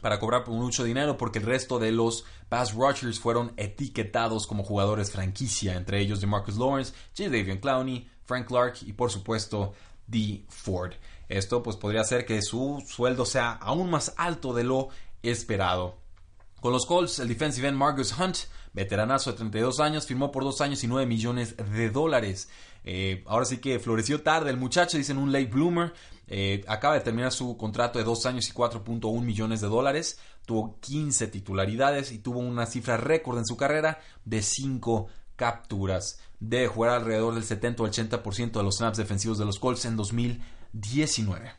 para 0.00 0.18
cobrar 0.18 0.46
mucho 0.48 0.84
dinero 0.84 1.16
porque 1.16 1.38
el 1.38 1.46
resto 1.46 1.78
de 1.78 1.92
los 1.92 2.24
pass 2.48 2.74
rushers 2.74 3.18
fueron 3.18 3.52
etiquetados 3.56 4.46
como 4.46 4.64
jugadores 4.64 5.10
franquicia, 5.10 5.74
entre 5.74 6.00
ellos 6.00 6.20
de 6.20 6.26
Marcus 6.26 6.56
Lawrence, 6.56 6.92
J. 7.16 7.30
Davion 7.30 7.58
Clowney, 7.58 8.08
Frank 8.24 8.46
Clark 8.46 8.78
y 8.82 8.92
por 8.92 9.10
supuesto 9.10 9.72
D. 10.06 10.44
Ford. 10.48 10.92
Esto 11.28 11.62
pues 11.62 11.76
podría 11.76 12.02
hacer 12.02 12.24
que 12.24 12.40
su 12.42 12.82
sueldo 12.86 13.24
sea 13.24 13.52
aún 13.52 13.90
más 13.90 14.14
alto 14.16 14.52
de 14.52 14.64
lo 14.64 14.88
esperado. 15.22 15.96
Con 16.60 16.72
los 16.72 16.86
Colts, 16.86 17.18
el 17.18 17.28
defensive 17.28 17.68
end 17.68 17.76
Marcus 17.76 18.16
Hunt, 18.18 18.38
veteranazo 18.72 19.30
de 19.30 19.38
32 19.38 19.80
años, 19.80 20.06
firmó 20.06 20.32
por 20.32 20.44
2 20.44 20.60
años 20.60 20.82
y 20.84 20.86
9 20.86 21.06
millones 21.06 21.56
de 21.56 21.90
dólares. 21.90 22.48
Eh, 22.88 23.24
ahora 23.26 23.44
sí 23.44 23.58
que 23.58 23.80
floreció 23.80 24.22
tarde 24.22 24.48
el 24.48 24.56
muchacho, 24.56 24.96
dicen 24.96 25.18
un 25.18 25.32
late 25.32 25.46
bloomer. 25.46 25.92
Eh, 26.28 26.64
acaba 26.68 26.94
de 26.94 27.00
terminar 27.00 27.32
su 27.32 27.56
contrato 27.56 27.98
de 27.98 28.04
2 28.04 28.26
años 28.26 28.48
y 28.48 28.52
4.1 28.52 29.20
millones 29.20 29.60
de 29.60 29.66
dólares. 29.66 30.20
Tuvo 30.46 30.78
15 30.80 31.26
titularidades 31.26 32.12
y 32.12 32.18
tuvo 32.18 32.38
una 32.38 32.64
cifra 32.66 32.96
récord 32.96 33.38
en 33.38 33.46
su 33.46 33.56
carrera 33.56 33.98
de 34.24 34.40
5 34.40 35.08
capturas. 35.34 36.20
Debe 36.38 36.68
jugar 36.68 36.92
alrededor 36.92 37.34
del 37.34 37.44
70 37.44 37.82
o 37.82 37.88
80% 37.88 38.52
de 38.52 38.62
los 38.62 38.76
snaps 38.76 38.98
defensivos 38.98 39.38
de 39.38 39.44
los 39.44 39.58
Colts 39.58 39.84
en 39.84 39.96
2019. 39.96 41.52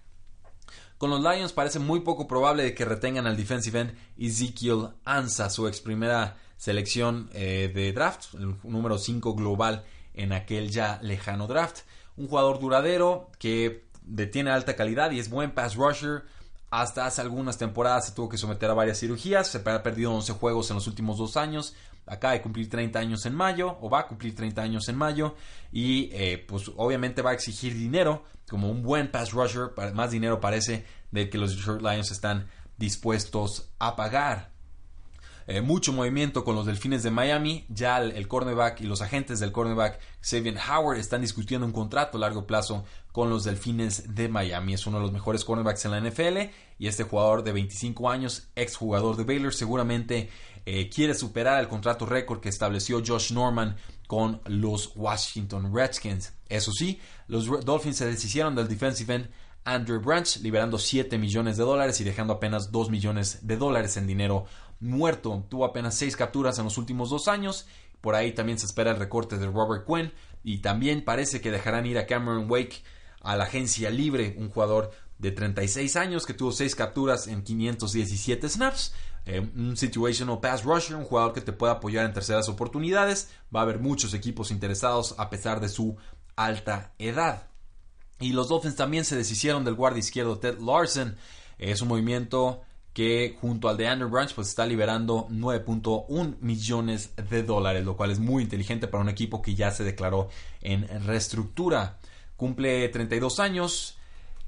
Con 0.98 1.10
los 1.10 1.22
Lions 1.22 1.52
parece 1.54 1.80
muy 1.80 2.00
poco 2.00 2.28
probable 2.28 2.74
que 2.74 2.86
retengan 2.86 3.28
al 3.28 3.38
defensive 3.38 3.80
end 3.80 3.96
Ezekiel 4.18 4.90
Ansa, 5.04 5.50
su 5.50 5.68
ex 5.68 5.82
primera 5.82 6.38
selección 6.56 7.30
eh, 7.34 7.72
de 7.74 7.92
draft, 7.92 8.34
el 8.34 8.56
número 8.64 8.98
5 8.98 9.36
global 9.36 9.84
en 10.18 10.34
aquel 10.34 10.70
ya 10.70 11.00
lejano 11.02 11.48
draft. 11.48 11.80
Un 12.16 12.28
jugador 12.28 12.60
duradero 12.60 13.30
que 13.40 13.88
tiene 14.32 14.52
alta 14.52 14.76
calidad 14.76 15.12
y 15.12 15.20
es 15.20 15.30
buen 15.30 15.52
pass 15.52 15.76
rusher. 15.76 16.24
Hasta 16.70 17.06
hace 17.06 17.22
algunas 17.22 17.58
temporadas 17.58 18.08
se 18.08 18.12
tuvo 18.12 18.28
que 18.28 18.38
someter 18.38 18.70
a 18.70 18.74
varias 18.74 19.00
cirugías, 19.00 19.48
se 19.48 19.60
ha 19.60 19.84
perdido 19.84 20.14
11 20.14 20.34
juegos 20.34 20.70
en 20.70 20.76
los 20.76 20.88
últimos 20.88 21.18
dos 21.18 21.38
años, 21.38 21.74
acaba 22.06 22.34
de 22.34 22.42
cumplir 22.42 22.70
30 22.70 23.00
años 23.00 23.26
en 23.26 23.36
mayo, 23.36 23.78
o 23.80 23.90
va 23.90 24.00
a 24.02 24.08
cumplir 24.08 24.36
30 24.36 24.62
años 24.62 24.90
en 24.90 24.98
mayo, 24.98 25.36
y 25.72 26.10
eh, 26.12 26.44
pues 26.46 26.70
obviamente 26.76 27.22
va 27.22 27.30
a 27.30 27.34
exigir 27.34 27.74
dinero, 27.74 28.26
como 28.50 28.70
un 28.70 28.84
buen 28.84 29.10
pass 29.12 29.32
rusher, 29.32 29.72
más 29.94 30.12
dinero 30.12 30.42
parece 30.42 30.86
del 31.12 31.30
que 31.30 31.38
los 31.38 31.56
Detroit 31.56 31.82
Lions 31.82 32.12
están 32.12 32.48
dispuestos 32.78 33.70
a 33.80 33.96
pagar. 33.96 34.57
Eh, 35.50 35.62
mucho 35.62 35.94
movimiento 35.94 36.44
con 36.44 36.56
los 36.56 36.66
Delfines 36.66 37.04
de 37.04 37.12
Miami. 37.12 37.66
Ya 37.70 38.00
el, 38.00 38.28
cornerback 38.28 38.82
y 38.82 38.84
los 38.84 39.02
agentes 39.02 39.40
del 39.40 39.54
cornerback 39.54 39.98
Xavier 40.22 40.58
Howard 40.58 40.98
están 40.98 41.22
discutiendo 41.22 41.66
un 41.66 41.72
contrato 41.72 42.18
a 42.18 42.22
largo 42.22 42.46
plazo 42.46 42.84
con 43.14 43.30
los 43.30 43.46
Delfines 43.46 44.14
de 44.14 44.28
Miami. 44.28 44.74
Es 44.74 44.86
uno 44.88 44.98
de 44.98 45.04
los 45.04 45.14
mejores 45.14 45.46
cornerbacks 45.46 45.86
en 45.86 45.92
la 45.92 46.02
NFL 46.02 46.52
y 46.78 46.88
este 46.88 47.04
jugador 47.04 47.44
de 47.44 47.54
25 47.54 48.10
años, 48.10 48.50
ex 48.56 48.76
jugador 48.76 49.16
de 49.16 49.24
Baylor, 49.24 49.54
seguramente 49.54 50.30
eh, 50.66 50.90
quiere 50.90 51.14
superar 51.14 51.62
el 51.62 51.70
contrato 51.70 52.06
récord 52.06 52.42
que 52.42 52.50
estableció 52.50 53.02
Josh 53.06 53.32
Norman 53.32 53.78
con 54.06 54.42
los 54.48 54.92
Washington 54.98 55.74
Redskins. 55.74 56.34
Eso 56.50 56.74
sí, 56.74 57.00
los 57.30 57.48
Dolphins 57.64 57.96
se 57.96 58.06
deshicieron 58.06 58.54
del 58.54 58.68
defensive 58.68 59.14
end 59.16 59.30
Andrew 59.68 60.00
Branch, 60.00 60.38
liberando 60.38 60.78
7 60.78 61.18
millones 61.18 61.58
de 61.58 61.64
dólares 61.64 62.00
y 62.00 62.06
dejando 62.06 62.34
apenas 62.34 62.72
2 62.72 62.90
millones 62.90 63.46
de 63.46 63.58
dólares 63.58 63.98
en 63.98 64.08
dinero 64.08 64.46
muerto. 64.80 65.46
Tuvo 65.50 65.66
apenas 65.66 65.96
6 65.96 66.16
capturas 66.16 66.58
en 66.58 66.66
los 66.66 66.78
últimos 66.78 67.10
dos 67.10 67.28
años. 67.28 67.68
Por 68.02 68.16
ahí 68.16 68.34
también 68.34 68.60
se 68.60 68.66
espera 68.66 68.92
el 68.92 68.98
recorte 68.98 69.38
de 69.38 69.48
Robert 69.48 69.86
Quinn. 69.86 70.12
Y 70.44 70.60
también 70.60 71.04
parece 71.04 71.42
que 71.42 71.52
dejarán 71.52 71.86
ir 71.86 71.98
a 71.98 72.06
Cameron 72.06 72.50
Wake 72.50 72.84
a 73.22 73.36
la 73.36 73.46
agencia 73.46 73.90
libre, 73.90 74.36
un 74.38 74.50
jugador 74.50 74.92
de 75.20 75.32
36 75.32 75.96
años 75.96 76.26
que 76.26 76.34
tuvo 76.34 76.52
6 76.52 76.76
capturas 76.76 77.28
en 77.28 77.44
517 77.44 78.50
snaps. 78.50 78.94
Eh, 79.26 79.40
un 79.40 79.76
situational 79.76 80.40
pass 80.40 80.64
rusher, 80.64 80.96
un 80.96 81.04
jugador 81.04 81.34
que 81.34 81.42
te 81.42 81.52
puede 81.52 81.74
apoyar 81.74 82.06
en 82.06 82.14
terceras 82.14 82.48
oportunidades. 82.48 83.30
Va 83.54 83.60
a 83.60 83.64
haber 83.64 83.80
muchos 83.80 84.14
equipos 84.14 84.52
interesados 84.52 85.16
a 85.18 85.30
pesar 85.30 85.60
de 85.60 85.70
su 85.70 85.98
alta 86.36 86.94
edad. 86.98 87.48
Y 88.20 88.32
los 88.32 88.48
Dolphins 88.48 88.76
también 88.76 89.06
se 89.06 89.16
deshicieron 89.16 89.66
del 89.66 89.76
guardia 89.76 90.00
izquierdo 90.00 90.40
Ted 90.40 90.60
Larson. 90.60 91.18
Es 91.58 91.82
un 91.82 91.90
movimiento 91.90 92.62
que 92.98 93.38
junto 93.40 93.70
al 93.70 93.78
de 93.78 93.88
Andrew 93.88 94.10
Branch 94.10 94.34
pues 94.34 94.48
está 94.48 94.66
liberando 94.66 95.28
9.1 95.30 96.38
millones 96.42 97.12
de 97.30 97.44
dólares, 97.44 97.86
lo 97.86 97.96
cual 97.96 98.10
es 98.10 98.18
muy 98.18 98.42
inteligente 98.42 98.88
para 98.88 99.04
un 99.04 99.10
equipo 99.10 99.40
que 99.40 99.54
ya 99.54 99.70
se 99.70 99.84
declaró 99.84 100.30
en 100.62 100.88
reestructura. 101.06 102.00
Cumple 102.38 102.90
32 102.90 103.40
años 103.40 104.00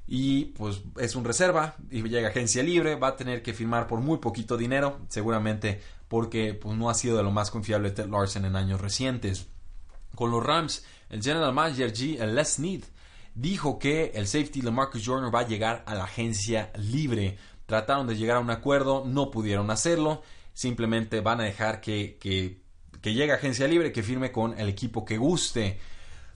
y 0.07 0.45
pues 0.45 0.81
es 0.97 1.15
un 1.15 1.25
reserva 1.25 1.75
y 1.91 2.01
llega 2.01 2.29
a 2.29 2.31
agencia 2.31 2.63
libre, 2.63 2.95
va 2.95 3.09
a 3.09 3.15
tener 3.15 3.43
que 3.43 3.53
firmar 3.53 3.85
por 3.85 3.99
muy 3.99 4.17
poquito 4.17 4.57
dinero, 4.57 5.01
seguramente 5.09 5.79
porque 6.07 6.55
pues, 6.55 6.75
no 6.75 6.89
ha 6.89 6.95
sido 6.95 7.17
de 7.17 7.21
lo 7.23 7.29
más 7.29 7.51
confiable 7.51 7.91
Ted 7.91 8.09
Larson 8.09 8.45
en 8.45 8.55
años 8.55 8.81
recientes. 8.81 9.45
Con 10.15 10.31
los 10.31 10.43
Rams, 10.43 10.83
el 11.11 11.21
general 11.21 11.53
manager 11.53 11.93
G. 11.93 12.17
Les 12.25 12.57
Need 12.57 12.81
dijo 13.35 13.79
que 13.79 14.11
el 14.15 14.27
safety 14.27 14.61
Marcus 14.63 15.05
Joyner 15.05 15.33
va 15.33 15.41
a 15.41 15.47
llegar 15.47 15.83
a 15.85 15.93
la 15.95 16.05
agencia 16.05 16.71
libre. 16.77 17.37
Trataron 17.69 18.07
de 18.07 18.17
llegar 18.17 18.37
a 18.37 18.39
un 18.39 18.49
acuerdo, 18.49 19.03
no 19.05 19.29
pudieron 19.29 19.69
hacerlo. 19.69 20.23
Simplemente 20.53 21.21
van 21.21 21.39
a 21.39 21.43
dejar 21.43 21.81
que, 21.81 22.17
que, 22.19 22.63
llegue 23.03 23.31
agencia 23.31 23.67
libre, 23.67 23.91
que 23.91 24.01
firme 24.01 24.31
con 24.31 24.57
el 24.59 24.67
equipo 24.69 25.05
que 25.05 25.19
guste. 25.19 25.79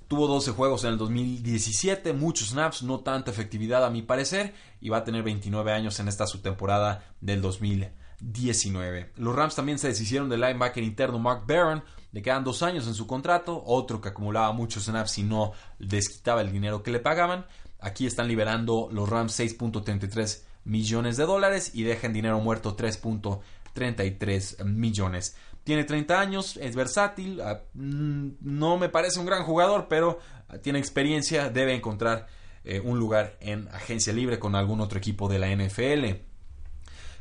Tuvo 0.07 0.27
12 0.27 0.51
juegos 0.51 0.83
en 0.83 0.91
el 0.91 0.99
2017, 0.99 2.13
muchos 2.13 2.49
snaps, 2.49 2.83
no 2.83 2.99
tanta 2.99 3.31
efectividad 3.31 3.83
a 3.83 3.89
mi 3.89 4.03
parecer, 4.03 4.53
y 4.79 4.89
va 4.89 4.97
a 4.97 5.03
tener 5.03 5.23
29 5.23 5.71
años 5.71 5.99
en 5.99 6.07
esta 6.07 6.27
subtemporada 6.27 7.03
del 7.19 7.41
2019. 7.41 9.13
Los 9.15 9.35
Rams 9.35 9.55
también 9.55 9.79
se 9.79 9.87
deshicieron 9.87 10.29
del 10.29 10.41
linebacker 10.41 10.83
interno 10.83 11.17
Mark 11.17 11.45
Barron, 11.47 11.83
le 12.11 12.21
quedan 12.21 12.43
dos 12.43 12.61
años 12.61 12.85
en 12.85 12.93
su 12.93 13.07
contrato, 13.07 13.63
otro 13.65 13.99
que 13.99 14.09
acumulaba 14.09 14.51
muchos 14.51 14.83
snaps 14.83 15.17
y 15.17 15.23
no 15.23 15.53
desquitaba 15.79 16.41
el 16.41 16.51
dinero 16.51 16.83
que 16.83 16.91
le 16.91 16.99
pagaban. 16.99 17.47
Aquí 17.79 18.05
están 18.05 18.27
liberando 18.27 18.87
los 18.91 19.09
Rams 19.09 19.39
6.33 19.39 20.52
millones 20.65 21.17
de 21.17 21.25
dólares 21.25 21.71
y 21.73 21.83
dejan 21.83 22.13
dinero 22.13 22.39
muerto 22.39 22.75
3.33 22.75 24.63
millones. 24.65 25.35
Tiene 25.63 25.85
30 25.85 26.19
años, 26.19 26.57
es 26.57 26.75
versátil, 26.75 27.39
ah, 27.41 27.61
mm, 27.73 28.29
no 28.41 28.77
me 28.77 28.89
parece 28.89 29.19
un 29.19 29.25
gran 29.25 29.43
jugador, 29.43 29.87
pero 29.87 30.19
tiene 30.61 30.79
experiencia, 30.79 31.49
debe 31.49 31.73
encontrar 31.73 32.27
eh, 32.65 32.79
un 32.79 32.99
lugar 32.99 33.37
en 33.39 33.67
agencia 33.69 34.13
libre 34.13 34.39
con 34.39 34.55
algún 34.55 34.81
otro 34.81 34.97
equipo 34.97 35.29
de 35.29 35.39
la 35.39 35.49
NFL. 35.49 36.21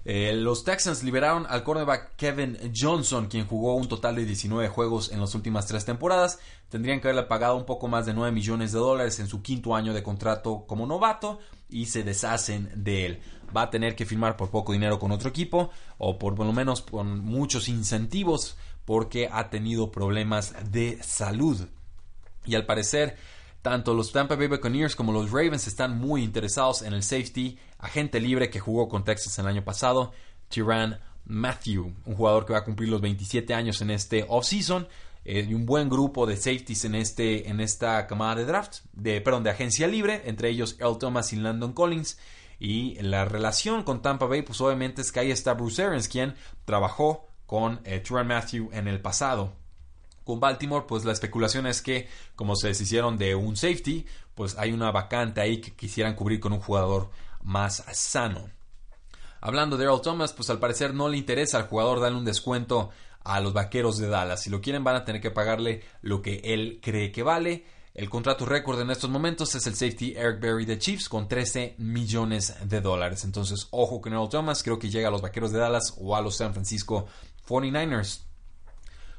Eh, 0.05 0.33
los 0.35 0.65
Texans 0.65 1.05
liberaron 1.05 1.47
al 1.49 1.63
cornerback 1.63 2.17
Kevin 2.17 2.59
Johnson, 2.77 3.27
quien 3.27 3.47
jugó 3.47 3.77
un 3.77 3.89
total 3.89 4.17
de 4.17 4.25
19 4.25 4.69
juegos 4.69 5.13
en 5.13 5.21
las 5.21 5.35
últimas 5.35 5.67
tres 5.67 5.85
temporadas. 5.85 6.41
Tendrían 6.69 7.01
que 7.01 7.09
haberle 7.09 7.29
pagado 7.29 7.57
un 7.57 7.67
poco 7.67 7.87
más 7.87 8.07
de 8.07 8.15
9 8.15 8.33
millones 8.33 8.73
de 8.73 8.79
dólares 8.79 9.21
en 9.21 9.29
su 9.29 9.43
quinto 9.43 9.77
año 9.77 9.95
de 9.95 10.03
contrato 10.03 10.65
como 10.67 10.87
novato 10.87 11.39
y 11.73 11.87
se 11.87 12.03
deshacen 12.03 12.71
de 12.77 13.07
él. 13.07 13.21
Va 13.55 13.63
a 13.63 13.71
tener 13.71 13.97
que 13.97 14.07
firmar 14.07 14.37
por 14.37 14.51
poco 14.51 14.73
dinero 14.73 14.99
con 14.99 15.13
otro 15.13 15.29
equipo 15.29 15.71
o 15.99 16.19
por, 16.19 16.39
lo 16.39 16.53
menos 16.53 16.83
con 16.83 17.21
muchos 17.21 17.69
incentivos 17.69 18.57
porque 18.85 19.29
ha 19.31 19.51
tenido 19.51 19.91
problemas 19.91 20.55
de 20.71 21.03
salud. 21.03 21.69
Y 22.45 22.55
al 22.55 22.67
parecer 22.67 23.17
tanto 23.63 23.95
los 23.95 24.11
Tampa 24.11 24.35
Bay 24.35 24.49
Buccaneers 24.49 24.97
como 24.97 25.13
los 25.13 25.31
Ravens 25.31 25.69
están 25.69 25.97
muy 25.97 26.25
interesados 26.25 26.83
en 26.83 26.93
el 26.93 27.05
safety 27.05 27.59
agente 27.79 28.21
libre 28.21 28.51
que 28.51 28.59
jugó 28.59 28.89
con 28.89 29.05
Texas 29.05 29.39
el 29.39 29.47
año 29.47 29.65
pasado, 29.65 30.13
Tyrann 30.49 30.99
Matthew, 31.25 31.95
un 32.05 32.15
jugador 32.17 32.45
que 32.45 32.53
va 32.53 32.61
a 32.61 32.65
cumplir 32.65 32.89
los 32.89 33.01
27 33.01 33.55
años 33.55 33.81
en 33.81 33.91
este 33.91 34.25
offseason. 34.29 34.89
Eh, 35.25 35.47
y 35.49 35.55
un 35.55 35.67
buen 35.67 35.89
grupo 35.89 36.27
de 36.27 36.37
safeties 36.37 36.85
en, 36.85 36.95
este, 36.95 37.49
en 37.49 37.61
esta 37.61 38.07
camada 38.07 38.37
de 38.37 38.45
draft, 38.45 38.81
de, 38.93 39.21
perdón, 39.21 39.45
de 39.45 39.51
agencia 39.51 39.87
libre, 39.87 40.23
entre 40.25 40.49
ellos 40.49 40.77
Earl 40.81 40.99
Thomas 40.99 41.33
y 41.33 41.37
Landon 41.37 41.73
Collins. 41.73 42.19
Y 42.59 42.95
la 43.03 43.25
relación 43.25 43.83
con 43.83 44.03
Tampa 44.03 44.27
Bay, 44.27 44.43
pues 44.43 44.61
obviamente 44.61 45.03
es 45.03 45.11
que 45.11 45.21
ahí 45.21 45.31
está 45.31 45.55
Bruce 45.55 45.83
Arians, 45.83 46.09
quien 46.09 46.35
trabajó 46.65 47.29
con 47.47 47.81
eh, 47.85 48.01
Tyrann 48.01 48.29
Matthew 48.29 48.71
en 48.73 48.89
el 48.89 49.01
pasado 49.01 49.63
con 50.25 50.41
Baltimore, 50.41 50.85
pues 50.87 51.05
la 51.05 51.13
especulación 51.13 51.67
es 51.67 51.83
que 51.83 52.09
como 52.37 52.57
se 52.57 52.69
deshicieron 52.69 53.19
de 53.19 53.35
un 53.35 53.57
safety, 53.57 54.07
pues 54.35 54.57
hay 54.59 54.73
una 54.73 54.91
vacante 54.91 55.41
ahí 55.41 55.61
que 55.61 55.75
quisieran 55.75 56.15
cubrir 56.15 56.41
con 56.41 56.53
un 56.53 56.61
jugador 56.61 57.11
más 57.43 57.85
sano. 57.93 58.51
Hablando 59.41 59.77
de 59.77 59.85
Earl 59.85 60.01
Thomas, 60.01 60.33
pues 60.33 60.51
al 60.51 60.61
parecer 60.61 60.95
no 60.95 61.09
le 61.09 61.17
interesa 61.17 61.59
al 61.59 61.67
jugador 61.67 62.01
darle 62.01 62.19
un 62.19 62.25
descuento 62.25 62.91
a 63.25 63.41
los 63.41 63.53
vaqueros 63.53 63.99
de 63.99 64.09
Dallas. 64.09 64.43
Si 64.43 64.51
lo 64.51 64.61
quieren 64.61 64.85
van 64.85 64.97
a 64.97 65.05
tener 65.05 65.21
que 65.21 65.31
pagarle 65.31 65.83
lo 66.01 66.23
que 66.23 66.41
él 66.45 66.81
cree 66.83 67.13
que 67.13 67.23
vale. 67.23 67.65
El 67.95 68.09
contrato 68.09 68.47
récord 68.47 68.81
en 68.81 68.91
estos 68.91 69.11
momentos 69.11 69.55
es 69.55 69.67
el 69.67 69.75
safety 69.75 70.15
Eric 70.17 70.41
Berry 70.41 70.65
de 70.65 70.79
Chiefs 70.79 71.11
con 71.11 71.29
13 71.29 71.75
millones 71.77 72.55
de 72.65 72.81
dólares. 72.81 73.25
Entonces, 73.25 73.69
ojo 73.71 74.01
con 74.01 74.15
Earl 74.15 74.31
Thomas, 74.31 74.63
creo 74.63 74.79
que 74.79 74.89
llega 74.89 75.09
a 75.09 75.11
los 75.11 75.21
vaqueros 75.21 75.53
de 75.53 75.59
Dallas 75.59 75.95
o 75.99 76.17
a 76.17 76.23
los 76.23 76.37
San 76.37 76.55
Francisco 76.55 77.07
49ers. 77.47 78.23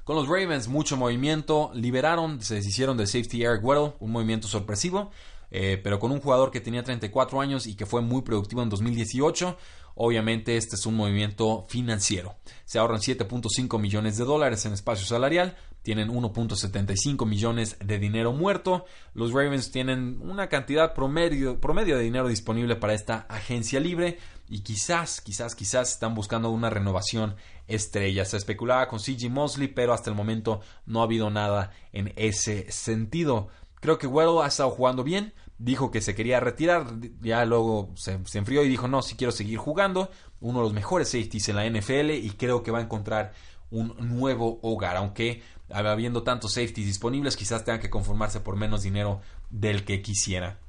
Con 0.03 0.15
los 0.15 0.27
Ravens, 0.27 0.67
mucho 0.67 0.97
movimiento. 0.97 1.71
Liberaron, 1.75 2.41
se 2.41 2.55
deshicieron 2.55 2.97
del 2.97 3.07
safety 3.07 3.43
Eric 3.43 3.63
Weddle, 3.63 3.93
un 3.99 4.11
movimiento 4.11 4.47
sorpresivo. 4.47 5.11
Eh, 5.55 5.79
pero 5.83 5.99
con 5.99 6.11
un 6.11 6.19
jugador 6.19 6.49
que 6.49 6.59
tenía 6.59 6.83
34 6.83 7.39
años 7.39 7.67
y 7.67 7.75
que 7.75 7.85
fue 7.85 8.01
muy 8.01 8.23
productivo 8.23 8.63
en 8.63 8.69
2018. 8.69 9.55
Obviamente 9.95 10.57
este 10.57 10.75
es 10.75 10.85
un 10.85 10.95
movimiento 10.95 11.65
financiero. 11.69 12.35
Se 12.65 12.79
ahorran 12.79 12.99
7.5 12.99 13.79
millones 13.79 14.17
de 14.17 14.25
dólares 14.25 14.65
en 14.65 14.73
espacio 14.73 15.05
salarial, 15.05 15.55
tienen 15.83 16.09
1.75 16.09 17.27
millones 17.27 17.77
de 17.83 17.99
dinero 17.99 18.31
muerto. 18.31 18.85
Los 19.13 19.33
Ravens 19.33 19.71
tienen 19.71 20.19
una 20.21 20.47
cantidad 20.47 20.93
promedio, 20.93 21.59
promedio 21.59 21.97
de 21.97 22.03
dinero 22.03 22.29
disponible 22.29 22.77
para 22.77 22.93
esta 22.93 23.25
agencia 23.29 23.81
libre 23.81 24.17
y 24.47 24.61
quizás, 24.61 25.19
quizás, 25.19 25.55
quizás 25.55 25.91
están 25.91 26.15
buscando 26.15 26.49
una 26.49 26.69
renovación 26.69 27.35
estrella. 27.67 28.23
Se 28.23 28.37
especulaba 28.37 28.87
con 28.87 28.99
CG 28.99 29.29
Mosley, 29.29 29.67
pero 29.67 29.93
hasta 29.93 30.09
el 30.09 30.15
momento 30.15 30.61
no 30.85 31.01
ha 31.01 31.03
habido 31.03 31.29
nada 31.29 31.71
en 31.91 32.13
ese 32.15 32.71
sentido. 32.71 33.49
Creo 33.81 33.97
que 33.97 34.07
Weddle 34.07 34.41
ha 34.41 34.47
estado 34.47 34.69
jugando 34.71 35.03
bien. 35.03 35.33
Dijo 35.57 35.91
que 35.91 36.01
se 36.01 36.15
quería 36.15 36.39
retirar. 36.39 36.87
Ya 37.21 37.45
luego 37.45 37.91
se, 37.95 38.19
enfrió 38.33 38.63
y 38.63 38.69
dijo: 38.69 38.87
No, 38.87 39.01
si 39.01 39.15
quiero 39.15 39.31
seguir 39.31 39.57
jugando. 39.57 40.09
Uno 40.41 40.59
de 40.59 40.63
los 40.65 40.73
mejores 40.73 41.09
safeties 41.09 41.49
en 41.49 41.55
la 41.55 41.69
NFL 41.69 42.11
y 42.11 42.29
creo 42.31 42.63
que 42.63 42.71
va 42.71 42.79
a 42.79 42.83
encontrar 42.83 43.33
un 43.71 43.95
nuevo 43.99 44.59
hogar. 44.61 44.97
Aunque 44.97 45.41
habiendo 45.69 46.23
tantos 46.23 46.53
safeties 46.53 46.87
disponibles, 46.87 47.37
quizás 47.37 47.63
tengan 47.63 47.79
que 47.79 47.89
conformarse 47.89 48.41
por 48.41 48.57
menos 48.57 48.83
dinero 48.83 49.21
del 49.49 49.85
que 49.85 50.01
quisiera. 50.01 50.59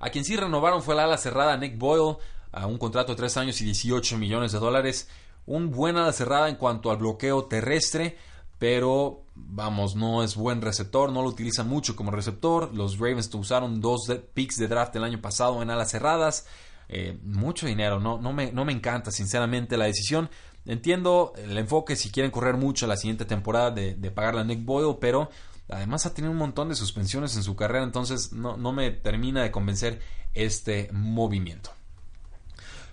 A 0.00 0.10
quien 0.10 0.24
sí 0.24 0.36
renovaron 0.36 0.82
fue 0.82 0.94
la 0.94 1.04
ala 1.04 1.18
cerrada 1.18 1.56
Nick 1.56 1.78
Boyle 1.78 2.16
a 2.52 2.66
un 2.66 2.78
contrato 2.78 3.12
de 3.12 3.16
3 3.16 3.36
años 3.36 3.60
y 3.60 3.64
18 3.64 4.16
millones 4.16 4.52
de 4.52 4.58
dólares 4.58 5.08
un 5.46 5.70
buen 5.70 5.96
ala 5.96 6.12
cerrada 6.12 6.48
en 6.48 6.56
cuanto 6.56 6.90
al 6.90 6.98
bloqueo 6.98 7.44
terrestre, 7.44 8.18
pero 8.58 9.24
vamos, 9.34 9.96
no 9.96 10.22
es 10.22 10.34
buen 10.34 10.62
receptor, 10.62 11.12
no 11.12 11.22
lo 11.22 11.28
utilizan 11.28 11.68
mucho 11.68 11.94
como 11.94 12.10
receptor. 12.10 12.74
Los 12.74 12.98
Ravens 12.98 13.32
usaron 13.34 13.80
dos 13.80 14.10
picks 14.34 14.56
de 14.56 14.68
draft 14.68 14.96
el 14.96 15.04
año 15.04 15.20
pasado 15.20 15.62
en 15.62 15.70
alas 15.70 15.90
cerradas. 15.90 16.46
Eh, 16.88 17.18
mucho 17.22 17.66
dinero, 17.66 18.00
no, 18.00 18.18
no, 18.18 18.32
me, 18.32 18.52
no 18.52 18.64
me 18.64 18.72
encanta 18.72 19.10
sinceramente 19.10 19.76
la 19.76 19.86
decisión. 19.86 20.30
Entiendo 20.64 21.32
el 21.36 21.56
enfoque 21.58 21.96
si 21.96 22.10
quieren 22.10 22.30
correr 22.30 22.56
mucho 22.56 22.86
la 22.86 22.96
siguiente 22.96 23.24
temporada 23.24 23.70
de, 23.70 23.94
de 23.94 24.10
pagarle 24.10 24.40
a 24.40 24.44
Nick 24.44 24.64
Boyle, 24.64 24.96
pero 25.00 25.30
además 25.68 26.06
ha 26.06 26.14
tenido 26.14 26.32
un 26.32 26.38
montón 26.38 26.68
de 26.68 26.74
suspensiones 26.74 27.36
en 27.36 27.42
su 27.42 27.54
carrera, 27.54 27.84
entonces 27.84 28.32
no, 28.32 28.56
no 28.56 28.72
me 28.72 28.90
termina 28.90 29.42
de 29.42 29.50
convencer 29.50 30.00
este 30.34 30.88
movimiento. 30.92 31.75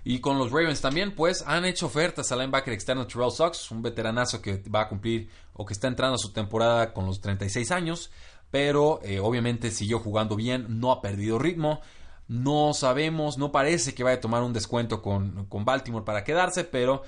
Y 0.06 0.20
con 0.20 0.38
los 0.38 0.52
Ravens 0.52 0.82
también, 0.82 1.16
pues 1.16 1.44
han 1.48 1.64
hecho 1.64 1.86
ofertas 1.86 2.32
al 2.32 2.40
linebacker 2.40 2.74
externo 2.74 3.08
Terrell 3.08 3.32
Sox, 3.32 3.72
un 3.72 3.82
veteranazo 3.82 4.42
que 4.42 4.62
va 4.74 4.82
a 4.82 4.90
cumplir 4.90 5.30
o 5.54 5.66
que 5.66 5.74
está 5.74 5.88
entrando 5.88 6.16
a 6.16 6.20
su 6.20 6.34
temporada 6.34 6.94
con 6.94 7.06
los 7.06 7.22
36 7.22 7.72
años, 7.72 8.12
pero 8.52 9.00
eh, 9.04 9.20
obviamente 9.20 9.72
siguió 9.72 10.00
jugando 10.00 10.36
bien, 10.36 10.80
no 10.80 10.92
ha 10.92 11.02
perdido 11.02 11.40
ritmo. 11.40 11.82
No 12.28 12.74
sabemos, 12.74 13.38
no 13.38 13.52
parece 13.52 13.94
que 13.94 14.04
vaya 14.04 14.18
a 14.18 14.22
tomar 14.22 14.44
un 14.44 14.54
descuento 14.54 15.02
con, 15.02 15.46
con 15.46 15.66
Baltimore 15.66 16.06
para 16.06 16.24
quedarse, 16.24 16.64
pero 16.64 17.04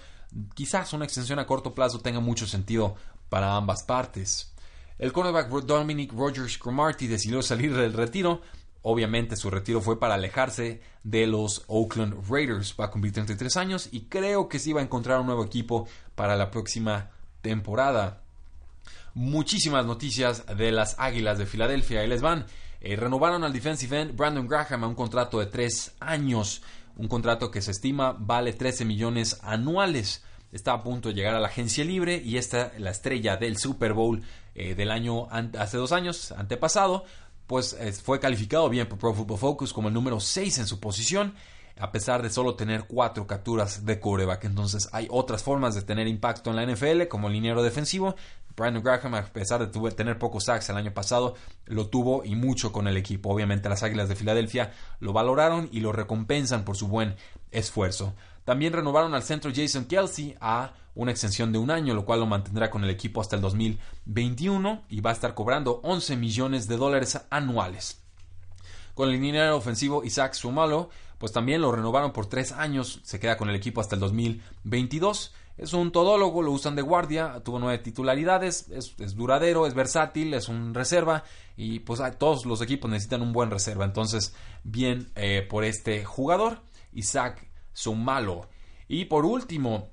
quizás 0.54 0.94
una 0.94 1.06
extensión 1.06 1.40
a 1.40 1.46
corto 1.46 1.74
plazo 1.74 2.00
tenga 2.00 2.20
mucho 2.20 2.48
sentido 2.48 2.96
para 3.30 3.56
ambas 3.56 3.84
partes. 3.84 4.54
El 4.98 5.12
cornerback 5.12 5.50
Dominic 5.50 6.14
Rogers 6.14 6.58
Cromartie 6.58 7.08
decidió 7.08 7.42
salir 7.42 7.76
del 7.76 7.94
retiro 7.94 8.42
Obviamente 8.88 9.36
su 9.36 9.50
retiro 9.50 9.82
fue 9.82 10.00
para 10.00 10.14
alejarse 10.14 10.80
de 11.04 11.26
los 11.26 11.64
Oakland 11.66 12.30
Raiders. 12.30 12.76
Va 12.80 12.86
a 12.86 12.92
cumplir 12.92 13.14
33 13.14 13.58
años 13.58 13.90
y 13.92 14.02
creo 14.02 14.48
que 14.48 14.60
sí 14.60 14.74
va 14.74 14.82
a 14.82 14.84
encontrar 14.84 15.20
un 15.20 15.26
nuevo 15.26 15.44
equipo 15.44 15.88
para 16.14 16.36
la 16.36 16.52
próxima 16.52 17.10
temporada. 17.42 18.22
Muchísimas 19.16 19.88
noticias 19.88 20.46
de 20.56 20.72
las 20.72 21.00
Águilas 21.00 21.40
de 21.40 21.48
Filadelfia. 21.48 22.02
Ahí 22.02 22.08
les 22.08 22.22
van. 22.22 22.46
Eh, 22.80 22.96
renovaron 22.96 23.44
al 23.44 23.54
defensive 23.54 24.02
end 24.02 24.16
Brandon 24.16 24.48
Graham 24.48 24.84
a 24.84 24.88
un 24.88 24.94
contrato 24.94 25.40
de 25.40 25.48
3 25.48 25.96
años. 26.00 26.62
Un 26.96 27.08
contrato 27.08 27.50
que 27.50 27.64
se 27.64 27.72
estima 27.72 28.16
vale 28.16 28.54
13 28.54 28.86
millones 28.86 29.40
anuales. 29.42 30.24
Está 30.52 30.74
a 30.74 30.84
punto 30.84 31.10
de 31.10 31.16
llegar 31.16 31.34
a 31.34 31.40
la 31.40 31.48
agencia 31.48 31.84
libre 31.84 32.22
y 32.24 32.38
esta, 32.38 32.72
la 32.78 32.92
estrella 32.92 33.36
del 33.36 33.58
Super 33.58 33.94
Bowl 33.94 34.22
eh, 34.54 34.76
del 34.76 34.90
año 34.90 35.28
hace 35.30 35.76
dos 35.76 35.92
años, 35.92 36.32
antepasado, 36.32 37.04
pues 37.48 37.78
fue 38.04 38.20
calificado 38.20 38.70
bien 38.70 38.88
por 38.88 38.98
Pro 38.98 39.14
Football 39.14 39.38
Focus 39.38 39.74
como 39.74 39.88
el 39.88 39.94
número 39.94 40.20
6 40.20 40.60
en 40.60 40.68
su 40.68 40.80
posición, 40.80 41.36
a 41.78 41.92
pesar 41.92 42.22
de 42.22 42.30
solo 42.30 42.56
tener 42.56 42.86
4 42.88 43.28
capturas 43.28 43.86
de 43.86 44.00
quarterback. 44.00 44.46
Entonces 44.46 44.88
hay 44.92 45.08
otras 45.10 45.44
formas 45.44 45.76
de 45.76 45.82
tener 45.82 46.08
impacto 46.08 46.50
en 46.50 46.56
la 46.56 46.66
NFL, 46.66 47.08
como 47.10 47.30
liniero 47.30 47.64
defensivo. 47.64 48.16
Brandon 48.56 48.82
Graham, 48.82 49.16
a 49.16 49.26
pesar 49.26 49.70
de 49.70 49.92
tener 49.92 50.18
pocos 50.18 50.46
sacks 50.46 50.70
el 50.70 50.78
año 50.78 50.94
pasado, 50.94 51.36
lo 51.66 51.90
tuvo 51.90 52.24
y 52.24 52.36
mucho 52.36 52.72
con 52.72 52.88
el 52.88 52.96
equipo. 52.96 53.30
Obviamente 53.30 53.68
las 53.68 53.84
Águilas 53.84 54.08
de 54.08 54.16
Filadelfia 54.16 54.72
lo 55.02 55.12
valoraron 55.12 55.68
y 55.74 55.82
lo 55.82 55.92
recompensan 55.92 56.64
por 56.64 56.78
su 56.78 56.88
buen 56.88 57.16
esfuerzo. 57.52 58.14
También 58.46 58.72
renovaron 58.72 59.14
al 59.14 59.24
centro 59.24 59.52
Jason 59.54 59.84
Kelsey 59.86 60.38
a 60.40 60.72
una 60.96 61.12
extensión 61.12 61.52
de 61.52 61.60
un 61.60 61.70
año, 61.70 61.94
lo 61.94 62.06
cual 62.06 62.22
lo 62.22 62.26
mantendrá 62.26 62.70
con 62.70 62.84
el 62.84 62.90
equipo 62.90 63.22
hasta 63.22 63.36
el 63.36 63.42
2021 63.42 64.84
y 64.90 65.02
va 65.02 65.12
a 65.12 65.14
estar 65.14 65.34
cobrando 65.34 65.82
11 65.84 66.16
millones 66.16 66.68
de 66.68 66.78
dólares 66.78 67.20
anuales. 67.30 68.02
Con 68.94 69.10
el 69.10 69.16
liniero 69.16 69.58
ofensivo 69.58 70.04
Isaac 70.06 70.34
Sumalo, 70.34 70.90
pues 71.18 71.34
también 71.34 71.62
lo 71.62 71.72
renovaron 71.72 72.14
por 72.14 72.28
tres 72.28 72.54
años, 72.54 73.02
se 73.04 73.20
queda 73.20 73.38
con 73.38 73.50
el 73.50 73.56
equipo 73.56 73.82
hasta 73.82 73.96
el 73.96 74.02
2022. 74.02 75.34
Es 75.58 75.74
un 75.74 75.92
todólogo, 75.92 76.42
lo 76.42 76.52
usan 76.52 76.76
de 76.76 76.82
guardia, 76.82 77.42
tuvo 77.44 77.60
nueve 77.60 77.78
titularidades, 77.80 78.70
es, 78.70 79.16
duradero, 79.16 79.68
es 79.68 79.74
versátil, 79.74 80.34
es 80.34 80.50
un 80.50 80.74
reserva 80.74 81.24
y 81.56 81.80
pues 81.80 82.02
todos 82.18 82.46
los 82.46 82.62
equipos 82.62 82.92
necesitan 82.92 83.22
un 83.22 83.32
buen 83.32 83.52
reserva. 83.52 83.86
Entonces, 83.86 84.36
bien 84.64 85.12
eh, 85.16 85.46
por 85.50 85.64
este 85.64 86.04
jugador, 86.04 86.62
Isaac 86.94 87.48
Sumalo. 87.74 88.48
Y 88.88 89.06
por 89.06 89.26
último, 89.26 89.90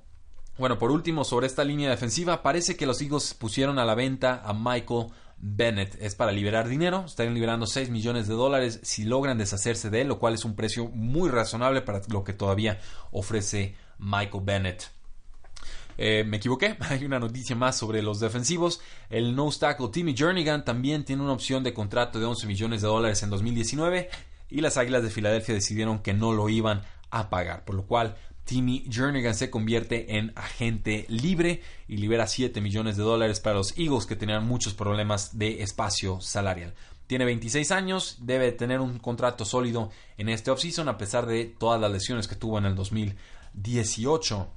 bueno, 0.57 0.77
por 0.77 0.91
último, 0.91 1.23
sobre 1.23 1.47
esta 1.47 1.63
línea 1.63 1.89
defensiva, 1.89 2.43
parece 2.43 2.75
que 2.75 2.85
los 2.85 3.01
Eagles 3.01 3.33
pusieron 3.33 3.79
a 3.79 3.85
la 3.85 3.95
venta 3.95 4.41
a 4.45 4.53
Michael 4.53 5.07
Bennett. 5.37 5.97
Es 5.99 6.15
para 6.15 6.31
liberar 6.31 6.67
dinero, 6.67 7.03
estarían 7.05 7.33
liberando 7.33 7.65
6 7.65 7.89
millones 7.89 8.27
de 8.27 8.35
dólares 8.35 8.79
si 8.83 9.03
logran 9.03 9.37
deshacerse 9.37 9.89
de 9.89 10.01
él, 10.01 10.07
lo 10.07 10.19
cual 10.19 10.35
es 10.35 10.45
un 10.45 10.55
precio 10.55 10.87
muy 10.87 11.29
razonable 11.29 11.81
para 11.81 12.01
lo 12.09 12.23
que 12.23 12.33
todavía 12.33 12.79
ofrece 13.11 13.75
Michael 13.97 14.43
Bennett. 14.43 14.91
Eh, 15.97 16.23
me 16.23 16.37
equivoqué, 16.37 16.77
hay 16.89 17.03
una 17.05 17.19
noticia 17.19 17.55
más 17.55 17.77
sobre 17.77 18.01
los 18.01 18.19
defensivos. 18.19 18.81
El 19.09 19.35
no 19.35 19.49
tackle 19.51 19.89
Timmy 19.89 20.15
Jernigan 20.15 20.63
también 20.65 21.03
tiene 21.03 21.23
una 21.23 21.33
opción 21.33 21.63
de 21.63 21.73
contrato 21.73 22.19
de 22.19 22.25
11 22.25 22.47
millones 22.47 22.81
de 22.81 22.87
dólares 22.87 23.23
en 23.23 23.29
2019 23.29 24.09
y 24.49 24.61
las 24.61 24.77
Águilas 24.77 25.03
de 25.03 25.09
Filadelfia 25.09 25.55
decidieron 25.55 25.99
que 25.99 26.13
no 26.13 26.31
lo 26.33 26.47
iban 26.49 26.83
a 27.09 27.29
pagar, 27.29 27.63
por 27.65 27.75
lo 27.75 27.85
cual 27.85 28.15
Timmy 28.45 28.85
Jernigan 28.89 29.35
se 29.35 29.49
convierte 29.49 30.17
en 30.17 30.33
agente 30.35 31.05
libre 31.07 31.61
y 31.87 31.97
libera 31.97 32.27
7 32.27 32.59
millones 32.61 32.97
de 32.97 33.03
dólares 33.03 33.39
para 33.39 33.55
los 33.55 33.77
Eagles 33.77 34.05
que 34.05 34.15
tenían 34.15 34.45
muchos 34.45 34.73
problemas 34.73 35.37
de 35.37 35.63
espacio 35.63 36.19
salarial. 36.19 36.73
Tiene 37.07 37.25
26 37.25 37.71
años, 37.71 38.17
debe 38.21 38.51
tener 38.51 38.79
un 38.79 38.99
contrato 38.99 39.45
sólido 39.45 39.91
en 40.17 40.29
este 40.29 40.51
offseason 40.51 40.89
a 40.89 40.97
pesar 40.97 41.25
de 41.25 41.45
todas 41.45 41.79
las 41.79 41.91
lesiones 41.91 42.27
que 42.27 42.35
tuvo 42.35 42.57
en 42.57 42.65
el 42.65 42.75
2018. 42.75 44.47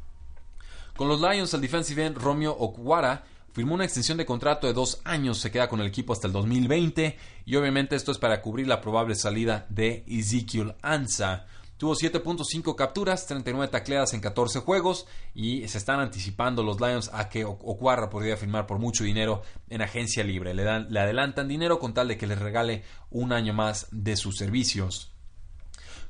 Con 0.97 1.09
los 1.09 1.21
Lions, 1.21 1.53
el 1.53 1.61
defensive 1.61 2.07
end 2.07 2.17
Romeo 2.17 2.53
Okwara 2.53 3.25
firmó 3.53 3.75
una 3.75 3.85
extensión 3.85 4.19
de 4.19 4.27
contrato 4.27 4.67
de 4.67 4.73
dos 4.73 5.01
años, 5.05 5.39
se 5.39 5.51
queda 5.51 5.69
con 5.69 5.81
el 5.81 5.87
equipo 5.87 6.13
hasta 6.13 6.27
el 6.27 6.33
2020 6.33 7.19
y 7.45 7.57
obviamente 7.57 7.97
esto 7.97 8.13
es 8.13 8.19
para 8.19 8.41
cubrir 8.43 8.67
la 8.67 8.81
probable 8.81 9.15
salida 9.15 9.67
de 9.69 10.05
Ezekiel 10.07 10.75
Ansa. 10.83 11.47
Tuvo 11.79 11.95
7.5 11.95 12.75
capturas, 12.75 13.27
39 13.27 13.71
tacleadas 13.71 14.15
en 14.15 14.21
14 14.21 14.61
juegos 14.61 15.07
y 15.35 15.69
se 15.69 15.77
están 15.77 16.01
anticipando 16.01 16.63
los 16.63 16.81
Lions 16.81 17.11
a 17.13 17.29
que 17.29 17.45
Okwara 17.45 18.09
podría 18.09 18.39
firmar 18.39 18.67
por 18.67 18.79
mucho 18.79 19.05
dinero 19.05 19.43
en 19.69 19.83
agencia 19.83 20.25
libre. 20.25 20.55
Le, 20.55 20.65
dan, 20.65 20.87
le 20.89 21.01
adelantan 21.01 21.49
dinero 21.49 21.79
con 21.79 21.93
tal 21.93 22.09
de 22.09 22.17
que 22.17 22.27
les 22.27 22.39
regale 22.39 22.83
un 23.11 23.33
año 23.33 23.53
más 23.53 23.89
de 23.91 24.17
sus 24.17 24.39
servicios. 24.39 25.13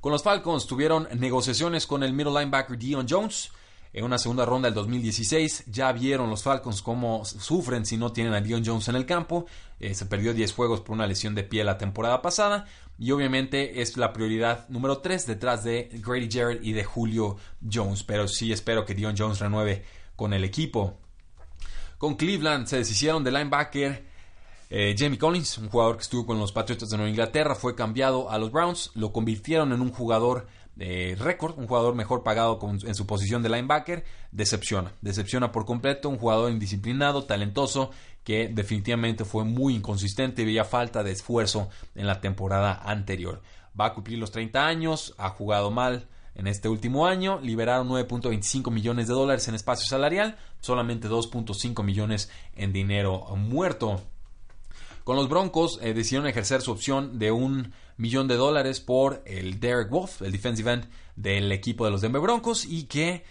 Con 0.01 0.13
los 0.13 0.23
Falcons 0.23 0.69
tuvieron 0.69 1.09
negociaciones 1.19 1.85
con 1.85 2.05
el 2.05 2.13
middle 2.13 2.39
linebacker 2.39 2.79
Dion 2.79 3.07
Jones 3.09 3.51
en 3.93 4.05
una 4.05 4.19
segunda 4.19 4.45
ronda 4.45 4.69
del 4.69 4.75
2016. 4.75 5.65
Ya 5.67 5.91
vieron 5.91 6.31
los 6.31 6.43
Falcons 6.43 6.83
cómo 6.83 7.25
sufren 7.25 7.87
si 7.87 7.97
no 7.97 8.13
tienen 8.13 8.35
a 8.35 8.41
Dion 8.41 8.63
Jones 8.65 8.87
en 8.89 8.95
el 8.95 9.07
campo. 9.07 9.47
Eh, 9.81 9.95
se 9.95 10.07
perdió 10.07 10.33
10 10.33 10.53
juegos 10.53 10.81
por 10.83 10.95
una 10.95 11.07
lesión 11.07 11.35
de 11.35 11.43
pie 11.43 11.65
la 11.65 11.79
temporada 11.79 12.23
pasada. 12.23 12.67
Y 12.99 13.11
obviamente 13.11 13.83
es 13.83 13.97
la 13.97 14.13
prioridad 14.13 14.69
número 14.69 14.99
3 14.99 15.27
detrás 15.27 15.65
de 15.65 15.91
Grady 15.93 16.31
Jarrett 16.31 16.65
y 16.65 16.73
de 16.73 16.85
Julio 16.85 17.37
Jones. 17.71 18.03
Pero 18.03 18.27
sí 18.29 18.53
espero 18.53 18.85
que 18.85 18.95
Dion 18.95 19.15
Jones 19.17 19.39
renueve 19.39 19.85
con 20.17 20.33
el 20.33 20.45
equipo. 20.45 20.99
Con 21.99 22.17
Cleveland 22.17 22.67
se 22.67 22.79
deshicieron 22.79 23.25
de 23.25 23.33
linebacker 23.33 24.17
eh, 24.69 24.97
Jamie 24.99 25.19
Collins, 25.19 25.59
un 25.59 25.69
jugador 25.69 25.97
que 25.97 26.03
estuvo 26.03 26.27
con 26.27 26.39
los 26.39 26.51
Patriots 26.51 26.91
de 26.91 26.97
Nueva 26.97 27.11
Inglaterra, 27.11 27.55
fue 27.55 27.77
cambiado 27.77 28.31
a 28.31 28.39
los 28.39 28.51
Browns, 28.51 28.91
lo 28.95 29.13
convirtieron 29.13 29.73
en 29.73 29.81
un 29.81 29.93
jugador 29.93 30.49
eh, 30.79 31.17
un 31.57 31.67
jugador 31.67 31.95
mejor 31.95 32.23
pagado 32.23 32.59
en 32.85 32.95
su 32.95 33.07
posición 33.07 33.43
de 33.43 33.49
linebacker, 33.49 34.05
decepciona, 34.31 34.93
decepciona 35.01 35.53
por 35.53 35.65
completo, 35.65 36.09
un 36.09 36.19
jugador 36.19 36.51
indisciplinado, 36.51 37.25
talentoso, 37.25 37.91
que 38.25 38.49
definitivamente 38.49 39.25
fue 39.25 39.45
muy 39.45 39.75
inconsistente 39.77 40.43
y 40.43 40.47
veía 40.47 40.65
falta 40.65 41.03
de 41.03 41.13
esfuerzo 41.13 41.69
en 41.95 42.07
la 42.07 42.21
temporada 42.21 42.83
anterior. 42.85 43.41
Va 43.79 43.87
a 43.87 43.95
cumplir 43.95 44.19
los 44.19 44.33
30 44.33 44.67
años, 44.67 45.15
ha 45.17 45.31
jugado 45.31 45.71
mal 45.71 46.09
en 46.35 46.47
este 46.47 46.69
último 46.69 47.07
año, 47.07 47.41
liberaron 47.41 47.89
9.25 47.89 48.71
millones 48.71 49.09
de 49.09 49.15
dólares 49.15 49.49
en 49.49 49.55
espacio 49.55 49.87
salarial, 49.87 50.37
solamente 50.61 51.09
2.5 51.09 51.83
millones 51.83 52.31
en 52.55 52.73
dinero 52.73 53.25
muerto. 53.37 54.03
Con 55.07 55.15
los 55.15 55.29
Broncos 55.29 55.79
eh, 55.83 55.95
decidieron 55.95 56.27
ejercer 56.27 56.63
su 56.63 56.73
opción 56.73 57.21
de 57.21 57.31
un 57.31 57.73
millón 57.97 58.27
de 58.27 58.35
dólares 58.35 58.81
por 58.81 59.23
el 59.25 59.61
Derek 59.61 59.89
Wolf, 59.89 60.21
el 60.23 60.33
defensive 60.33 60.73
end 60.73 60.89
del 61.15 61.53
equipo 61.53 61.85
de 61.85 61.93
los 61.93 62.01
Denver 62.01 62.21
Broncos, 62.21 62.65
y 62.65 62.87
que 62.87 63.23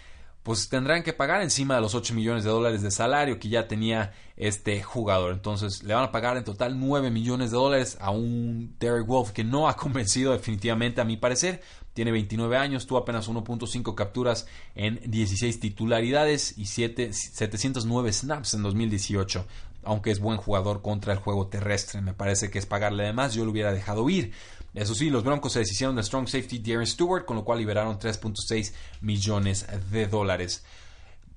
pues 0.41 0.69
tendrán 0.69 1.03
que 1.03 1.11
pagar 1.11 1.41
encima 1.41 1.75
de 1.75 1.81
los 1.81 1.93
8 1.93 2.13
millones 2.13 2.45
de 2.45 2.49
dólares 2.49 2.81
de 2.81 2.91
salario 2.91 3.39
que 3.39 3.49
ya 3.49 3.67
tenía 3.67 4.13
este 4.37 4.81
jugador. 4.83 5.33
Entonces 5.33 5.83
le 5.83 5.93
van 5.93 6.05
a 6.05 6.13
pagar 6.13 6.37
en 6.37 6.45
total 6.45 6.79
9 6.79 7.11
millones 7.11 7.51
de 7.51 7.57
dólares 7.57 7.97
a 7.99 8.09
un 8.09 8.73
Derek 8.79 9.05
Wolf 9.05 9.31
que 9.31 9.43
no 9.43 9.67
ha 9.67 9.75
convencido 9.75 10.31
definitivamente 10.31 11.01
a 11.01 11.03
mi 11.03 11.17
parecer. 11.17 11.61
Tiene 11.93 12.13
29 12.13 12.55
años, 12.55 12.87
tuvo 12.87 12.99
apenas 12.99 13.27
1.5 13.27 13.95
capturas 13.95 14.47
en 14.75 15.01
16 15.05 15.59
titularidades 15.59 16.57
y 16.57 16.67
7, 16.67 17.11
709 17.11 18.13
snaps 18.13 18.53
en 18.53 18.63
2018 18.63 19.45
aunque 19.85 20.11
es 20.11 20.19
buen 20.19 20.37
jugador 20.37 20.81
contra 20.81 21.13
el 21.13 21.19
juego 21.19 21.47
terrestre. 21.47 22.01
Me 22.01 22.13
parece 22.13 22.49
que 22.49 22.59
es 22.59 22.65
pagarle 22.65 23.03
de 23.03 23.13
más, 23.13 23.33
yo 23.33 23.45
lo 23.45 23.51
hubiera 23.51 23.71
dejado 23.71 24.09
ir. 24.09 24.33
Eso 24.73 24.93
sí, 24.93 25.09
los 25.09 25.23
Broncos 25.23 25.53
se 25.53 25.59
deshicieron 25.59 25.95
de 25.95 26.03
strong 26.03 26.27
safety 26.27 26.59
Darren 26.59 26.85
Stewart, 26.85 27.25
con 27.25 27.37
lo 27.37 27.45
cual 27.45 27.59
liberaron 27.59 27.97
3.6 27.97 28.73
millones 29.01 29.65
de 29.89 30.07
dólares. 30.07 30.65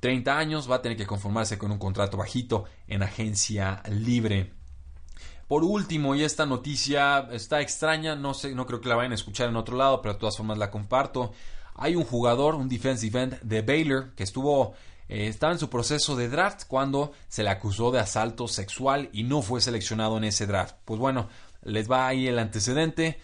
30 0.01 0.37
años, 0.37 0.71
va 0.71 0.77
a 0.77 0.83
tener 0.83 0.97
que 0.97 1.07
conformarse 1.07 1.59
con 1.59 1.71
un 1.71 1.79
contrato 1.79 2.17
bajito 2.17 2.65
en 2.87 3.03
agencia 3.03 3.83
libre. 3.91 4.53
Por 5.49 5.65
último, 5.65 6.15
y 6.15 6.25
esta 6.25 6.47
noticia 6.47 7.29
está 7.33 7.61
extraña, 7.61 8.15
no 8.15 8.35
sé, 8.35 8.55
no 8.55 8.67
creo 8.67 8.81
que 8.81 8.89
la 8.89 8.97
vayan 8.97 9.13
a 9.13 9.15
escuchar 9.15 9.49
en 9.49 9.57
otro 9.57 9.77
lado, 9.77 10.03
pero 10.03 10.15
de 10.15 10.21
todas 10.21 10.37
formas 10.37 10.59
la 10.59 10.71
comparto. 10.71 11.33
Hay 11.75 11.97
un 11.97 12.05
jugador, 12.05 12.55
un 12.55 12.69
defensive 12.69 13.23
end 13.23 13.41
de 13.41 13.63
Baylor, 13.63 14.15
que 14.15 14.25
estuvo 14.25 14.75
eh, 15.09 15.27
estaba 15.29 15.53
en 15.53 15.59
su 15.59 15.71
proceso 15.71 16.17
de 16.17 16.29
draft 16.29 16.65
cuando 16.67 17.13
se 17.29 17.43
le 17.43 17.51
acusó 17.51 17.91
de 17.91 18.01
asalto 18.01 18.49
sexual 18.49 19.09
y 19.13 19.25
no 19.25 19.43
fue 19.43 19.61
seleccionado 19.61 20.17
en 20.19 20.25
ese 20.25 20.47
draft. 20.47 20.77
Pues 20.85 21.01
bueno, 21.01 21.29
les 21.63 21.91
va 21.91 22.07
ahí 22.07 22.27
el 22.27 22.39
antecedente. 22.39 23.19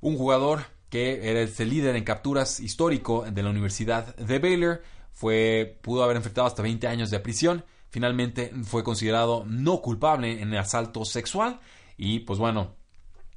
Un 0.00 0.16
jugador 0.16 0.64
que 0.88 1.28
era 1.28 1.40
el 1.40 1.70
líder 1.70 1.96
en 1.96 2.04
capturas 2.04 2.60
histórico 2.60 3.24
de 3.30 3.42
la 3.42 3.50
Universidad 3.50 4.14
de 4.16 4.38
Baylor, 4.38 4.82
fue, 5.12 5.78
pudo 5.82 6.04
haber 6.04 6.16
enfrentado 6.16 6.46
hasta 6.46 6.62
20 6.62 6.86
años 6.86 7.10
de 7.10 7.20
prisión. 7.20 7.64
Finalmente 7.88 8.52
fue 8.64 8.84
considerado 8.84 9.44
no 9.46 9.80
culpable 9.80 10.42
en 10.42 10.52
el 10.52 10.58
asalto 10.58 11.04
sexual 11.04 11.60
y 11.96 12.20
pues 12.20 12.38
bueno, 12.38 12.76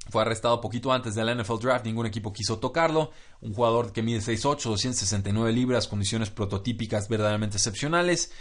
fue 0.08 0.22
arrestado 0.22 0.60
poquito 0.60 0.92
antes 0.92 1.14
del 1.14 1.40
NFL 1.40 1.58
Draft, 1.60 1.84
ningún 1.84 2.06
equipo 2.06 2.32
quiso 2.32 2.58
tocarlo. 2.58 3.12
Un 3.40 3.54
jugador 3.54 3.92
que 3.92 4.02
mide 4.02 4.20
6'8, 4.20 4.62
269 4.62 5.52
libras, 5.52 5.88
condiciones 5.88 6.30
prototípicas 6.30 7.08
verdaderamente 7.08 7.58
excepcionales. 7.58 8.32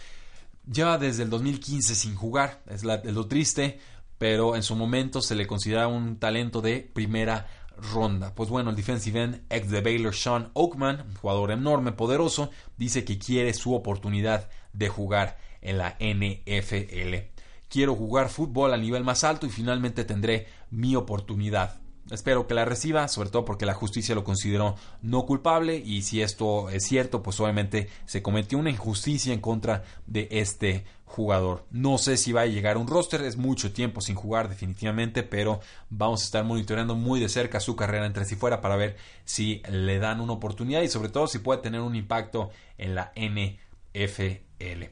Lleva 0.72 0.98
desde 0.98 1.24
el 1.24 1.30
2015 1.30 1.96
sin 1.96 2.16
jugar, 2.16 2.62
es, 2.68 2.84
lo 2.84 3.28
triste, 3.28 3.80
pero 4.18 4.56
en 4.56 4.64
su 4.64 4.76
momento 4.76 5.22
se 5.22 5.36
le 5.36 5.48
considera 5.48 5.88
un 5.88 6.18
talento 6.18 6.62
de 6.62 6.90
primera 6.94 7.48
ronda. 7.78 8.34
Pues 8.36 8.50
bueno, 8.50 8.70
el 8.70 8.76
defensive 8.76 9.24
end 9.24 9.42
ex 9.50 9.70
de 9.70 9.82
Baylor, 9.82 10.16
Sean 10.16 10.52
Oakman, 10.54 11.02
un 11.02 11.16
jugador 11.16 11.52
enorme, 11.52 11.92
poderoso, 11.92 12.52
dice 12.78 13.06
que 13.06 13.18
quiere 13.18 13.54
su 13.54 13.74
oportunidad 13.74 14.50
de 14.74 14.90
jugar 14.90 15.38
en 15.62 15.78
la 15.78 15.98
NFL 16.00 17.40
quiero 17.70 17.96
jugar 17.96 18.30
fútbol 18.30 18.74
a 18.74 18.78
nivel 18.78 19.04
más 19.04 19.24
alto 19.24 19.46
y 19.46 19.50
finalmente 19.50 20.04
tendré 20.04 20.48
mi 20.72 20.96
oportunidad. 20.96 21.80
Espero 22.12 22.48
que 22.48 22.56
la 22.56 22.66
reciba, 22.66 23.08
sobre 23.08 23.30
todo 23.30 23.46
porque 23.46 23.68
la 23.68 23.76
justicia 23.76 24.16
lo 24.16 24.24
consideró 24.24 24.76
no 25.04 25.26
culpable 25.28 25.78
y 25.78 26.02
si 26.02 26.24
esto 26.24 26.70
es 26.70 26.84
cierto, 26.84 27.22
pues 27.22 27.40
obviamente 27.40 27.88
se 28.06 28.24
cometió 28.24 28.58
una 28.58 28.72
injusticia 28.72 29.32
en 29.32 29.42
contra 29.42 29.84
de 30.08 30.28
este 30.32 30.86
jugador. 31.06 31.66
No 31.70 32.00
sé 32.00 32.18
si 32.18 32.32
va 32.32 32.42
a 32.42 32.48
llegar 32.48 32.78
a 32.78 32.80
un 32.80 32.88
roster, 32.88 33.22
es 33.22 33.38
mucho 33.38 33.74
tiempo 33.74 34.02
sin 34.02 34.16
jugar 34.16 34.50
definitivamente, 34.50 35.22
pero 35.22 35.60
vamos 35.90 36.22
a 36.22 36.26
estar 36.26 36.44
monitoreando 36.44 36.96
muy 36.96 37.20
de 37.20 37.30
cerca 37.30 37.60
su 37.60 37.76
carrera 37.76 38.08
entre 38.08 38.26
sí 38.26 38.36
fuera 38.36 38.60
para 38.60 38.76
ver 38.76 38.98
si 39.24 39.62
le 39.70 40.00
dan 40.00 40.20
una 40.20 40.34
oportunidad 40.34 40.82
y 40.82 40.88
sobre 40.88 41.10
todo 41.10 41.28
si 41.28 41.40
puede 41.40 41.62
tener 41.62 41.82
un 41.82 41.96
impacto 41.96 42.50
en 42.80 42.96
la 42.96 43.12
NFL. 43.16 44.86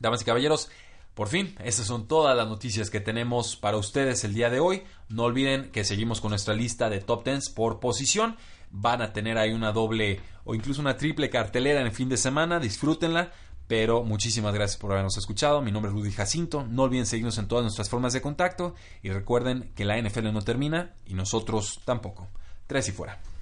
Damas 0.00 0.22
y 0.22 0.24
caballeros, 0.24 0.70
por 1.18 1.26
fin, 1.26 1.56
esas 1.64 1.84
son 1.84 2.06
todas 2.06 2.36
las 2.36 2.46
noticias 2.46 2.90
que 2.90 3.00
tenemos 3.00 3.56
para 3.56 3.76
ustedes 3.76 4.22
el 4.22 4.34
día 4.34 4.50
de 4.50 4.60
hoy. 4.60 4.84
No 5.08 5.24
olviden 5.24 5.72
que 5.72 5.82
seguimos 5.82 6.20
con 6.20 6.30
nuestra 6.30 6.54
lista 6.54 6.88
de 6.88 7.00
top 7.00 7.24
10 7.24 7.50
por 7.50 7.80
posición. 7.80 8.36
Van 8.70 9.02
a 9.02 9.12
tener 9.12 9.36
ahí 9.36 9.50
una 9.50 9.72
doble 9.72 10.20
o 10.44 10.54
incluso 10.54 10.80
una 10.80 10.96
triple 10.96 11.28
cartelera 11.28 11.80
en 11.80 11.88
el 11.88 11.92
fin 11.92 12.08
de 12.08 12.18
semana. 12.18 12.60
Disfrútenla. 12.60 13.32
Pero 13.66 14.04
muchísimas 14.04 14.54
gracias 14.54 14.78
por 14.78 14.92
habernos 14.92 15.16
escuchado. 15.16 15.60
Mi 15.60 15.72
nombre 15.72 15.90
es 15.90 15.96
Rudy 15.98 16.12
Jacinto. 16.12 16.64
No 16.70 16.84
olviden 16.84 17.04
seguirnos 17.04 17.36
en 17.38 17.48
todas 17.48 17.64
nuestras 17.64 17.90
formas 17.90 18.12
de 18.12 18.22
contacto. 18.22 18.76
Y 19.02 19.10
recuerden 19.10 19.72
que 19.74 19.84
la 19.84 20.00
NFL 20.00 20.32
no 20.32 20.42
termina 20.42 20.94
y 21.04 21.14
nosotros 21.14 21.80
tampoco. 21.84 22.28
Tres 22.68 22.90
y 22.90 22.92
fuera. 22.92 23.18